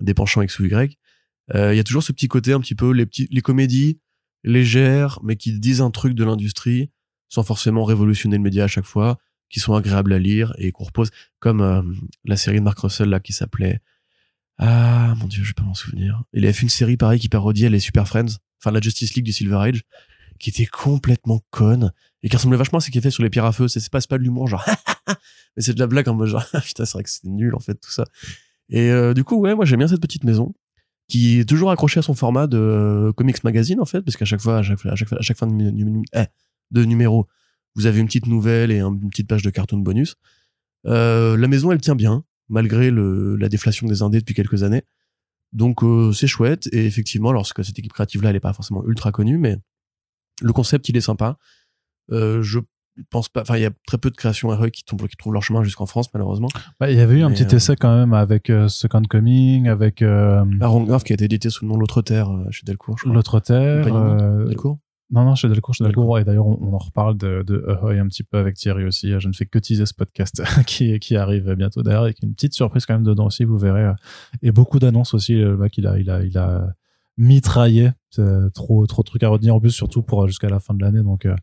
[0.00, 0.96] des penchants X ou Y.
[1.54, 3.98] Euh, Il y a toujours ce petit côté un petit peu les petits les comédies
[4.44, 6.90] légères mais qui disent un truc de l'industrie
[7.32, 9.18] sans forcément révolutionner le média à chaque fois,
[9.48, 11.80] qui sont agréables à lire et qu'on repose comme euh,
[12.26, 13.80] la série de Mark Russell là qui s'appelait
[14.58, 16.22] ah mon dieu je vais pas m'en souvenir.
[16.34, 19.24] Il a fait une série pareil qui parodiait les Super Friends, enfin la Justice League
[19.24, 19.82] du Silver Age,
[20.38, 23.46] qui était complètement conne et qui ressemblait vachement à ce qu'il fait sur les pierres
[23.46, 23.66] à feu.
[23.66, 24.64] C'est pas, pas de l'humour genre
[25.56, 27.60] mais c'est de la blague en mode genre putain c'est vrai que c'est nul en
[27.60, 28.04] fait tout ça.
[28.68, 30.54] Et euh, du coup ouais moi j'aime bien cette petite maison
[31.12, 34.24] qui est toujours accrochée à son format de euh, comics magazine en fait parce qu'à
[34.24, 37.28] chaque fois à chaque, à chaque, à chaque fin de, eh, numéro
[37.74, 40.14] vous avez une petite nouvelle et un- une petite page de cartoon bonus.
[40.86, 44.82] Euh, la maison elle tient bien malgré le, la déflation des indés depuis quelques années.
[45.52, 48.82] Donc euh, c'est chouette et effectivement lorsque cette équipe créative là elle est pas forcément
[48.86, 49.58] ultra connue mais
[50.40, 51.36] le concept il est sympa.
[52.10, 52.58] Je
[53.10, 55.32] pense pas enfin il y a très peu de créations RE qui, tombent, qui trouvent
[55.32, 56.48] leur chemin jusqu'en France malheureusement.
[56.78, 59.02] Bah, il y avait eu un Mais, petit euh, essai quand même avec euh, Second
[59.02, 62.30] Coming, avec euh, La Ronde Grave qui a été édité sous le nom L'autre Terre
[62.30, 63.14] euh, chez Delcourt je crois.
[63.14, 63.84] L'autre Terre.
[63.84, 64.78] Delcourt
[65.10, 66.18] Non, non, chez Delcourt, chez Delcourt.
[66.18, 69.12] Et d'ailleurs, on, on en reparle de, de Ahoy un petit peu avec Thierry aussi.
[69.18, 72.54] Je ne fais que teaser ce podcast qui, qui arrive bientôt d'ailleurs, avec une petite
[72.54, 73.90] surprise quand même dedans aussi, vous verrez.
[74.42, 75.34] Et beaucoup d'annonces aussi.
[75.34, 76.74] Le mec, il a, il a, il a
[77.16, 77.90] mitraillé.
[78.10, 80.74] C'est trop, trop de trucs à retenir en plus, surtout pour euh, jusqu'à la fin
[80.74, 81.02] de l'année.
[81.02, 81.34] Donc, euh,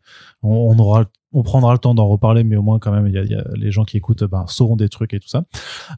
[0.42, 3.12] on, on aura, on prendra le temps d'en reparler, mais au moins quand même, il
[3.12, 5.28] y a, il y a les gens qui écoutent, ben, sauront des trucs et tout
[5.28, 5.42] ça.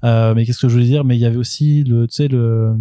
[0.02, 1.04] Euh, mais qu'est-ce que je voulais dire?
[1.04, 2.74] Mais il y avait aussi le, tu sais, le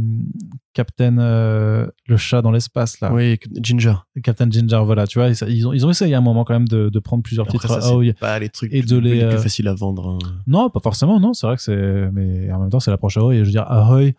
[0.73, 3.11] Captain, euh, le chat dans l'espace là.
[3.13, 3.95] Oui, Ginger.
[4.23, 6.69] Captain Ginger, voilà, tu vois, ils ont, ils ont essayé à un moment quand même
[6.69, 7.81] de, de prendre plusieurs Après, titres.
[7.81, 8.13] ça, oui.
[8.13, 10.11] pas les trucs Et de les, les plus faciles à vendre.
[10.23, 10.29] hein.
[10.47, 13.35] Non, pas forcément, non, c'est vrai que c'est, mais en même temps, c'est l'approche Ahoy.
[13.35, 14.15] Et je veux dire, Ahoy,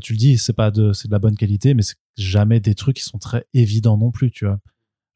[0.00, 2.74] tu le dis, c'est pas de, c'est de la bonne qualité, mais c'est jamais des
[2.74, 4.58] trucs qui sont très évidents non plus, tu vois.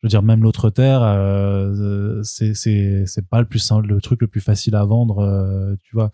[0.02, 1.72] Je veux dire, même l'autre terre, euh,
[2.18, 5.18] euh, c'est, c'est, c'est pas le plus simple, le truc le plus facile à vendre,
[5.20, 6.10] euh, tu vois.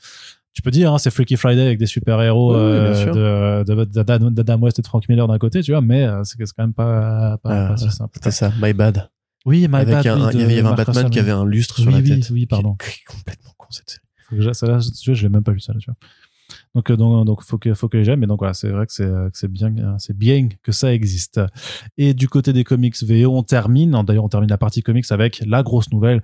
[0.53, 4.79] Tu peux dire, hein, c'est Freaky Friday avec des oui, bien euh, de, d'Adam West
[4.79, 7.65] et de Frank Miller d'un côté, tu vois, mais euh, c'est quand même pas, pas,
[7.67, 8.11] Ah, pas si simple.
[8.15, 9.09] C'était ça, My Bad.
[9.47, 11.47] Oui, My Avec Bad, oui, il y avait, y un Batman Russell, qui avait un
[11.47, 12.31] lustre sur la oui, tête.
[12.31, 12.75] oui, pardon.
[12.75, 14.03] Qui est complètement con cette série.
[14.29, 15.87] Faut que j'a- ça, là, tu vois, je l'ai même pas lu ça là, tu
[15.87, 15.97] vois.
[16.75, 18.21] Donc, euh, donc, donc, faut que, faut que j'aime.
[18.21, 20.93] Mais donc voilà, c'est vrai que c'est, euh, c'est bien, euh, c'est bien que ça
[20.93, 21.41] existe.
[21.97, 24.03] Et du côté des comics VO, on termine.
[24.07, 26.23] D'ailleurs, on termine la partie comics avec la grosse nouvelle.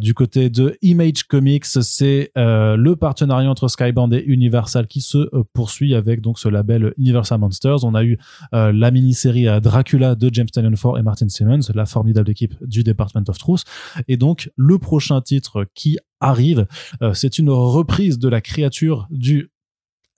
[0.00, 5.94] Du côté de Image Comics, c'est le partenariat entre Skybound et Universal qui se poursuit
[5.94, 7.84] avec donc ce label Universal Monsters.
[7.84, 8.18] On a eu
[8.52, 12.82] la mini-série euh, Dracula de James Tynion Ford et Martin Simmons, la formidable équipe du
[12.82, 13.64] Department of Truth.
[14.08, 16.66] Et donc, le prochain titre qui arrive,
[17.14, 19.50] c'est une reprise de la créature du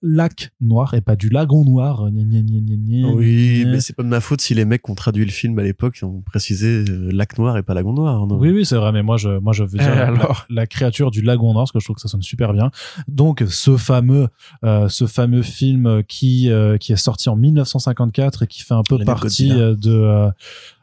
[0.07, 2.11] lac noir et pas du lagon noir.
[2.11, 4.83] Gna, gna, gna, gna, gna, Oui, mais c'est pas de ma faute si les mecs
[4.83, 7.95] qui ont traduit le film à l'époque ont précisé euh, lac noir et pas lagon
[7.95, 8.27] noir.
[8.27, 8.37] non?
[8.39, 10.47] Oui, oui, c'est vrai, mais moi, je, moi, je veux dire Eh, la, alors?
[10.51, 12.71] la créature du lagon noir, parce que je trouve que ça sonne super bien.
[13.09, 14.29] Donc, ce fameux,
[14.63, 18.83] euh, ce fameux film qui, euh, qui est sorti en 1954 et qui fait un
[18.87, 20.29] peu partie de,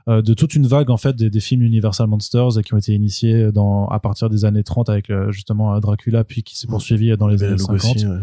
[0.07, 3.51] de toute une vague, en fait, des, des films Universal Monsters qui ont été initiés
[3.51, 7.37] dans, à partir des années 30 avec, justement, Dracula, puis qui s'est poursuivi dans les
[7.37, 7.95] Mais années le logo 50.
[7.97, 8.17] aussi, ouais.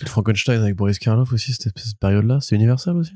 [0.00, 3.12] Le Frankenstein avec Boris Karloff aussi, cette, cette période-là, c'est Universal aussi?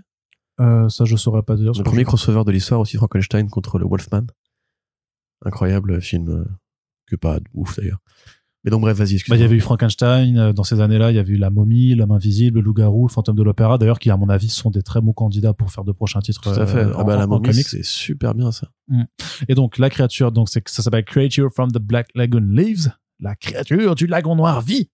[0.61, 1.73] Euh, ça, je saurais pas dire.
[1.77, 4.27] Le premier crossover de l'histoire aussi, Frankenstein contre le Wolfman.
[5.45, 6.45] Incroyable film, euh,
[7.07, 7.99] que pas ouf d'ailleurs.
[8.63, 9.37] Mais donc bref, vas-y, Bah, excuse-moi.
[9.39, 11.95] il y avait eu Frankenstein euh, dans ces années-là, il y avait eu La Momie,
[11.95, 14.83] L'homme invisible, Le loup-garou, Le fantôme de l'opéra, d'ailleurs, qui à mon avis sont des
[14.83, 16.43] très bons candidats pour faire de prochains titres.
[16.43, 16.79] Tout à fait.
[16.81, 18.69] euh, ah bah la momie, c'est super bien ça.
[19.49, 22.93] Et donc la créature, donc ça s'appelle Creature from the Black Lagoon Lives.
[23.19, 24.91] La créature du lagon noir vit.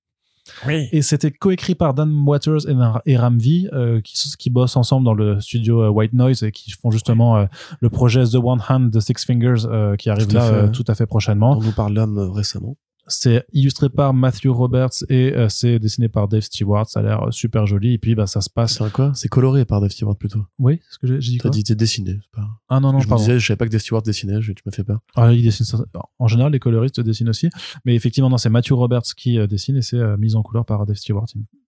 [0.67, 0.89] Oui.
[0.93, 2.75] Et c'était coécrit par Dan Waters et,
[3.13, 6.53] et Ram V, euh, qui, qui bossent ensemble dans le studio euh, White Noise et
[6.53, 7.47] qui font justement euh,
[7.81, 10.73] le projet The One Hand, The Six Fingers, euh, qui arrive Tout là fait.
[10.73, 11.57] tout à fait prochainement.
[11.59, 12.77] On nous parle euh, récemment.
[13.09, 16.89] C'est illustré par Matthew Roberts et euh, c'est dessiné par Dave Stewart.
[16.89, 17.93] Ça a l'air euh, super joli.
[17.95, 18.79] Et puis bah ça se passe.
[18.79, 19.13] C'est quoi?
[19.15, 20.45] C'est coloré par Dave Stewart plutôt.
[20.59, 22.19] Oui, ce que j'ai dit T'as dit t'es dessiné.
[22.21, 22.49] c'est Pas...
[22.69, 23.23] Ah non non je me pardon.
[23.25, 24.99] disais, je savais pas que Dave Stewart dessinait, je- tu m'as fait peur.
[25.15, 25.79] Ah, il dessine ça-
[26.19, 27.49] En général, les coloristes dessinent aussi.
[27.85, 30.65] Mais effectivement, non, c'est Matthew Roberts qui euh, dessine et c'est euh, mis en couleur
[30.65, 31.27] par Dave Stewart.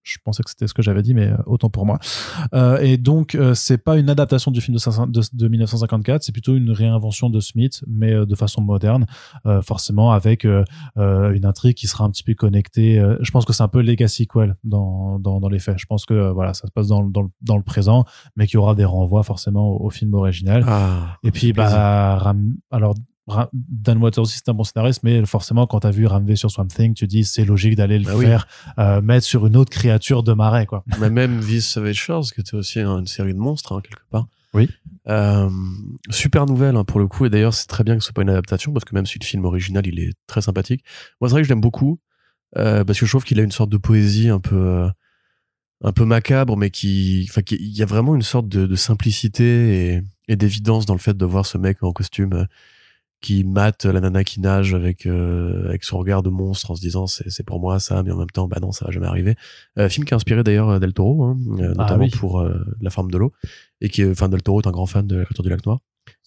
[0.09, 1.99] Je pensais que c'était ce que j'avais dit, mais euh, autant pour moi.
[2.55, 6.23] Euh, et donc, euh, c'est pas une adaptation du film de, 500 de- de 1954,
[6.23, 9.07] c'est plutôt une réinvention de Smith, mais euh, de façon moderne,
[9.63, 13.03] forcément avec une intrigue qui sera un petit peu connectée.
[13.21, 15.79] Je pense que c'est un peu legacy quel dans, dans, dans les faits.
[15.79, 18.05] Je pense que voilà, ça se passe dans, le- dans, le- dans le présent,
[18.37, 20.65] mais qu'il y aura des renvois forcément au, au film original.
[20.67, 22.95] Ah, Et puis, bah, Ram- alors,
[23.53, 26.69] Dan Waters aussi, c'est un bon scénariste, mais forcément, quand t'as vu Ramvé sur Swamp
[26.69, 28.25] Thing, tu dis, c'est logique d'aller le Bah oui.
[28.25, 28.47] faire,
[28.79, 30.85] euh, mettre sur une autre créature de marais, quoi.
[31.01, 34.27] Mais même Viz Savage Shores, qui était aussi une série de monstres, hein, quelque part.
[34.55, 34.69] Oui.
[35.09, 35.51] Euh,
[36.11, 37.27] super nouvelle, hein, pour le coup.
[37.27, 39.19] Et d'ailleurs, c'est très bien que ce soit pas une adaptation, parce que même si
[39.19, 40.83] le film original, il est très sympathique.
[41.21, 42.01] Moi, c'est vrai que je l'aime beaucoup,
[42.57, 44.89] euh, parce que je trouve qu'il a une sorte de poésie un peu,
[45.85, 49.95] un peu macabre, mais qui, enfin, il y a vraiment une sorte de, de simplicité
[49.97, 52.47] et, et d'évidence dans le fait de voir ce mec en costume
[53.20, 56.81] qui mate la nana qui nage avec euh, avec son regard de monstre en se
[56.81, 59.09] disant c'est c'est pour moi ça mais en même temps bah non ça va jamais
[59.09, 59.35] arriver
[59.78, 62.11] euh, film qui a inspiré d'ailleurs Del Toro hein, euh, Ah notamment oui.
[62.11, 63.32] pour euh, la forme de l'eau
[63.81, 65.66] et qui est- enfin Del Toro est un grand fan de la culture du lac
[65.66, 65.78] noir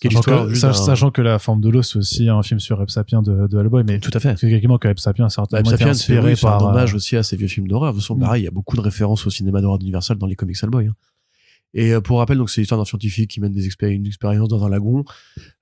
[0.03, 2.77] est Sachant que, sach- sachant que La forme de l'eau, c'est aussi un film sur
[2.77, 5.29] Reb Sapien de, de Hellboy, mais tout à fait c'est effectivement que Reb Sapien Bah,
[5.29, 6.63] certainement inspiré c'est un par.
[6.65, 7.91] hommage euh, aussi à ces vieux films d'horreur.
[7.93, 8.19] De toute façon, Mm.
[8.19, 10.85] pareil, il y a beaucoup de références au cinéma d'horreur d'Universal dans les comics Hellboy.
[10.87, 10.95] Hein.
[11.73, 14.49] Et euh, pour rappel, donc c'est l'histoire d'un scientifique qui mène des expéri- une expérience
[14.49, 15.03] dans un lagon.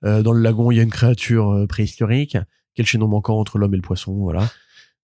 [0.05, 2.37] Euh, dans le lagon, il y a une créature euh, préhistorique.
[2.75, 4.49] Quel chaînon manquant entre l'homme et le poisson, voilà.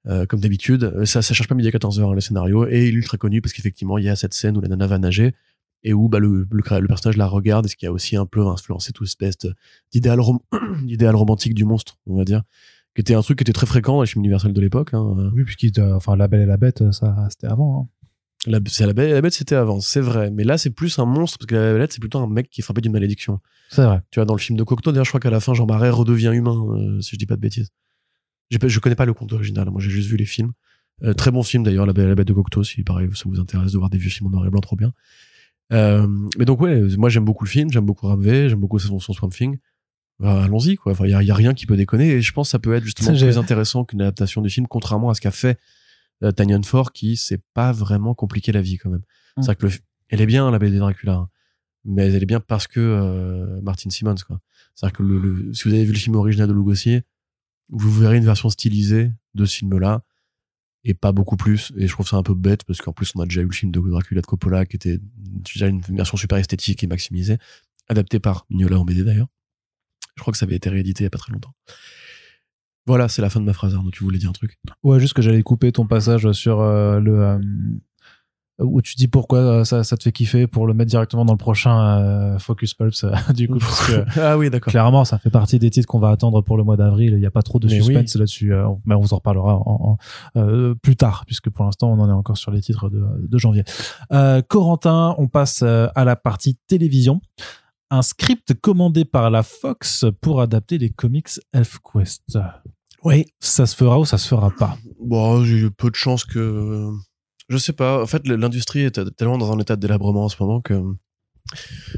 [0.08, 2.94] Euh, comme d'habitude, Euh, ça, ça cherche pas midi à 14h le scénario et il
[2.96, 5.34] est ultra connu parce qu'effectivement il y a cette scène où la nana va nager
[5.84, 8.26] et où bah, le, le, le personnage la regarde et ce qui a aussi un
[8.28, 9.36] peu influencé toute espèce
[9.92, 10.40] d'idéal rom-
[11.16, 12.44] romantique du monstre, on va dire,
[12.96, 14.94] qui était un truc qui était très fréquent dans les films universels de l'époque.
[14.94, 15.32] Hein.
[15.36, 17.82] Oui, puisqu'il, enfin, La Belle et la Bête, ça, c'était avant.
[17.82, 17.90] hein.
[18.48, 20.30] La, bête, la bête c'était avant, c'est vrai.
[20.32, 22.62] Mais là, c'est plus un monstre, parce que la bête, c'est plutôt un mec qui
[22.62, 23.40] est frappé d'une malédiction.
[23.70, 24.02] C'est vrai.
[24.12, 25.90] Tu vois, dans le film de Cocteau, d'ailleurs, je crois qu'à la fin, Jean Marais
[25.90, 27.70] redevient humain, euh, si je dis pas de bêtises.
[28.60, 30.52] Pas- je connais pas le conte original, moi j'ai juste vu les films.
[31.04, 33.40] Euh, très bon film d'ailleurs, la, Bête- la bête de Cocteau, si pareil, ça vous
[33.40, 34.94] intéresse de voir des vieux films en noir et blanc, trop bien.
[35.74, 36.06] Euh,
[36.38, 39.14] mais donc ouais, moi j'aime beaucoup le film, j'aime beaucoup Ramvé, j'aime beaucoup son, son
[39.14, 39.58] Swamp Thing.
[40.20, 42.48] Bah, Allons-y quoi, il y a, y a rien qui peut déconner et je pense
[42.48, 45.32] que ça peut être justement plus intéressant qu'une adaptation du film, contrairement à ce qu'a
[45.32, 45.58] fait
[46.34, 49.04] Tanyan Ford qui s'est pas vraiment compliqué la vie quand même.
[49.38, 49.42] Mm.
[49.44, 49.74] C'est que le,
[50.10, 51.30] elle est bien la BD Dracula, hein,
[51.84, 54.40] mais elle est bien parce que euh, Martin Simmons quoi.
[54.76, 57.02] C'est-à-dire que le, le- si vous avez vu le film original de Lugosi,
[57.70, 60.04] vous verrez une version stylisée de ce film-là
[60.84, 61.72] et pas beaucoup plus.
[61.78, 63.52] Et je trouve ça un peu bête parce qu'en plus on a déjà eu le
[63.52, 67.38] film de Dracula de Coppola qui était déjà une version super esthétique et maximisée,
[67.88, 69.28] adapté par Mignola en BD d'ailleurs.
[70.16, 71.54] Je crois que ça avait été réédité il y a pas très longtemps.
[72.88, 73.74] Voilà, c'est la fin de ma phrase.
[73.76, 74.58] Arnaud, tu voulais dire un truc?
[74.84, 77.20] Ouais, juste que j'allais couper ton passage sur euh, le.
[77.20, 77.40] euh,
[78.60, 81.34] où tu dis pourquoi euh, ça, ça te fait kiffer pour le mettre directement dans
[81.34, 84.72] le prochain euh, Focus Pulps, euh, du coup, parce que Ah oui, d'accord.
[84.72, 87.12] clairement, ça fait partie des titres qu'on va attendre pour le mois d'avril.
[87.14, 88.54] Il n'y a pas trop de Mais suspense là-dessus.
[88.86, 89.98] mais on vous en reparlera en,
[90.36, 93.38] en- plus tard, puisque pour l'instant, on en est encore sur les titres de, de
[93.38, 93.64] janvier.
[94.48, 97.20] Corentin, on passe à la partie télévision.
[97.92, 102.38] Un script commandé par la Fox pour adapter les comics ElfQuest.
[103.06, 103.26] Oui.
[103.40, 106.90] Ça se fera ou ça se fera pas Bon, j'ai eu peu de chance que.
[107.48, 108.02] Je sais pas.
[108.02, 110.82] En fait, l'industrie est tellement dans un état de délabrement en ce moment que.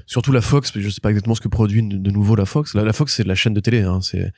[0.06, 2.74] Surtout la Fox, je sais pas exactement ce que produit de nouveau la Fox.
[2.76, 3.82] La, Fox, c'est la chaîne de télé.
[3.82, 4.02] Hein.
[4.02, 4.32] C'est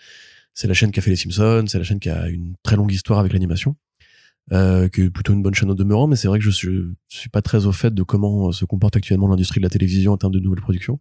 [0.53, 2.75] c'est la chaîne qui a fait les Simpsons, c'est la chaîne qui a une très
[2.75, 3.75] longue histoire avec l'animation,
[4.51, 6.05] euh, qui est plutôt une bonne chaîne au demeurant.
[6.05, 6.69] Mais c'est vrai que je suis,
[7.07, 10.11] je suis pas très au fait de comment se comporte actuellement l'industrie de la télévision
[10.13, 10.99] en termes de nouvelles productions.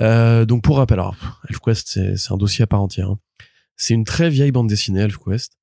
[0.00, 1.16] Euh, donc pour rappel, alors,
[1.50, 3.10] ElfQuest, c'est c'est un dossier à part entière.
[3.10, 3.18] hein.
[3.76, 5.56] C'est une très vieille bande dessinée, ElfQuest,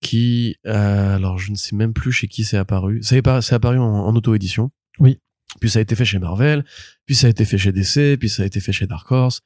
[0.00, 3.02] qui, euh, alors je ne sais même plus chez qui c'est apparu.
[3.02, 4.70] Ça est pas- c'est apparu en, en auto-édition.
[4.98, 5.18] Oui.
[5.60, 6.64] Puis ça a été fait chez Marvel,
[7.06, 9.40] puis ça a été fait chez DC, puis ça a été fait chez Dark Horse,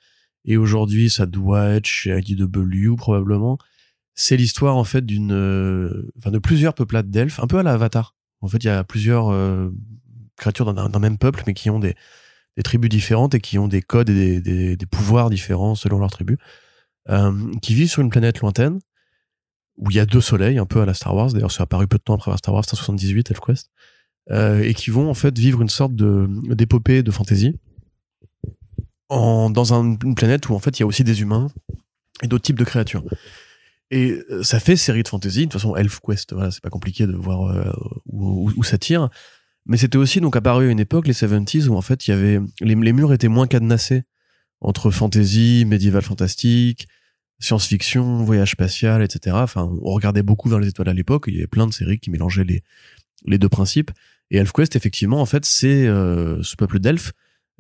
[0.45, 3.59] et aujourd'hui ça doit être chez IDW probablement.
[4.15, 7.73] C'est l'histoire en fait d'une, euh, enfin de plusieurs peuplades d'elfes, un peu à la
[7.73, 8.15] Avatar.
[8.43, 9.71] En fait, il y a plusieurs euh,
[10.37, 11.95] créatures d'un même peuple, mais qui ont des,
[12.57, 15.99] des tribus différentes et qui ont des codes et des, des, des pouvoirs différents selon
[15.99, 16.37] leur tribu,
[17.63, 18.79] qui vivent sur une planète lointaine
[19.77, 21.33] où il y a deux soleils, un peu à la Star Wars.
[21.33, 23.71] D'ailleurs, c'est apparu peu de temps après la Star Wars, c'est en 78, ElfQuest.
[24.31, 27.59] Euh, et qui vont en fait vivre une sorte de d'épopée de fantasy
[29.09, 31.49] en, dans un- une planète où en fait il y a aussi des humains
[32.23, 33.05] et d'autres types de créatures.
[33.91, 35.41] Et euh, ça fait série de fantasy.
[35.41, 37.71] De toute façon, ElfQuest, voilà, c'est pas compliqué de voir euh,
[38.07, 39.11] où ça tire.
[39.67, 42.15] Mais c'était aussi donc apparu à une époque, les 70s, où en fait il y
[42.15, 44.05] avait les, les murs étaient moins cadenassés
[44.61, 46.89] entre fantasy, médiéval fantastique,
[47.40, 49.36] science-fiction, voyage spatial, etc.
[49.39, 51.24] Enfin, on regardait beaucoup vers les étoiles à l'époque.
[51.28, 52.62] Il y avait plein de séries qui mélangeaient les,
[53.27, 53.90] les deux principes.
[54.31, 57.12] Et ElfQuest, effectivement, en fait, c'est euh, ce peuple d'elfes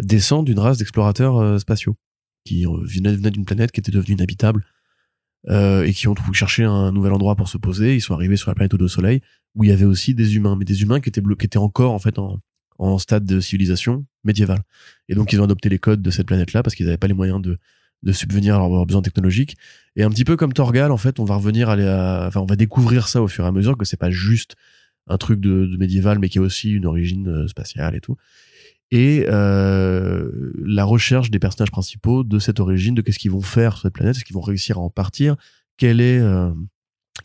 [0.02, 1.96] descend d'une race d'explorateurs euh, spatiaux
[2.44, 4.64] qui euh, venaient, d'une planète qui était devenue inhabitable
[5.48, 7.94] euh, et qui ont cherché un nouvel endroit pour se poser.
[7.94, 9.20] Ils sont arrivés sur la planète au soleil
[9.54, 11.92] où il y avait aussi des humains, mais des humains qui étaient qui étaient encore
[11.92, 12.40] en fait en,
[12.78, 14.62] en stade de civilisation médiévale.
[15.08, 17.14] Et donc ils ont adopté les codes de cette planète-là parce qu'ils n'avaient pas les
[17.14, 17.58] moyens de
[18.04, 19.56] de subvenir à leurs besoins technologiques.
[19.96, 22.56] Et un petit peu comme Torgal, en fait, on va revenir à, enfin, on va
[22.56, 24.54] découvrir ça au fur et à mesure que c'est pas juste
[25.06, 28.16] un truc de, de médiéval, mais qui a aussi une origine euh, spatiale et tout.
[28.90, 33.72] Et euh, la recherche des personnages principaux de cette origine, de qu'est-ce qu'ils vont faire
[33.72, 35.36] sur cette planète, est-ce qu'ils vont réussir à en partir,
[35.76, 36.52] quelle est euh,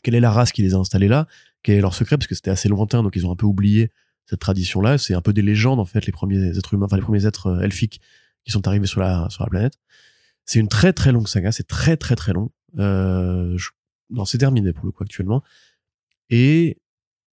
[0.02, 1.28] quelle est la race qui les a installés là,
[1.62, 3.92] quel est leur secret, parce que c'était assez lointain, donc ils ont un peu oublié
[4.26, 4.98] cette tradition-là.
[4.98, 7.48] C'est un peu des légendes en fait, les premiers êtres humains, enfin les premiers êtres
[7.48, 8.00] euh, elfiques
[8.46, 9.74] qui sont arrivés sur la sur la planète.
[10.50, 12.50] C'est une très très longue saga, c'est très très très long.
[12.80, 13.70] Euh, je...
[14.10, 15.44] Non, c'est terminé pour le coup actuellement.
[16.32, 16.82] Et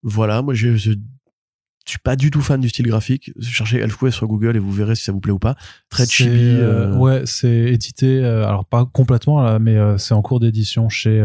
[0.02, 0.92] voilà, moi je, je
[1.86, 3.30] je suis pas du tout fan du style graphique.
[3.40, 5.54] Cherchez ElfQuest sur Google et vous verrez si ça vous plaît ou pas.
[5.88, 6.30] Très chibi.
[6.36, 6.96] Euh, euh...
[6.96, 11.24] Ouais, c'est édité, euh, alors pas complètement là, mais euh, c'est en cours d'édition chez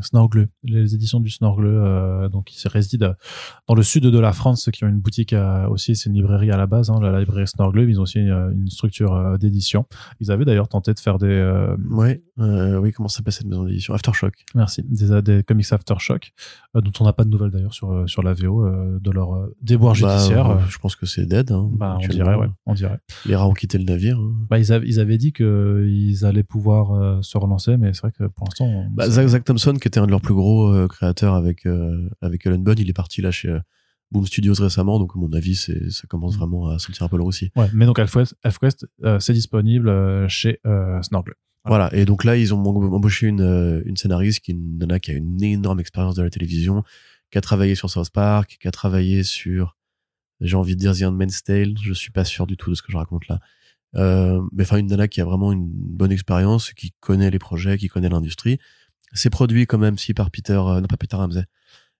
[0.00, 2.28] Snorgle, les éditions du Snorgle.
[2.30, 3.14] donc ils résident
[3.66, 5.34] dans le sud de la France, qui ont une boutique
[5.68, 7.90] aussi, c'est une librairie à la base, hein, la librairie Snorgle.
[7.90, 9.86] Ils ont aussi une, une structure d'édition.
[10.20, 11.64] Ils avaient d'ailleurs tenté de faire des.
[11.90, 13.92] ouais, oui, comment s'appelle cette maison d'édition?
[13.94, 14.34] Aftershock.
[14.54, 16.30] Merci, des, des comics Aftershock,
[16.74, 18.68] dont on n'a pas de nouvelles d'ailleurs sur sur la VO
[19.00, 19.48] de leur
[19.88, 20.68] bah, judiciaire.
[20.68, 21.50] je pense que c'est dead.
[21.52, 22.98] Hein, bah, on dirait, ouais, on dirait.
[23.26, 24.18] Les rats ont quitté le navire.
[24.18, 24.32] Hein.
[24.48, 28.12] Bah, ils, avaient, ils avaient dit qu'ils allaient pouvoir euh, se relancer, mais c'est vrai
[28.12, 28.86] que pour l'instant.
[28.90, 32.08] Bah, Zach, Zach, Thompson, qui était un de leurs plus gros euh, créateurs avec, euh,
[32.20, 33.56] avec Ellen Bunn, il est parti là chez
[34.10, 36.38] Boom Studios récemment, donc à mon avis, ça commence mm.
[36.38, 37.50] vraiment à sentir un peu le aussi.
[37.56, 38.86] Ouais, mais donc ElfQuest
[39.20, 40.60] c'est disponible chez
[41.02, 41.34] Snorgle.
[41.64, 41.88] Voilà.
[41.90, 42.02] voilà.
[42.02, 45.42] et donc là, ils ont embauché une, une scénariste qui, une nana qui a une
[45.42, 46.82] énorme expérience de la télévision,
[47.30, 49.76] qui a travaillé sur South Park, qui a travaillé sur
[50.40, 52.82] j'ai envie de dire The Handmaid's Tale, je suis pas sûr du tout de ce
[52.82, 53.40] que je raconte là.
[53.96, 57.76] Euh, mais enfin une nana qui a vraiment une bonne expérience, qui connaît les projets,
[57.76, 58.58] qui connaît l'industrie.
[59.12, 61.44] C'est produit quand même si par Peter, euh, non pas Peter Ramsey,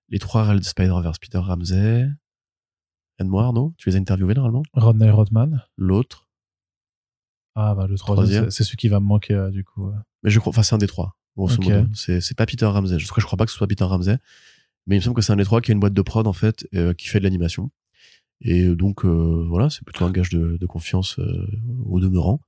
[0.09, 2.09] les trois de Spider-Verse, Peter Ramsey,
[3.19, 4.63] aide-moi Arnaud, tu les as interviewés normalement?
[4.73, 5.63] Rodney Rodman.
[5.77, 6.27] L'autre.
[7.55, 9.91] Ah bah le troisième, c'est celui qui va me manquer euh, du coup.
[10.23, 11.87] Mais je crois, enfin c'est un des trois, grosso modo.
[11.93, 14.17] C'est, c'est pas Peter Ramsey, je, je crois pas que ce soit Peter Ramsey,
[14.87, 16.27] mais il me semble que c'est un des trois qui a une boîte de prod
[16.27, 17.71] en fait, euh, qui fait de l'animation.
[18.41, 21.47] Et donc euh, voilà, c'est plutôt un gage de, de confiance euh,
[21.85, 22.41] au demeurant.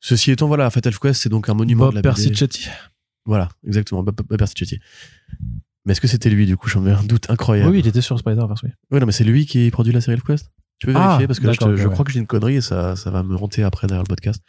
[0.00, 2.02] Ceci étant, voilà, Fatal Quest, c'est donc un monument Bob de la.
[3.24, 4.78] Voilà, exactement, Bob, Bob Persichetti.
[5.84, 6.68] Mais est-ce que c'était lui du coup?
[6.68, 7.70] J'en ai un doute incroyable.
[7.70, 8.70] Oui, il était sur Spider-Verse, oui.
[8.90, 11.38] Oui, non, mais c'est lui qui produit la série Quest Tu peux vérifier ah, parce
[11.38, 13.62] que là, je, je crois que j'ai une connerie et ça, ça va me hanter
[13.62, 14.42] après derrière le podcast.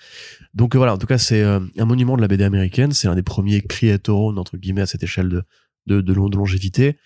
[0.56, 2.92] Donc voilà, en tout cas, c'est euh, un monument de la BD américaine.
[2.92, 5.44] C'est un des premiers creator entre guillemets à cette échelle de
[5.88, 6.98] de, de, de longévité.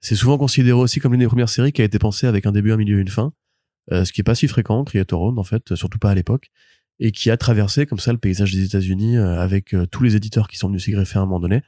[0.00, 2.52] C'est souvent considéré aussi comme l'une des premières séries qui a été pensée avec un
[2.52, 3.32] début, un milieu et une fin,
[3.92, 6.50] euh, ce qui est pas si fréquent, Creator Own en fait, surtout pas à l'époque,
[6.98, 10.16] et qui a traversé comme ça le paysage des États-Unis euh, avec euh, tous les
[10.16, 11.62] éditeurs qui sont venus s'y greffer à un moment donné.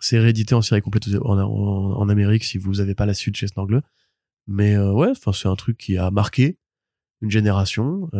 [0.00, 3.46] C'est réédité en série complète en, en, Amérique si vous avez pas la suite chez
[3.48, 3.82] Snorgle.
[4.46, 6.58] Mais ouais, enfin c'est un truc qui a marqué
[7.22, 8.10] une génération.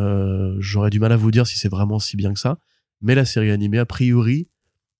[0.59, 2.59] J'aurais du mal à vous dire si c'est vraiment si bien que ça,
[3.03, 4.49] mais la série animée a priori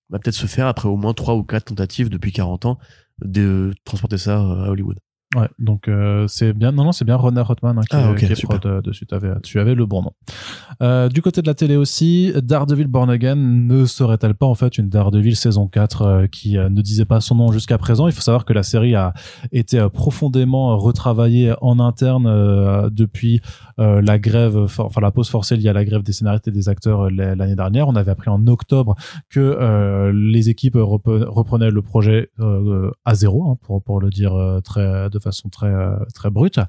[0.09, 2.79] va peut-être se faire après au moins trois ou quatre tentatives depuis 40 ans
[3.19, 4.99] de transporter ça à Hollywood.
[5.35, 6.71] Ouais, donc euh, c'est bien.
[6.71, 9.05] Non, non, c'est bien Ronald Rotman hein, qui, ah, qui est prod euh, dessus.
[9.43, 10.11] Tu avais le bon nom.
[10.81, 14.77] Euh, du côté de la télé aussi, Daredevil Born Again ne serait-elle pas en fait
[14.77, 18.07] une Daredevil saison 4 euh, qui ne disait pas son nom jusqu'à présent?
[18.07, 19.13] Il faut savoir que la série a
[19.51, 23.41] été profondément retravaillée en interne depuis
[23.77, 27.09] la grève, enfin la pause forcée liée à la grève des scénaristes et des acteurs
[27.11, 27.87] l'année dernière.
[27.89, 28.95] On avait appris en octobre
[29.29, 32.31] que les équipes reprenaient le projet
[33.05, 34.33] à zéro, hein, pour pour le dire
[34.63, 35.73] très de façon très
[36.13, 36.59] très brute.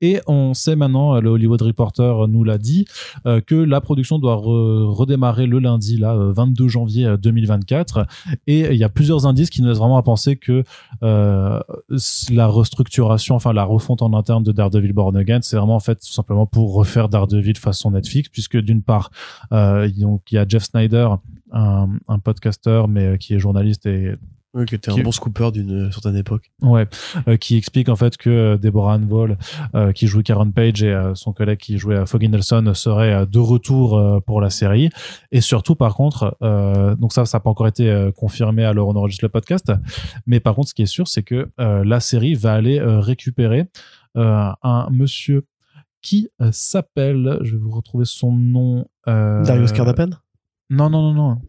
[0.00, 2.86] Et on sait maintenant, le Hollywood Reporter nous l'a dit,
[3.24, 8.06] que la production doit redémarrer le lundi, là, 22 janvier 2024.
[8.46, 10.64] Et il y a plusieurs indices qui nous laissent vraiment à penser que
[11.02, 11.60] euh,
[12.30, 15.96] la restructuration, enfin la refonte en interne de Daredevil Born Again, c'est vraiment en fait
[15.96, 19.10] tout simplement pour refaire Daredevil façon Netflix, puisque d'une part,
[19.52, 21.08] euh, donc il y a Jeff Snyder,
[21.52, 24.14] un, un podcasteur mais qui est journaliste et
[24.52, 26.50] oui, qui était un bon scooper d'une certaine époque.
[26.60, 26.88] Ouais,
[27.28, 29.08] euh, qui explique en fait que euh, Deborah Ann
[29.74, 33.38] euh, qui joue Karen Page et euh, son collègue qui jouait Foggy Nelson seraient de
[33.38, 34.90] retour pour la série.
[35.30, 36.36] Et surtout, par contre,
[36.98, 39.72] donc ça, ça n'a pas encore été confirmé à l'heure où on enregistre le podcast,
[40.26, 43.66] mais par contre, ce qui est sûr, c'est que la série va aller récupérer
[44.14, 45.44] un monsieur
[46.02, 48.86] qui s'appelle, je vais vous retrouver son nom.
[49.06, 50.16] Darius Cardapen?
[50.70, 51.42] Non, non, non, non.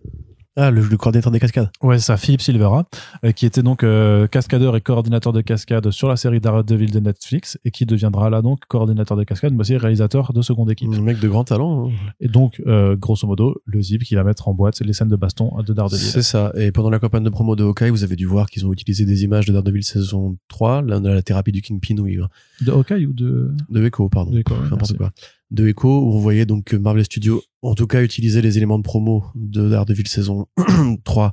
[0.57, 1.69] Ah, le, le coordinateur des cascades.
[1.81, 2.85] Ouais, c'est ça, Philippe Silvera,
[3.23, 6.99] euh, qui était donc euh, cascadeur et coordinateur de cascade sur la série Daredevil de
[6.99, 10.89] Netflix et qui deviendra là donc coordinateur de cascade, mais aussi réalisateur de seconde équipe.
[10.93, 11.87] Un mec de grand talent.
[11.87, 11.91] hein.
[12.19, 15.15] Et donc, euh, grosso modo, le zip qui va mettre en boîte les scènes de
[15.15, 15.99] baston de Daredevil.
[16.05, 16.51] C'est ça.
[16.57, 19.05] Et pendant la campagne de promo de Hawkeye, vous avez dû voir qu'ils ont utilisé
[19.05, 22.25] des images de Daredevil saison 3, là, de la thérapie du Kingpin, où il-
[22.59, 23.53] De Hawkeye ou de...
[23.69, 24.31] de Echo, pardon.
[24.31, 25.11] De Echo, ouais, N'importe quoi.
[25.51, 28.77] De Echo, où on voyait donc que Marvel Studios, en tout cas, utilisait les éléments
[28.77, 30.47] de promo de Daredevil saison
[31.03, 31.31] 3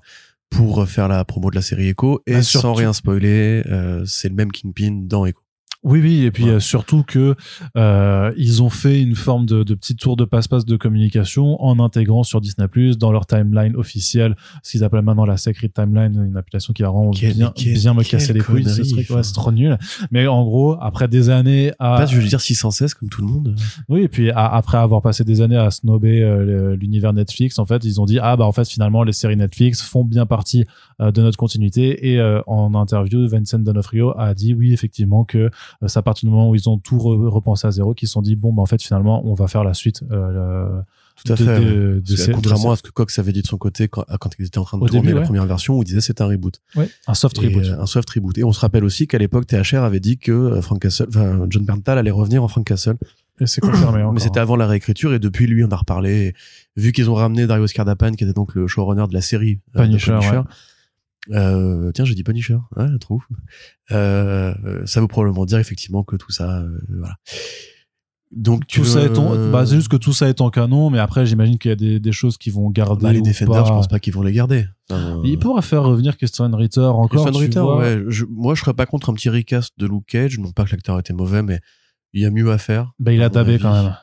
[0.50, 2.20] pour faire la promo de la série Echo.
[2.26, 5.40] Et Bah, sans rien spoiler, euh, c'est le même Kingpin dans Echo.
[5.84, 6.50] Oui, oui, et puis Ouais.
[6.50, 7.36] euh, surtout que
[7.76, 11.78] euh, ils ont fait une forme de, de petit tour de passe-passe de communication en
[11.78, 16.20] intégrant sur Disney Plus dans leur timeline officielle, ce qu'ils appellent maintenant la Sacred Timeline,
[16.28, 18.64] une appellation qui va vraiment bien, bien me casser les couilles.
[18.64, 19.78] Ce ouais, c'est trop nul.
[20.10, 23.28] Mais en gros, après des années à Pas, je veux dire 616 comme tout le
[23.28, 23.54] monde.
[23.88, 27.84] oui, et puis après avoir passé des années à snober euh, l'univers Netflix, en fait,
[27.84, 30.64] ils ont dit ah bah en fait finalement les séries Netflix font bien partie
[31.00, 35.50] euh, de notre continuité et euh, en interview Vincent D'Onofrio a dit oui effectivement que
[35.86, 38.12] c'est à partir du moment où ils ont tout re- repensé à zéro qu'ils se
[38.14, 40.80] sont dit bon bah en fait finalement on va faire la suite euh,
[41.24, 41.60] Tout à de- fait.
[41.60, 44.46] de- de contrairement à ce que Cox avait dit de son côté quand, quand il
[44.46, 45.24] était en train de Au tourner début, la ouais.
[45.26, 46.60] première version, où il disait c'était un reboot.
[46.76, 47.64] ouais, un soft Et, reboot.
[47.64, 48.38] euh, un soft reboot.
[48.38, 51.46] Et on se rappelle aussi qu'à l'époque, THR avait dit que euh, Frank Castle, enfin,
[51.50, 52.96] John Berntal allait revenir en Frank Castle.
[53.40, 54.12] Et c'est confirmé encore.
[54.12, 56.34] Mais c'était avant la réécriture et depuis lui, on a reparlé.
[56.76, 59.82] Vu qu'ils ont ramené Dario Scardapan, qui était donc le showrunner de la série euh,
[59.82, 60.40] Punisher, ouais.
[61.30, 62.58] Euh, tiens, j'ai dit Punisher.
[62.76, 63.24] Ouais, trop ouf.
[63.90, 67.16] Euh, euh, ça veut probablement dire effectivement que tout ça, euh, voilà.
[68.30, 70.90] Donc tout ça veux- est en, bah, c'est juste que tout ça est en canon,
[70.90, 73.02] mais après j'imagine qu'il y a des, des choses qui vont garder.
[73.02, 74.66] Bah, les Defenders, je pense pas qu'ils vont les garder.
[74.90, 77.08] Enfin, Il pourra faire revenir Christian Ritter encore.
[77.24, 77.78] Christian Ritter, vois.
[77.78, 78.02] ouais.
[78.08, 80.38] Je- moi, je serais pas contre un petit recast de Luke Cage.
[80.38, 81.60] Non pas que l'acteur était mauvais, mais
[82.12, 82.92] il y a mieux à faire.
[82.98, 83.96] Bah, il a dabé quand même.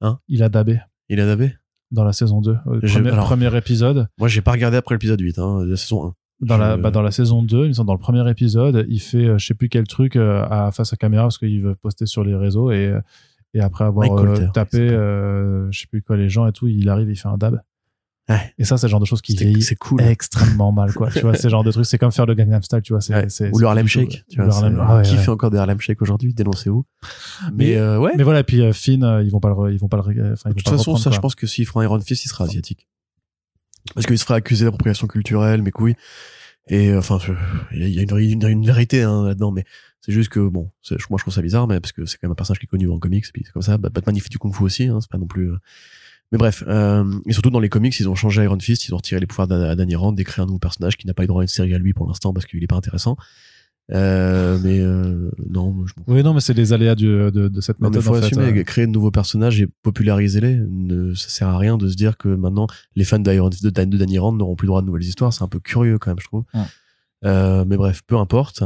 [0.00, 0.20] Hein?
[0.28, 1.52] Il a dabé Il a dabé?
[1.90, 2.56] Dans la saison 2.
[2.66, 4.06] au Je- premier, alors- premier épisode.
[4.16, 6.46] Moi, j'ai pas regardé après l'épisode 8, hein, la saison 1.
[6.46, 9.00] Dans, la, bah, dans la saison 2, il me semble, dans le premier épisode, il
[9.00, 11.74] fait euh, je sais plus quel truc euh, à, face à caméra parce qu'il veut
[11.74, 13.00] poster sur les réseaux et, euh,
[13.54, 16.88] et après avoir Colter, tapé euh, je sais plus quoi les gens et tout, il
[16.88, 17.60] arrive, il fait un dab.
[18.28, 18.54] Ouais.
[18.58, 20.00] Et ça, c'est le genre de choses qui C'est vieillit cool.
[20.02, 20.92] extrêmement mal.
[20.94, 21.10] quoi.
[21.10, 23.00] tu vois, c'est genre de trucs, c'est comme faire le Gangnam Style, tu vois.
[23.00, 23.50] c'est Ouais.
[23.52, 24.22] Ou le Harlem Shake.
[24.30, 26.84] Tu vois, Harlem- ah ouais, qui fait encore des Harlem Shake aujourd'hui Dénoncez-vous.
[27.46, 28.12] Mais, Mais- euh, ouais.
[28.16, 30.22] Mais voilà, et puis Finn, ils vont pas le, ils vont pas le, enfin, ils
[30.22, 32.86] vont de toute façon, ça, je pense que s'ils feront Iron Fist, il sera asiatique.
[33.94, 35.96] Parce qu'il sera accusé d'appropriation culturelle, mes couilles.
[36.68, 37.18] Et euh, enfin,
[37.72, 39.64] il y a- une, vérité hein, là-dedans, mais
[40.00, 40.70] c'est juste que bon,
[41.10, 42.68] moi je trouve ça bizarre, mais parce que c'est quand même un personnage qui est
[42.68, 43.76] connu en comics, puis c'est comme ça.
[43.78, 45.50] Batman il fait du kung-fu aussi, hein, c'est pas non plus.
[45.50, 45.56] euh,
[46.32, 48.98] Mais bref, euh, et surtout dans les comics, ils ont changé Iron Fist, ils ont
[48.98, 51.42] retiré les pouvoirs d'A- Danny Rand, d'écrire un nouveau personnage qui n'a pas eu droit
[51.42, 53.16] à une série à lui pour l'instant parce qu'il est pas intéressant.
[53.92, 57.80] Euh, mais euh, non, je Oui, non, mais c'est les aléas du- de, de cette
[57.80, 58.00] méthode.
[58.02, 58.62] faut en fait, assumer, euh.
[58.62, 62.28] créer de nouveaux personnages et populariser-les, ne, ça sert à rien de se dire que
[62.28, 65.32] maintenant, les fans d'Iron, de, de Danny Rand n'auront plus droit à de nouvelles histoires.
[65.32, 66.44] C'est un peu curieux, quand même, je trouve.
[66.54, 66.60] Ouais.
[67.24, 68.62] Euh, mais bref, peu importe.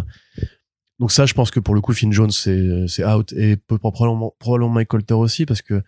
[1.01, 3.33] Donc ça, je pense que pour le coup, Finn Jones, c'est, c'est out.
[3.33, 5.83] Et peu- probablement, probablement Mike Colter aussi, parce que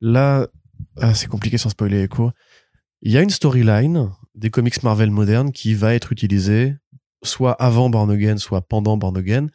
[0.00, 0.46] là,
[1.00, 2.30] ah, c'est compliqué sans spoiler Echo.
[3.00, 6.74] Il y a une storyline des comics Marvel modernes qui va être utilisée
[7.22, 9.46] soit avant Born Again, soit pendant Born Again.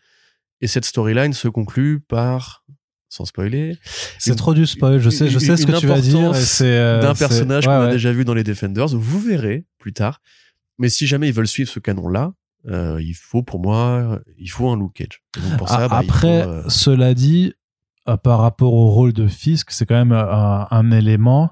[0.61, 2.65] Et cette storyline se conclut par,
[3.09, 3.77] sans spoiler,
[4.17, 4.99] C'est trop du spoil.
[4.99, 6.31] Je sais, je sais ce que tu vas dire.
[6.61, 7.91] euh, d'un personnage ouais, qu'on a ouais.
[7.91, 8.87] déjà vu dans les Defenders.
[8.87, 10.21] Vous verrez plus tard.
[10.79, 12.33] Mais si jamais ils veulent suivre ce canon-là,
[12.67, 15.21] euh, il faut pour moi, il faut un Luke Cage.
[15.37, 17.53] Et donc pour ça, Ah, bah, Après, faut, euh, cela dit,
[18.09, 21.51] euh, par rapport au rôle de Fisk, c'est quand même euh, un, un élément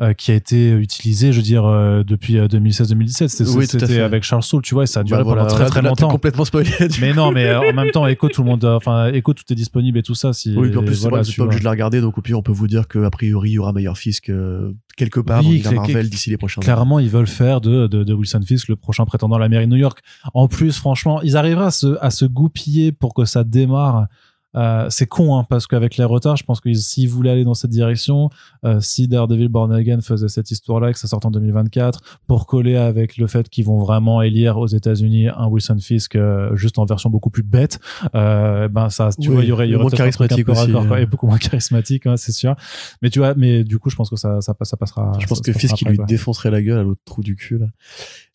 [0.00, 3.28] euh, qui a été utilisé, je veux dire, euh, depuis euh, 2016-2017.
[3.28, 4.00] C'était Oui, tout à c'était fait.
[4.02, 6.08] avec Charles Soule, tu vois, et ça a duré bah, voilà, pendant très très longtemps.
[6.08, 6.68] complètement spoilé.
[7.00, 7.16] Mais coup.
[7.16, 9.54] non, mais euh, en même temps, Echo, tout le monde, euh, enfin, Echo, tout est
[9.54, 10.34] disponible et tout ça.
[10.34, 12.20] Si, Oui, puis en plus, c'est voilà, tu pas obligé de la regarder, donc au
[12.20, 15.42] pire, on peut vous dire qu'a priori, il y aura meilleur Fisk euh, quelque part
[15.46, 16.66] Oui, dans Marvel d'ici les prochains années.
[16.66, 19.64] Clairement, ils veulent faire de, de, de Wilson Fisk le prochain prétendant à la mairie
[19.66, 20.00] de New York.
[20.34, 24.08] En plus, franchement, ils arriveraient à se, à se goupiller pour que ça démarre.
[24.56, 27.54] Euh, c'est con, hein, parce qu'avec les retards, je pense que s'ils voulaient aller dans
[27.54, 28.30] cette direction,
[28.64, 32.46] euh, si Daredevil Born Again faisait cette histoire-là et que ça sorte en 2024, pour
[32.46, 36.78] coller avec le fait qu'ils vont vraiment élire aux États-Unis un Wilson Fisk euh, juste
[36.78, 37.78] en version beaucoup plus bête,
[38.14, 40.52] euh, ben ça, tu Oui, vois, il y aurait, y aurait moins un charismatique peu
[40.52, 41.00] aussi, raccord, quoi, euh.
[41.02, 42.56] et beaucoup moins charismatique, hein, c'est sûr.
[43.02, 45.12] Mais tu vois, mais du coup, je pense que ça, ça, ça passera.
[45.20, 47.58] Je pense ça- que Fisk, il lui défoncerait la gueule à l'autre trou du cul,
[47.58, 47.66] là.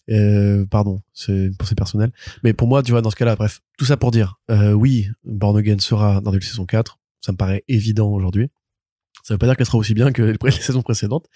[0.09, 2.11] Euh, pardon, c'est personnel.
[2.43, 5.09] Mais pour moi, tu vois, dans ce cas-là, bref, tout ça pour dire, euh, oui,
[5.23, 6.99] Born Again sera dans la saison 4.
[7.21, 8.49] Ça me paraît évident aujourd'hui.
[9.23, 11.27] Ça veut pas dire qu'elle sera aussi bien que les saisons précédentes.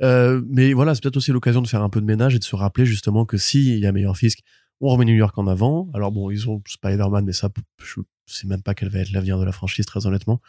[0.00, 2.44] Euh, mais voilà, c'est peut-être aussi l'occasion de faire un peu de ménage et de
[2.44, 4.40] se rappeler justement que si il y a meilleur Fisk,
[4.80, 5.90] on remet New York en avant.
[5.92, 9.38] Alors bon, ils ont Spider-Man, mais ça, je sais même pas quel va être l'avenir
[9.38, 10.40] de la franchise, très honnêtement.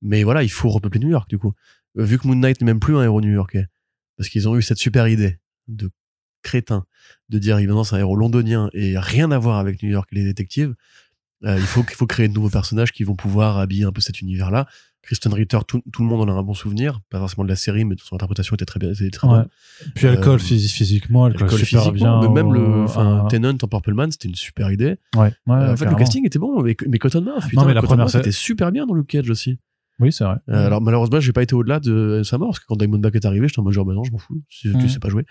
[0.00, 1.54] Mais voilà, il faut repeupler New York, du coup.
[1.98, 3.66] Euh, vu que Moon Knight n'est même plus un héros new-yorkais.
[4.16, 5.90] Parce qu'ils ont eu cette super idée de
[6.44, 6.84] crétin
[7.30, 10.16] de dire évidemment c'est un héros londonien et rien à voir avec New York et
[10.16, 10.74] les détectives.
[11.44, 14.00] Euh, il faut qu'il faut créer de nouveaux personnages qui vont pouvoir habiller un peu
[14.00, 14.66] cet univers-là.
[15.02, 17.56] Kristen Ritter, tout, tout le monde en a un bon souvenir, pas forcément de la
[17.56, 18.90] série, mais son interprétation était très bien.
[18.92, 19.34] Était très Ouais.
[19.34, 19.48] bonne.
[19.94, 22.22] Puis elle Euh, colle phys- physiquement, elle colle super bien.
[22.22, 24.96] mais même le, enfin, à- Tennant en Purple Man, c'était une super idée.
[25.14, 27.82] Ouais, ouais, Euh, en fait, le casting était bon, mais, mais Cottonmouth, putain, mais la
[27.82, 29.58] Cottonmouth première sé- était super bien dans Luke Cage aussi.
[30.00, 30.36] Oui, c'est vrai.
[30.48, 33.26] Euh, alors malheureusement, j'ai pas été au-delà de sa mort parce que quand Diamondback est
[33.26, 34.88] arrivé, j'étais en mode genre bah non, je m'en fous, tu Mhm.
[34.88, 35.24] sais pas jouer.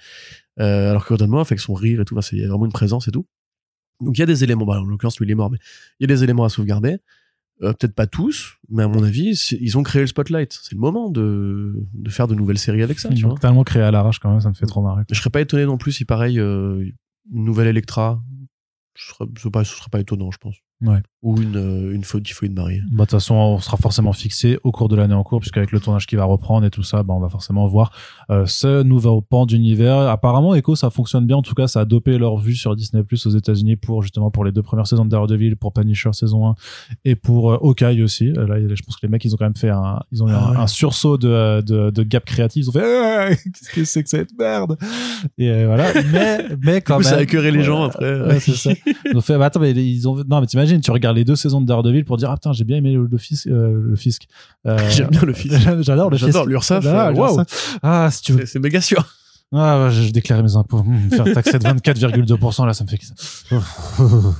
[0.60, 3.08] Euh, alors que Cottonmouth avec son rire et tout, il y a vraiment une présence
[3.08, 3.26] et tout.
[4.02, 5.58] Donc il y a des éléments, bah, en l'occurrence lui il est mort, mais
[6.00, 6.98] il y a des éléments à sauvegarder.
[7.62, 10.52] Euh, Peut-être pas tous, mais à mon avis, ils ont créé le spotlight.
[10.64, 13.10] C'est le moment de, de faire de nouvelles séries avec ça.
[13.12, 13.40] Ils l'ont vois.
[13.40, 15.04] tellement créé à l'arrache quand même, ça me fait trop marrer.
[15.10, 16.84] Je serais pas étonné non plus si pareil, euh,
[17.32, 18.22] une nouvelle Electra,
[18.96, 20.56] ce serait, ce serait pas, ce serait pas étonnant, je pense.
[20.84, 21.00] Ouais.
[21.22, 22.80] Ou une, euh, une folie, folie de Marie.
[22.82, 25.72] Bah, de toute façon, on sera forcément fixé au cours de l'année en cours, puisqu'avec
[25.72, 27.94] le tournage qui va reprendre et tout ça, bah, on va forcément voir
[28.30, 29.96] euh, ce nouveau pan d'univers.
[30.00, 31.38] Apparemment, Echo, ça fonctionne bien.
[31.38, 34.32] En tout cas, ça a dopé leur vue sur Disney Plus aux États-Unis pour justement
[34.32, 36.56] pour les deux premières saisons de Daredevil, pour Punisher saison 1
[37.06, 38.28] et pour euh, Hawkeye aussi.
[38.38, 40.28] Euh, Là, je pense que les mecs, ils ont quand même fait un, ils ont
[40.28, 40.58] eu Ah un, ouais.
[40.58, 42.66] un sursaut de, de, de gap créatif.
[42.66, 44.78] Ils ont fait, qu'est-ce que c'est que cette merde?
[45.38, 45.86] Et euh, voilà.
[46.12, 47.14] Mais, mais quand Du coup, même.
[47.14, 48.20] ça a écœuré les Ouais, gens après.
[48.28, 48.72] ouais, c'est ça.
[49.10, 51.36] Ils ont fait, bah, attends, mais ils ont, non, mais t'imagines, tu regardes les deux
[51.36, 53.96] saisons de Daredevil pour dire, ah putain, j'ai bien aimé le, le fisc, euh, le
[53.96, 54.28] fisc.
[54.66, 55.54] Euh, J'aime bien le fisc.
[55.82, 56.28] J'adore le fisc.
[56.28, 57.44] J'adore l'URSSAF, Ah, euh.
[57.82, 58.46] Ah, si tu veux.
[58.46, 59.06] C'est- méga sûr.
[59.56, 60.82] Ah, j'ai déclaré mes impôts.
[60.82, 62.98] Me faire taxer de 24,2%, là, ça me fait.
[62.98, 63.12] Putain,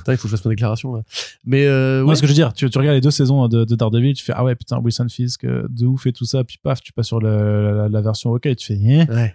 [0.08, 1.02] il faut que je fasse ma déclaration là.
[1.44, 2.16] Mais euh, Ouais, ouais.
[2.16, 4.24] ce que je veux dire, tu, tu regardes les deux saisons de, de Daredevil, tu
[4.24, 6.92] fais, ah ouais, putain, Wilson Fisk, euh, de ouf et tout ça, puis paf, tu
[6.92, 9.34] passes sur la version OK, tu fais, eh, Ouais.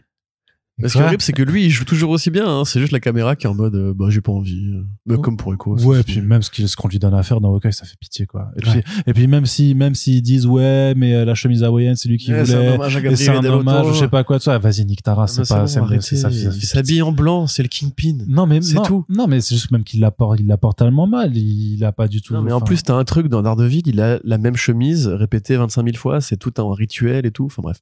[0.84, 2.48] Et Ce qui est horrible, c'est que lui, il joue toujours aussi bien.
[2.48, 2.64] hein.
[2.66, 4.72] C'est juste la caméra qui est en mode, euh, bah, j'ai pas envie.
[4.76, 4.84] euh.
[5.06, 5.78] Mais comme pour Echo.
[5.82, 8.26] Ouais, et puis même ce qu'on lui donne à faire dans Hawkeye, ça fait pitié,
[8.26, 8.50] quoi.
[8.58, 8.84] Et puis, Ouais.
[9.08, 12.18] et puis même si, même s'ils disent, ouais, mais euh, la chemise hawaïenne, c'est lui
[12.18, 12.74] qui Ouais, c'est un voulait.
[12.76, 14.58] hommage à Gabriel un hommage, je sais pas quoi, de ça.
[14.58, 17.48] Vas-y, nique ta race, Ah, mais c'est pas, bon, c'est ça, il s'habille en blanc,
[17.48, 18.20] c'est le Kingpin.
[18.28, 19.06] Non, mais C'est tout.
[19.10, 21.36] Non, mais c'est juste même qu'il l'apporte, il l'apporte tellement mal.
[21.36, 22.34] Il a pas du tout.
[22.34, 25.56] Non, mais en plus, t'as un truc dans Daredevil, il a la même chemise répétée
[25.58, 27.46] 25 000 fois, c'est tout un rituel et tout.
[27.46, 27.78] Enfin bref.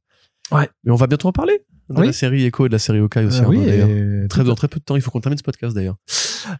[0.52, 0.70] Ouais.
[0.84, 1.60] Mais on va bientôt en parler
[1.90, 2.08] de Oui.
[2.08, 3.42] la série Echo et de la série Hawkeye aussi.
[3.42, 5.76] euh, oui, et- Très, dans très peu de temps, il faut qu'on termine ce podcast
[5.76, 5.96] d'ailleurs.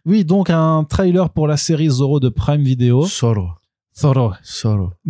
[0.06, 3.04] oui, donc un trailer pour la série Zorro de Prime Video.
[3.06, 3.48] Solo.
[4.04, 4.30] Euh,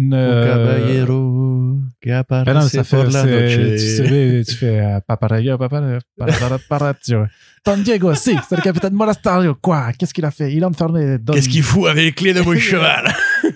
[0.00, 4.09] Un caballero que Ah non, aparece ça fait, la c'est- tu noche.
[4.09, 7.26] sais, tu fais, euh, paparayo, paparayo, paparayo, paparayo.
[7.66, 9.55] Don Diego, si, c'est le capitaine Molastario.
[9.60, 9.92] Quoi?
[9.92, 10.55] Qu'est-ce qu'il a fait?
[10.55, 11.34] Il a enfermé Don...
[11.34, 13.12] Qu'est-ce qu'il fout avec les clés de mon cheval?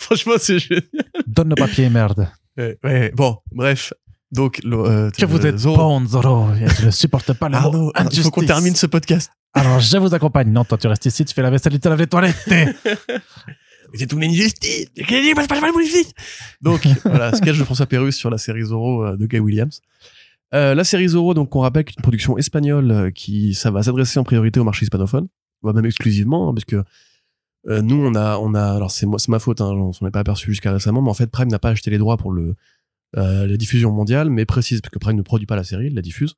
[0.00, 0.82] Franchement, c'est génial.
[1.26, 2.28] Donne le papier, merde.
[2.56, 3.92] Ouais, ouais, bon, bref.
[4.32, 5.76] Donc, le, euh, Que vous êtes Zorro.
[5.76, 6.52] bon, Zorro.
[6.54, 9.30] Et Je ne supporte pas le mot Arnaud, Arnaud, il faut qu'on termine ce podcast.
[9.54, 10.52] Alors, je vous accompagne.
[10.52, 12.36] Non, toi, tu restes ici, tu fais la vaisselle, tu laves les toilettes.
[13.94, 14.86] C'est une injustice.
[16.60, 19.80] Donc, voilà, sketch de François Pérus sur la série Zorro euh, de Guy Williams.
[20.54, 24.20] Euh, la série Zorro, donc, on rappelle qu'une production espagnole euh, qui, ça va s'adresser
[24.20, 25.26] en priorité au marché hispanophone,
[25.62, 26.84] voire même exclusivement, hein, parce que
[27.68, 30.06] euh, nous, on a, on a, alors c'est moi, c'est ma faute, hein, on s'en
[30.06, 32.32] est pas aperçu jusqu'à récemment, mais en fait, Prime n'a pas acheté les droits pour
[32.32, 32.54] le,
[33.16, 35.94] euh, la diffusion mondiale, mais précise, parce que Prime ne produit pas la série, il
[35.94, 36.36] la diffuse,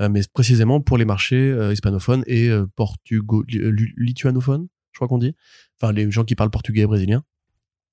[0.00, 5.18] euh, mais précisément pour les marchés euh, hispanophones et euh, portugo, lituanophones, je crois qu'on
[5.18, 5.34] dit.
[5.80, 7.24] Enfin, les gens qui parlent portugais et brésilien.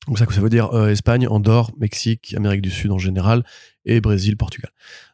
[0.07, 3.43] Donc ça, ça veut dire euh, Espagne, Andorre, Mexique, Amérique du Sud en général,
[3.85, 4.71] et Brésil, Portugal.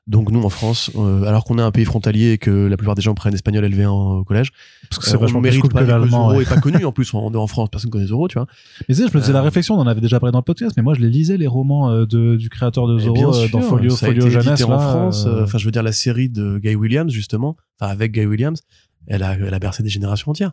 [0.08, 2.94] Donc nous, en France, euh, alors qu'on est un pays frontalier et que la plupart
[2.94, 4.52] des gens prennent espagnol LV1 au collège,
[4.90, 6.28] Parce que euh, c'est on vachement mérite cool pas que que l'allemand.
[6.28, 6.44] Zorro ouais.
[6.44, 8.46] est pas connu en plus en, en France, personne connaît Zorro, tu vois.
[8.88, 10.40] Mais tu sais, je me faisais la Euh, réflexion, on en avait déjà parlé dans
[10.40, 13.28] le podcast, mais moi, je les lisais, les romans euh, de, du créateur de bien
[13.30, 14.64] euh, dans Folio, ça a Folio été édité Jeunesse.
[14.66, 15.26] en France.
[15.26, 18.26] euh, euh, Enfin, je veux dire, la série de Guy Williams, justement, enfin, avec Guy
[18.28, 18.62] Williams,
[19.08, 20.52] elle a, elle a bercé des générations entières.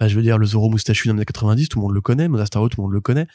[0.00, 2.68] Enfin, je veux dire, le Zorro moustachu années 90, tout le monde le connaît, Monastaro,
[2.68, 3.26] tout le monde le connaît.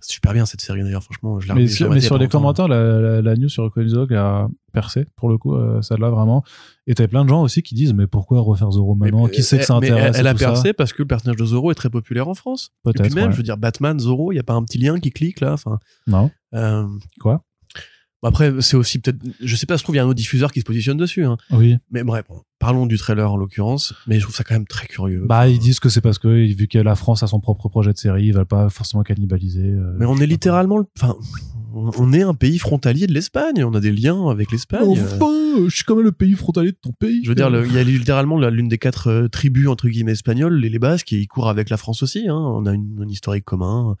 [0.00, 2.68] C'est super bien cette série d'ailleurs, franchement, je l'ai mais sur, mais sur les commentaires,
[2.68, 6.42] la, la, la news sur Colisog a percé, pour le coup, euh, celle-là, vraiment.
[6.86, 9.42] Et t'avais plein de gens aussi qui disent, mais pourquoi refaire Zorro maintenant Mais- Qui
[9.42, 11.70] sait que ça intéresse Elle, elle a ça percé parce que le personnage de Zorro
[11.70, 12.70] est très populaire en France.
[12.86, 13.14] Et puis Peut-être.
[13.14, 13.32] même, ouais.
[13.32, 15.52] je veux dire, Batman, Zorro, il y a pas un petit lien qui clique là.
[15.54, 16.30] Enfin, Non.
[16.54, 16.86] euh,
[17.20, 17.42] Quoi?
[18.24, 20.50] Après, c'est aussi peut-être, je sais pas, je trouve il y a un autre diffuseur
[20.52, 21.24] qui se positionne dessus.
[21.24, 21.36] Hein.
[21.52, 21.76] Oui.
[21.90, 23.94] Mais bref, bon, parlons du trailer en l'occurrence.
[24.06, 25.24] Mais je trouve ça quand même très curieux.
[25.28, 27.92] Bah, ils disent que c'est parce que, vu que la France a son propre projet
[27.92, 29.62] de série, ils veulent pas forcément cannibaliser.
[29.70, 31.14] euh, Mais on est littéralement, le- enfin,
[31.74, 33.62] on est un pays frontalier de l'Espagne.
[33.64, 34.96] On a des liens avec l'Espagne.
[34.96, 37.20] Euh, Enfin, je suis quand même le pays frontalier de ton pays.
[37.24, 40.54] Je veux dire, il y a littéralement l'une des quatre euh, tribus entre guillemets espagnoles,
[40.56, 42.26] les, les Basques, qui courent avec la France aussi.
[42.28, 42.34] Hein.
[42.36, 43.96] On a une, un historique commun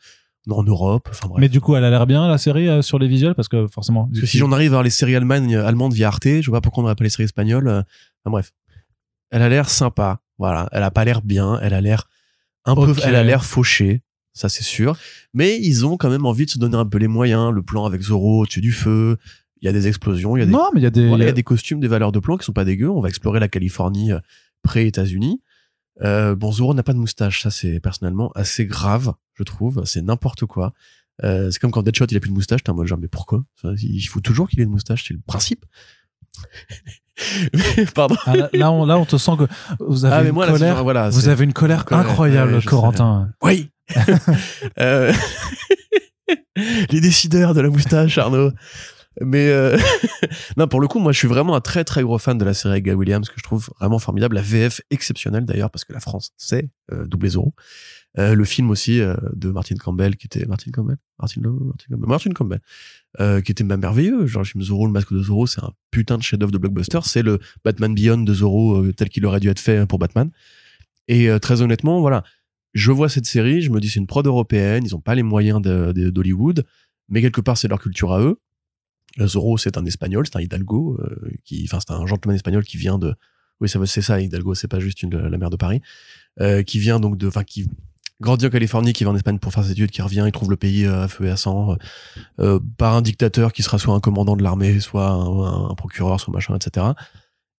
[0.50, 1.08] en Europe.
[1.10, 1.40] Enfin bref.
[1.40, 3.66] Mais du coup, elle a l'air bien, la série, euh, sur les visuels, parce que
[3.66, 4.06] forcément.
[4.08, 6.60] Parce que si j'en arrive à voir les séries allemandes, allemandes via Arte, je vois
[6.60, 7.68] pas pourquoi on n'aurait pas les séries espagnoles.
[7.68, 7.80] euh,
[8.24, 8.52] Enfin bref.
[9.30, 10.20] Elle a l'air sympa.
[10.38, 10.68] Voilà.
[10.72, 11.58] Elle a pas l'air bien.
[11.62, 12.08] Elle a l'air
[12.64, 14.02] un peu, elle a l'air fauchée.
[14.32, 14.96] Ça, c'est sûr.
[15.32, 17.52] Mais ils ont quand même envie de se donner un peu les moyens.
[17.52, 19.16] Le plan avec Zoro au-dessus du feu.
[19.60, 21.08] Il y a des explosions, il y a des, Non, mais il y a des.
[21.08, 22.90] voilà, il y a des costumes, des valeurs de plan qui sont pas dégueux.
[22.90, 24.18] On va explorer la Californie euh,
[24.62, 25.40] pré-États-Unis.
[26.02, 27.42] Euh, bon, Zoro n'a pas de moustache.
[27.42, 29.82] Ça, c'est personnellement assez grave, je trouve.
[29.84, 30.72] C'est n'importe quoi.
[31.22, 32.64] Euh, c'est comme quand Deadshot, il a plus de moustache.
[32.64, 33.44] T'es en mode genre, mais pourquoi?
[33.80, 35.04] Il faut toujours qu'il ait une moustache.
[35.06, 35.64] C'est le principe.
[37.94, 38.16] Pardon.
[38.26, 39.44] Ah, là, là, on, là, on te sent que
[39.78, 40.74] vous avez Ah, mais une moi, là, colère.
[40.74, 41.10] genre, voilà.
[41.10, 42.62] vous avez une colère, colère, incroyable, ouais.
[42.62, 43.30] Corentin.
[43.42, 43.70] Oui.
[44.80, 45.12] Euh,
[46.90, 48.50] Les décideurs de la moustache, Arnaud.
[49.20, 49.78] Mais euh,
[50.56, 52.54] non, pour le coup, moi, je suis vraiment un très très gros fan de la
[52.54, 54.36] série Guy Williams que je trouve vraiment formidable.
[54.36, 57.54] La VF exceptionnelle d'ailleurs parce que la France c'est euh, doublé Zoro.
[58.16, 62.08] Euh, le film aussi euh, de Martin Campbell qui était Martin Campbell, Martin, Martin Campbell,
[62.08, 62.60] Martin Campbell,
[63.20, 64.26] euh, qui était même merveilleux.
[64.26, 67.00] Genre le film Zoro, le masque de Zoro, c'est un putain de chef-d'œuvre de blockbuster.
[67.02, 70.30] C'est le Batman Beyond de Zoro euh, tel qu'il aurait dû être fait pour Batman.
[71.08, 72.24] Et euh, très honnêtement, voilà,
[72.72, 75.22] je vois cette série, je me dis c'est une prod européenne, ils ont pas les
[75.22, 76.64] moyens d'Hollywood,
[77.08, 78.40] mais quelque part c'est leur culture à eux.
[79.20, 82.64] Euh, Zorro c'est un espagnol, c'est un hidalgo, euh, qui, enfin c'est un gentleman espagnol
[82.64, 83.14] qui vient de,
[83.60, 85.80] oui ça c'est ça hidalgo, c'est pas juste une, la mer de Paris,
[86.40, 87.68] euh, qui vient donc de, enfin qui
[88.20, 90.50] grandit en Californie, qui va en Espagne pour faire ses études, qui revient, il trouve
[90.50, 91.76] le pays euh, à feu et à sang,
[92.40, 96.32] euh, par un dictateur qui sera soit un commandant de l'armée, soit un, procureur, soit
[96.32, 96.86] machin, etc.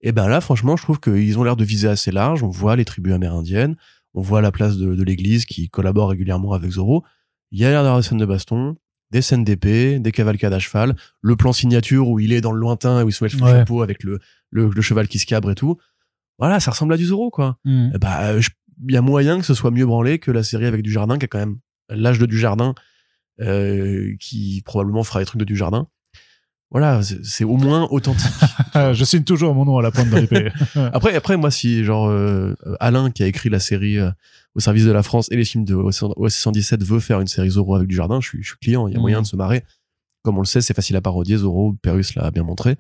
[0.02, 2.44] Et ben là, franchement, je trouve qu'ils ont l'air de viser assez large.
[2.44, 3.76] On voit les tribus amérindiennes,
[4.14, 7.04] on voit la place de, de l'église qui collabore régulièrement avec Zoro.
[7.52, 8.76] Il y a l'air d'avoir des scènes de baston,
[9.16, 12.60] des scènes d'épée, des cavalcades à cheval, le plan signature où il est dans le
[12.60, 13.52] lointain, où il se met le Ouais.
[13.52, 14.20] chapeau avec le,
[14.52, 15.78] le, le cheval qui se cabre et tout.
[16.38, 17.58] Voilà, ça ressemble à du Zoro, quoi.
[17.64, 17.92] Hmm.
[17.96, 18.42] Eh bah, euh,
[18.90, 21.18] il y a moyen que ce soit mieux branlé que la série avec du jardin,
[21.18, 21.58] qui a quand même
[21.90, 22.76] l'âge de du jardin,
[23.42, 25.88] euh, qui probablement fera les trucs de du jardin.
[26.78, 28.30] Voilà, c'est au moins authentique.
[28.76, 30.50] Je signe toujours mon nom à la pointe de l'épée.
[30.76, 34.12] Après, après, moi, si genre euh, Alain qui a écrit la série euh,
[34.56, 37.50] au service de la France et les films de OS 117 veut faire une série
[37.52, 38.90] Zorro avec du jardin, je suis, je suis client.
[38.90, 39.02] Il y a Mhm.
[39.02, 39.64] moyen de se marrer.
[40.24, 41.38] Comme on le sait, c'est facile à parodier.
[41.38, 42.76] Zorro, Perus l'a bien montré.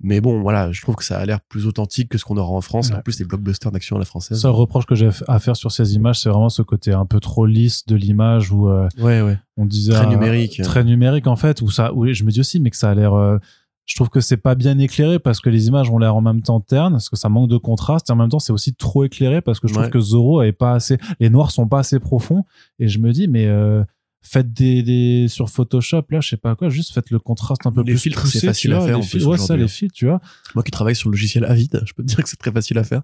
[0.00, 2.52] Mais bon, voilà, je trouve que ça a l'air plus authentique que ce qu'on aura
[2.52, 2.90] en France.
[2.90, 2.96] Ouais.
[2.96, 4.38] En plus, les blockbusters d'action à la française.
[4.40, 7.18] Seul reproche que j'ai à faire sur ces images, c'est vraiment ce côté un peu
[7.18, 9.38] trop lisse de l'image où euh, Ouais, ouais.
[9.56, 10.60] on disait Très euh, numérique.
[10.62, 12.94] très numérique en fait où ça où je me dis aussi mais que ça a
[12.94, 13.38] l'air euh,
[13.86, 16.42] je trouve que c'est pas bien éclairé parce que les images ont l'air en même
[16.42, 19.04] temps ternes parce que ça manque de contraste et en même temps c'est aussi trop
[19.04, 22.00] éclairé parce que je trouve que Zoro est pas assez les noirs sont pas assez
[22.00, 22.42] profonds
[22.80, 23.82] et je me dis mais euh,
[24.26, 27.72] faites des, des sur Photoshop là je sais pas quoi juste faites le contraste un
[27.72, 29.62] peu Les plus filtres, c'est facile à faire, les ouais ça aujourd'hui.
[29.62, 30.20] les filtres tu vois
[30.54, 32.78] Moi qui travaille sur le logiciel Avid, je peux te dire que c'est très facile
[32.78, 33.02] à faire.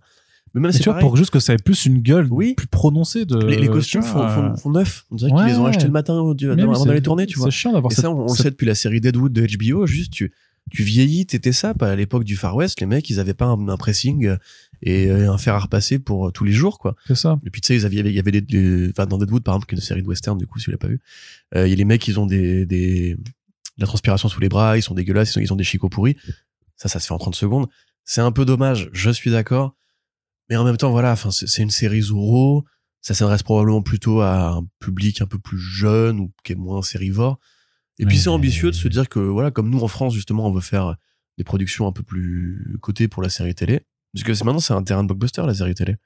[0.55, 2.53] Mais même tu vois pour juste que ça ait plus une gueule Oui.
[2.55, 5.07] plus prononcée de les, les tu costumes font, font, font neuf.
[5.11, 7.47] On dirait qu'ils les ont achetés le matin au- avant d'aller tourner, tu vois.
[7.47, 9.87] c'est chiant d'avoir ça, on, on le sait depuis la série Deadwood de HBO.
[9.87, 10.33] Juste, tu,
[10.71, 11.73] tu vieillis, t'étais ça.
[11.81, 14.37] À l'époque du Far West, les mecs, ils avaient pas un, un pressing euh,
[14.83, 16.97] et euh, un fer à repasser pour euh, tous les jours, quoi.
[17.07, 19.19] c'est ça Et puis, tu sais, ils avaient, il y avait des, des- enfin, dans
[19.19, 20.89] Deadwood, par exemple, qui est une série de western, du coup, si vous l'avez pas
[20.89, 21.01] vu,
[21.55, 23.21] euh, il y a les mecs, ils ont des, des, de
[23.79, 26.17] la transpiration sous les bras, ils sont dégueulasses, ils ont, ils ont des chicots pourris.
[26.77, 27.69] Ça, ça se fait en 30 secondes.
[28.05, 29.77] C'est un peu dommage, je suis d'accord.
[30.51, 32.65] Mais en même temps, voilà, enfin, c'est une série Zorro.
[33.01, 36.83] Ça s'adresse probablement plutôt à un public un peu plus jeune ou qui est moins
[36.83, 37.39] sérivore.
[37.99, 40.53] Et puis c'est ambitieux de se dire que voilà, comme nous en France justement, on
[40.53, 40.97] veut faire
[41.39, 43.81] des productions un peu plus cotées pour la série télé,
[44.15, 45.97] parce que maintenant c'est un terrain de blockbuster la série télé.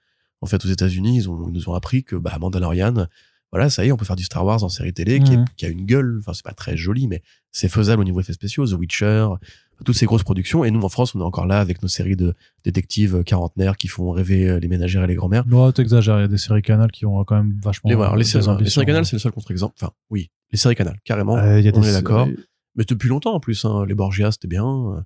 [0.42, 3.06] En fait, aux États-Unis, ils, ont, ils nous ont appris que bah, Mandalorian,
[3.52, 5.36] voilà, ça y est, on peut faire du Star Wars en série télé qui, est-
[5.38, 5.44] Mhm.
[5.56, 6.18] qui a une gueule.
[6.20, 7.22] Enfin, c'est pas très joli, mais
[7.52, 8.66] c'est faisable au niveau effets spéciaux.
[8.66, 9.28] The Witcher,
[9.84, 10.62] toutes ces grosses productions.
[10.64, 12.34] Et nous, en France, on est encore là avec nos séries de
[12.64, 15.46] détectives quarantenaires qui font rêver euh, les ménagères et les grand-mères.
[15.46, 17.88] Non, t'exagères, il y a des séries canal qui ont quand même vachement.
[17.88, 19.74] Les, voilà, les, séries, les séries canal, c'est le seul contre-exemple.
[19.80, 21.38] Enfin, oui, les séries canal, carrément.
[21.38, 22.26] Euh, y a on des est d'accord.
[22.26, 22.38] séries-
[22.74, 23.86] Mais depuis longtemps en plus, hein.
[23.86, 25.02] les Borgia c'était bien.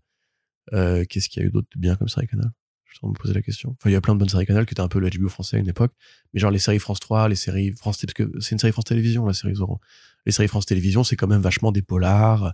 [0.73, 2.51] Euh, Qu'est-ce qu'il y a eu d'autre bien comme série canal
[2.91, 3.71] Je suis en train de me poser la question.
[3.81, 5.29] Enfin, il y a plein de bonnes séries canal qui étaient un peu le HBO
[5.29, 5.93] français à une époque.
[6.35, 8.85] Mais genre les séries France 3, les séries France parce que c'est une série France
[8.87, 9.81] Télévisions, la série Zorro.
[10.27, 12.53] Les séries France Télévisions, c'est quand même vachement des polars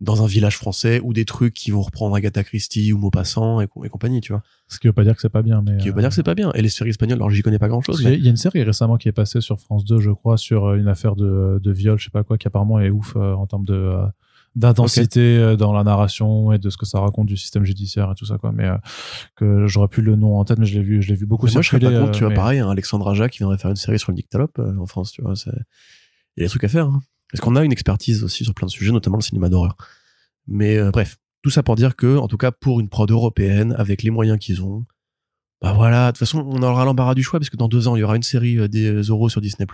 [0.00, 3.66] dans un village français ou des trucs qui vont reprendre Agatha Christie ou Maupassant et,
[3.68, 4.42] co- et compagnie, tu vois.
[4.68, 5.76] Ce qui veut pas dire que c'est pas bien, mais.
[5.76, 6.50] Qui veut euh, pas dire que c'est pas bien.
[6.54, 8.00] Et les séries espagnoles, alors j'y connais pas grand chose.
[8.00, 10.66] Il y a une série récemment qui est passée sur France 2, je crois, sur
[10.68, 13.34] euh, une affaire de, de viol, je sais pas quoi, qui apparemment est ouf euh,
[13.34, 14.06] en termes de euh,
[14.56, 18.14] d'intensité euh, dans la narration et de ce que ça raconte du système judiciaire et
[18.14, 18.50] tout ça quoi.
[18.52, 18.76] Mais euh,
[19.36, 21.46] que j'aurais plus le nom en tête, mais je l'ai vu, je l'ai vu beaucoup
[21.46, 23.38] Mais moi, je serais pas contre, tu euh, vois, mais- pareil, un Alexandre Aja qui
[23.38, 25.36] viendrait faire une série sur le Nyctalope euh, en France, tu vois.
[25.36, 25.50] c'est-
[26.36, 26.86] Il y a des trucs à faire.
[26.86, 27.00] Hein.
[27.30, 29.76] Parce qu'on a une expertise aussi sur plein de sujets, notamment le cinéma d'horreur.
[30.48, 33.74] Mais euh, bref, tout ça pour dire que, en tout cas, pour une prod européenne,
[33.78, 34.84] avec les moyens qu'ils ont,
[35.62, 37.94] bah voilà, de toute façon, on aura l'embarras du choix, parce que dans deux ans,
[37.94, 39.66] il y aura une série des Zorro sur Disney+,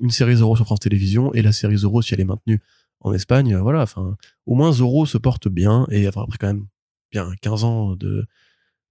[0.00, 2.60] une série Zorro sur France Télévisions, et la série Zorro, si elle est maintenue
[3.00, 4.16] en Espagne, euh, voilà, enfin,
[4.46, 6.66] au moins Zorro se porte bien, et enfin, après quand même
[7.12, 8.26] bien 15 ans de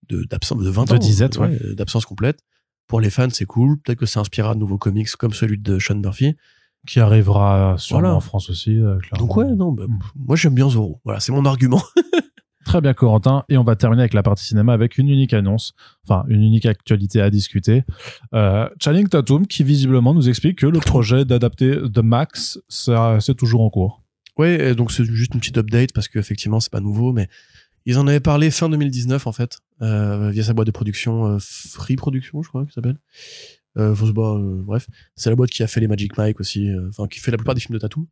[0.09, 1.75] de d'absence de 20 De ans disette, euh, ouais.
[1.75, 2.39] d'absence complète
[2.87, 5.77] pour les fans c'est cool peut-être que ça inspirera de nouveaux comics comme celui de
[5.77, 6.35] Sean Murphy
[6.87, 8.15] Qui arrivera sûrement Voilà.
[8.15, 9.27] en France aussi, euh, clairement.
[9.27, 9.99] Donc ouais, non, bah, Mm.
[10.15, 10.99] moi j'aime bien Zorro.
[11.05, 11.81] Voilà, c'est mon argument.
[12.65, 13.45] Très bien, Corentin.
[13.49, 15.73] Et on va terminer avec la partie cinéma avec une unique annonce,
[16.03, 17.83] enfin, une unique actualité à discuter.
[18.33, 23.61] Euh, Channing Tatum qui visiblement nous explique que le projet d'adapter The Max, c'est toujours
[23.61, 24.03] en cours.
[24.45, 27.27] Et donc c'est juste une petite update parce qu'effectivement c'est pas nouveau, mais
[27.85, 31.37] ils en avaient parlé fin 2019 en fait, euh, via sa boîte de production euh,
[31.41, 32.97] Free Production, je crois que ça s'appelle.
[33.77, 33.95] Euh,
[34.63, 37.37] bref, c'est la boîte qui a fait les Magic Mike aussi, enfin qui fait la
[37.37, 38.05] plupart des films de Tatum.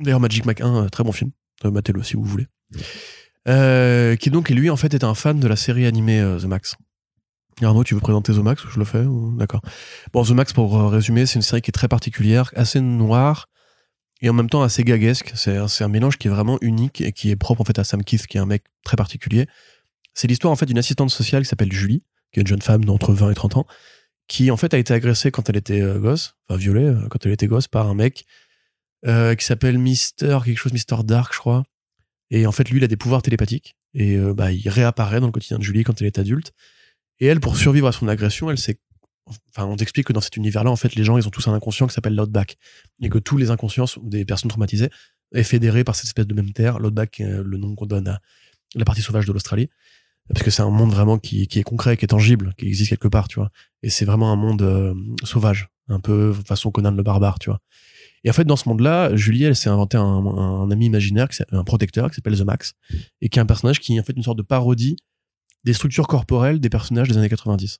[0.00, 1.30] D'ailleurs Magic Mike 1, euh, très bon film,
[1.64, 2.46] matez-le si vous voulez.
[3.48, 6.46] Euh, qui donc lui en fait est un fan de la série animée euh, The
[6.46, 6.76] Max.
[7.62, 8.64] Arnaud, tu veux présenter The Max?
[8.64, 9.04] Ou je le fais
[9.38, 9.62] D'accord.
[10.12, 13.48] Bon, The Max, pour euh, résumer, c'est une série qui est très particulière, assez noire,
[14.20, 15.32] et en même temps assez gaguesque.
[15.34, 18.04] C'est un, mélange qui est vraiment unique et qui est propre en fait à Sam
[18.04, 19.46] Keith, qui est un mec très particulier.
[20.12, 22.02] C'est l'histoire en fait d'une assistante sociale qui s'appelle Julie,
[22.32, 23.66] qui est une jeune femme d'entre 20 et 30 ans,
[24.28, 27.46] qui en fait a été agressée quand elle était gosse, enfin violée quand elle était
[27.46, 28.26] gosse par un mec
[29.04, 31.64] qui s'appelle Mister quelque chose, Mister Dark, je crois.
[32.30, 35.26] Et en fait, lui, il a des pouvoirs télépathiques et euh, bah, il réapparaît dans
[35.26, 36.52] le quotidien de Julie quand elle est adulte.
[37.20, 38.78] Et elle, pour survivre à son agression, elle s'est
[39.50, 41.52] Enfin, on t'explique que dans cet univers-là, en fait, les gens, ils ont tous un
[41.52, 42.58] inconscient qui s'appelle l'outback.
[43.02, 44.88] Et que tous les inconscients des personnes traumatisées
[45.34, 46.78] est fédéré par cette espèce de même terre.
[46.78, 48.20] L'outback, le nom qu'on donne à
[48.76, 49.68] la partie sauvage de l'Australie.
[50.28, 52.90] Parce que c'est un monde vraiment qui, qui est concret, qui est tangible, qui existe
[52.90, 53.50] quelque part, tu vois.
[53.82, 54.94] Et c'est vraiment un monde euh,
[55.24, 55.68] sauvage.
[55.88, 57.60] Un peu façon Conan le barbare, tu vois.
[58.24, 62.10] Et en fait, dans ce monde-là, Julie, elle s'est inventé un, ami imaginaire, un protecteur,
[62.10, 62.74] qui s'appelle The Max,
[63.20, 64.96] et qui est un personnage qui est en fait une sorte de parodie
[65.64, 67.78] des structures corporelles des personnages des années 90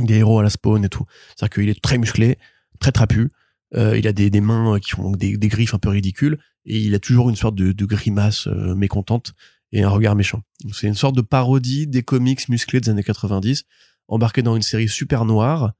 [0.00, 1.04] des héros à la spawn et tout.
[1.28, 2.38] C'est-à-dire qu'il est très musclé,
[2.78, 3.30] très trapu.
[3.74, 6.94] euh, il a des, mains qui ont des, des griffes un peu ridicules et il
[6.94, 9.34] a toujours une sorte de, grimace euh, mécontente
[9.72, 10.42] et un regard méchant.
[10.72, 13.64] C'est une sorte de parodie des comics musclés des années 90,
[14.08, 15.72] embarqué dans une série super noire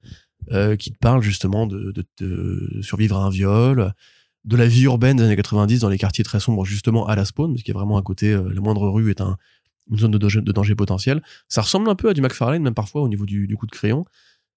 [0.50, 3.92] euh, qui te parle justement de, de, de survivre à un viol,
[4.44, 7.24] de la vie urbaine des années 90 dans les quartiers très sombres justement à la
[7.24, 9.36] spawn, parce qu'il y a vraiment à côté, euh, la moindre rue est un,
[9.90, 11.22] une zone de danger, potentiel.
[11.48, 13.72] Ça ressemble un peu à du McFarlane, même parfois au niveau du, du coup de
[13.72, 14.04] crayon,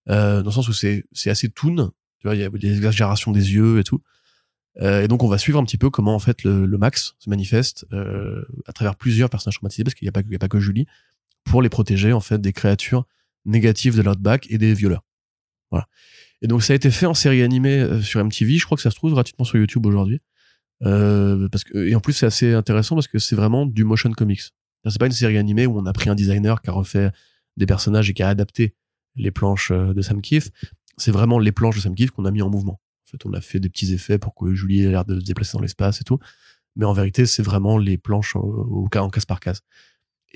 [0.09, 1.91] euh, dans le sens où c'est assez toon.
[2.19, 4.01] Tu vois, il y a des exagérations des yeux et tout.
[4.81, 7.15] Euh, et donc on va suivre un petit peu comment en fait le, le Max
[7.19, 10.59] se manifeste euh, à travers plusieurs personnages traumatisés, parce qu'il n'y a a pas que
[10.59, 10.85] Julie,
[11.45, 13.05] pour les protéger en fait des créatures
[13.45, 15.03] négatives de l'outback et des violeurs.
[16.41, 18.57] Et donc ça a été fait en série animée euh, sur MTV.
[18.57, 20.21] Je crois que ça se trouve gratuitement sur YouTube aujourd'hui.
[20.83, 24.11] Euh, parce que et en plus c'est assez intéressant parce que c'est vraiment du motion
[24.11, 24.41] comics.
[24.87, 27.09] C'est pas une série animée où on a pris un designer qui a refait
[27.57, 28.75] des personnages et qui a adapté
[29.15, 30.51] les planches euh, de Sam Keith.
[30.97, 32.79] C'est vraiment les planches de Sam Keith qu'on a mis en mouvement.
[33.07, 35.25] En fait, on a fait des petits effets pour que Julie ait l'air de se
[35.25, 36.19] déplacer dans l'espace et tout.
[36.75, 39.61] Mais en vérité, c'est vraiment les planches au, au en case par case.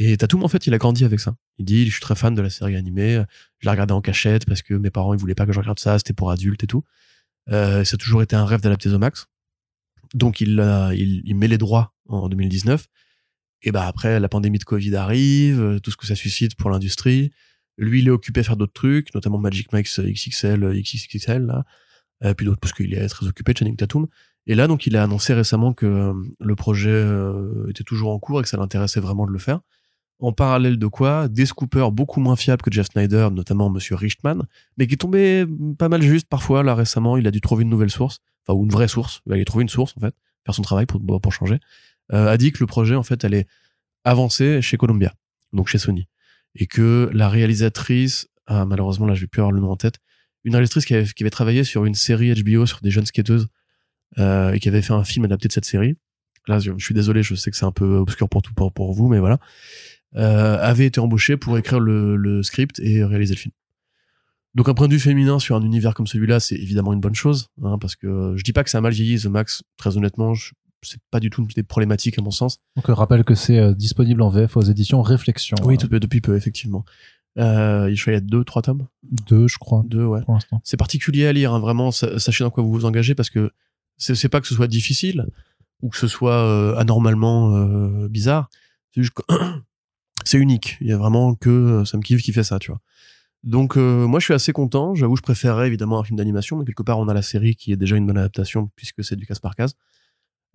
[0.02, 1.36] Et Tatum, en fait, il a grandi avec ça.
[1.58, 3.22] Il dit, je suis très fan de la série animée.
[3.60, 5.78] Je la regardais en cachette parce que mes parents, ils voulaient pas que je regarde
[5.80, 5.98] ça.
[6.00, 6.84] C'était pour adultes et tout.
[7.50, 9.28] Euh, ça a toujours été un rêve d'adapter The Max.
[10.14, 12.88] Donc, il, a- il, il met les droits en 2019.
[13.64, 16.70] Et bah après, la pandémie de Covid arrive, euh, tout ce que ça suscite pour
[16.70, 17.32] l'industrie.
[17.78, 21.66] Lui, il est occupé à faire d'autres trucs, notamment Magic Mike XXL, XXXL, là.
[22.24, 24.08] Euh, puis d'autres, parce qu'il est très occupé, Channing Tatum.
[24.48, 28.20] Et là, donc, il a annoncé récemment que euh, le projet euh, était toujours en
[28.20, 29.60] cours et que ça l'intéressait vraiment de le faire.
[30.22, 34.44] En parallèle de quoi, des scoopers beaucoup moins fiables que Jeff Snyder, notamment Monsieur Richtman,
[34.78, 35.46] mais qui tombait
[35.78, 36.62] pas mal juste parfois.
[36.62, 39.22] Là, récemment, il a dû trouver une nouvelle source, enfin, ou une vraie source.
[39.28, 40.14] Il a trouvé une source, en fait,
[40.46, 41.60] faire son travail pour, pour changer.
[42.12, 43.48] Euh, a dit que le projet, en fait, allait
[44.04, 45.14] avancer chez Columbia,
[45.54, 46.08] donc chez Sony.
[46.56, 50.00] Et que la réalisatrice, ah, malheureusement, là, je vais plus avoir le nom en tête,
[50.44, 53.48] une réalisatrice qui avait, qui avait travaillé sur une série HBO sur des jeunes skateuses,
[54.18, 55.96] euh, et qui avait fait un film adapté de cette série.
[56.48, 58.74] Là, je, je suis désolé, je sais que c'est un peu obscur pour tout, pour,
[58.74, 59.40] pour vous, mais voilà.
[60.16, 63.52] Euh, avait été embauché pour écrire le, le script et réaliser le film.
[64.56, 67.14] Donc un point de vue féminin sur un univers comme celui-là, c'est évidemment une bonne
[67.14, 69.98] chose, hein, parce que je dis pas que ça a mal vieilli, The Max, très
[69.98, 72.58] honnêtement, je- c'est pas du tout des problématiques à mon sens.
[72.76, 75.58] Donc, rappelle que c'est euh, disponible en VF aux éditions Réflexion.
[75.64, 76.86] Oui, tout- depuis peu, effectivement.
[77.38, 78.88] Euh, qu'il y a deux, trois tomes?
[79.28, 80.24] Deux, je crois, Deux, ouais.
[80.24, 80.60] pour l'instant.
[80.64, 83.52] c'est particulier à lire, hein, vraiment, sa- sachez dans quoi vous vous engagez parce que
[83.98, 85.28] c'est c'est pas que ce soit difficile
[85.84, 88.50] ou que ce soit euh, anormalement euh, bizarre,
[88.96, 89.22] c'est juste que
[90.26, 90.78] c'est unique.
[90.82, 92.82] Il y a vraiment que euh, Sam Kiff qui fait ça, tu vois.
[93.44, 96.66] Donc euh, moi je suis assez content, j'avoue je préférerais évidemment un film d'animation, mais
[96.66, 99.26] quelque part on a la série qui est déjà une bonne adaptation puisque c'est du
[99.26, 99.76] case par case.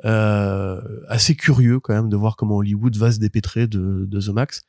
[0.05, 4.63] Euh, assez curieux quand même de voir comment Hollywood va se dépêtrer de, The Max.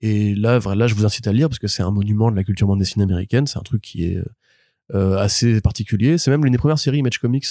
[0.00, 2.44] Et là, là, je vous incite à lire parce que c'est un monument de la
[2.44, 3.46] culture bande dessinée américaine.
[3.46, 4.22] C'est un truc qui est
[4.92, 6.18] assez particulier.
[6.18, 7.46] C'est même l'une des premières séries Image Comics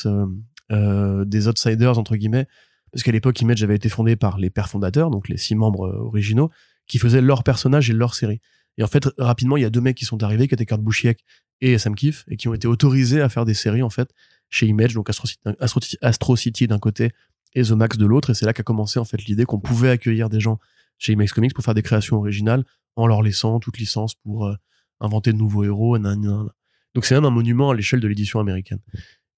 [0.70, 2.48] des outsiders entre guillemets,
[2.92, 5.88] parce qu'à l'époque Image avait été fondée par les pères fondateurs, donc les six membres
[6.00, 6.50] originaux,
[6.88, 8.42] qui faisaient leurs personnages et leurs séries.
[8.78, 10.82] Et en fait, rapidement, il y a deux mecs qui sont arrivés, qui étaient Kurt
[10.82, 11.24] Busiek
[11.62, 14.10] et Sam Kiff, et qui ont été autorisés à faire des séries, en fait,
[14.50, 17.12] chez Image, donc Astro City, Astro, City d'un côté
[17.54, 18.32] et The Max de l'autre.
[18.32, 20.60] Et c'est là qu'a commencé, en fait, l'idée qu'on pouvait accueillir des gens
[20.98, 22.64] chez Image Comics pour faire des créations originales
[22.96, 24.56] en leur laissant toute licence pour euh,
[25.00, 25.98] inventer de nouveaux héros.
[25.98, 28.80] Donc c'est même un monument à l'échelle de l'édition américaine.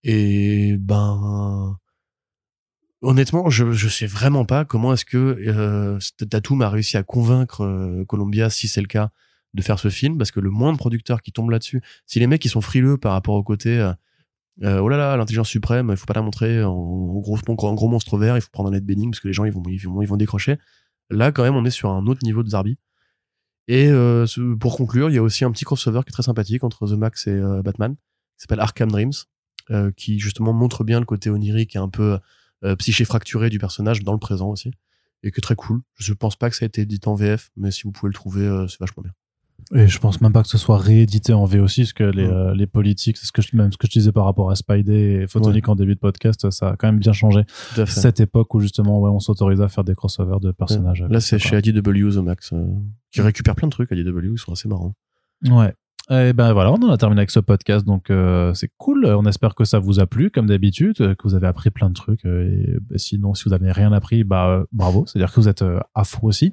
[0.04, 1.78] Et ben
[3.04, 6.00] honnêtement, je je sais vraiment pas comment est-ce que euh,
[6.30, 9.12] Tatum a réussi à convaincre euh, Columbia, si c'est le cas,
[9.54, 12.28] de faire ce film, parce que le moins de producteurs qui tombent là-dessus, si les
[12.28, 13.94] mecs qui sont frileux par rapport au côté euh,
[14.64, 16.74] euh, oh là là, l'intelligence suprême, il faut pas la montrer en,
[17.20, 19.46] gros, en gros monstre vert, il faut prendre un net béning parce que les gens
[19.46, 20.58] ils vont, ils vont, ils vont décrocher.
[21.10, 22.78] Là, quand même, on est sur un autre niveau de Zarbi.
[23.68, 24.26] Et euh,
[24.60, 26.98] pour conclure, il y a aussi un petit crossover qui est très sympathique entre The
[26.98, 29.14] Max et Batman, qui s'appelle Arkham Dreams,
[29.96, 32.20] qui justement montre bien le côté onirique et un peu
[32.78, 34.72] psyché fracturé du personnage dans le présent aussi,
[35.24, 35.82] et qui est très cool.
[35.96, 38.14] Je pense pas que ça a été édité en VF, mais si vous pouvez le
[38.14, 39.14] trouver, c'est vachement bien.
[39.72, 42.26] Et je pense même pas que ce soit réédité en V aussi, parce que les,
[42.26, 44.56] euh, les politiques, c'est ce que je, même ce que je disais par rapport à
[44.56, 47.42] Spidey et Photonic en début de podcast, ça a quand même bien changé.
[47.88, 51.04] Cette époque où justement, ouais, on s'autorisait à faire des crossovers de personnages.
[51.10, 52.66] Là, c'est chez IDW, The Max, euh,
[53.12, 53.90] qui récupère plein de trucs.
[53.92, 54.96] IDW, ils sont assez marrants.
[55.50, 55.74] Ouais.
[56.10, 59.06] Et ben voilà, on en a terminé avec ce podcast, donc euh, c'est cool.
[59.06, 61.94] On espère que ça vous a plu, comme d'habitude, que vous avez appris plein de
[61.94, 62.26] trucs.
[62.26, 65.48] Euh, et bah, sinon, si vous n'avez rien appris, bah euh, bravo, c'est-à-dire que vous
[65.48, 65.64] êtes
[65.96, 66.52] à fou aussi.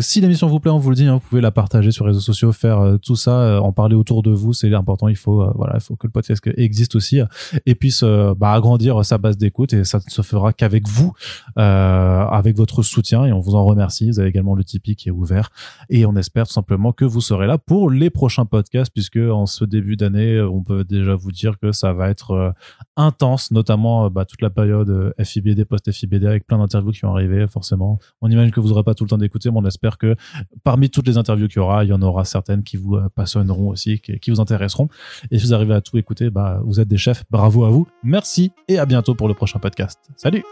[0.00, 2.10] si l'émission vous plaît, on vous le dit, hein, vous pouvez la partager sur les
[2.10, 5.08] réseaux sociaux, faire tout ça, en parler autour de vous, c'est important.
[5.08, 7.20] Il faut voilà, il faut que le podcast existe aussi
[7.64, 11.14] et puisse bah, agrandir sa base d'écoute et ça ne se fera qu'avec vous,
[11.56, 14.10] avec votre soutien et on vous en remercie.
[14.10, 15.48] Vous avez également le Tipeee qui est ouvert
[15.88, 19.46] et on espère tout simplement que vous serez là pour les prochains podcast puisque en
[19.46, 22.50] ce début d'année, euh, on peut déjà vous dire que ça va être euh,
[22.96, 27.46] intense, notamment euh, bah, toute la période FIBD, post-FIBD avec plein d'interviews qui vont arriver
[27.48, 27.98] forcément.
[28.20, 30.16] On imagine que vous n'aurez pas tout le temps d'écouter, mais on espère que
[30.64, 33.68] parmi toutes les interviews qu'il y aura, il y en aura certaines qui vous passionneront
[33.68, 34.88] aussi, qui, vous intéresseront.
[35.30, 37.24] Et si vous arrivez à tout écouter, bah, vous êtes des chefs.
[37.30, 37.86] Bravo à vous.
[38.02, 39.98] Merci et à bientôt pour le prochain podcast.
[40.16, 40.44] Salut.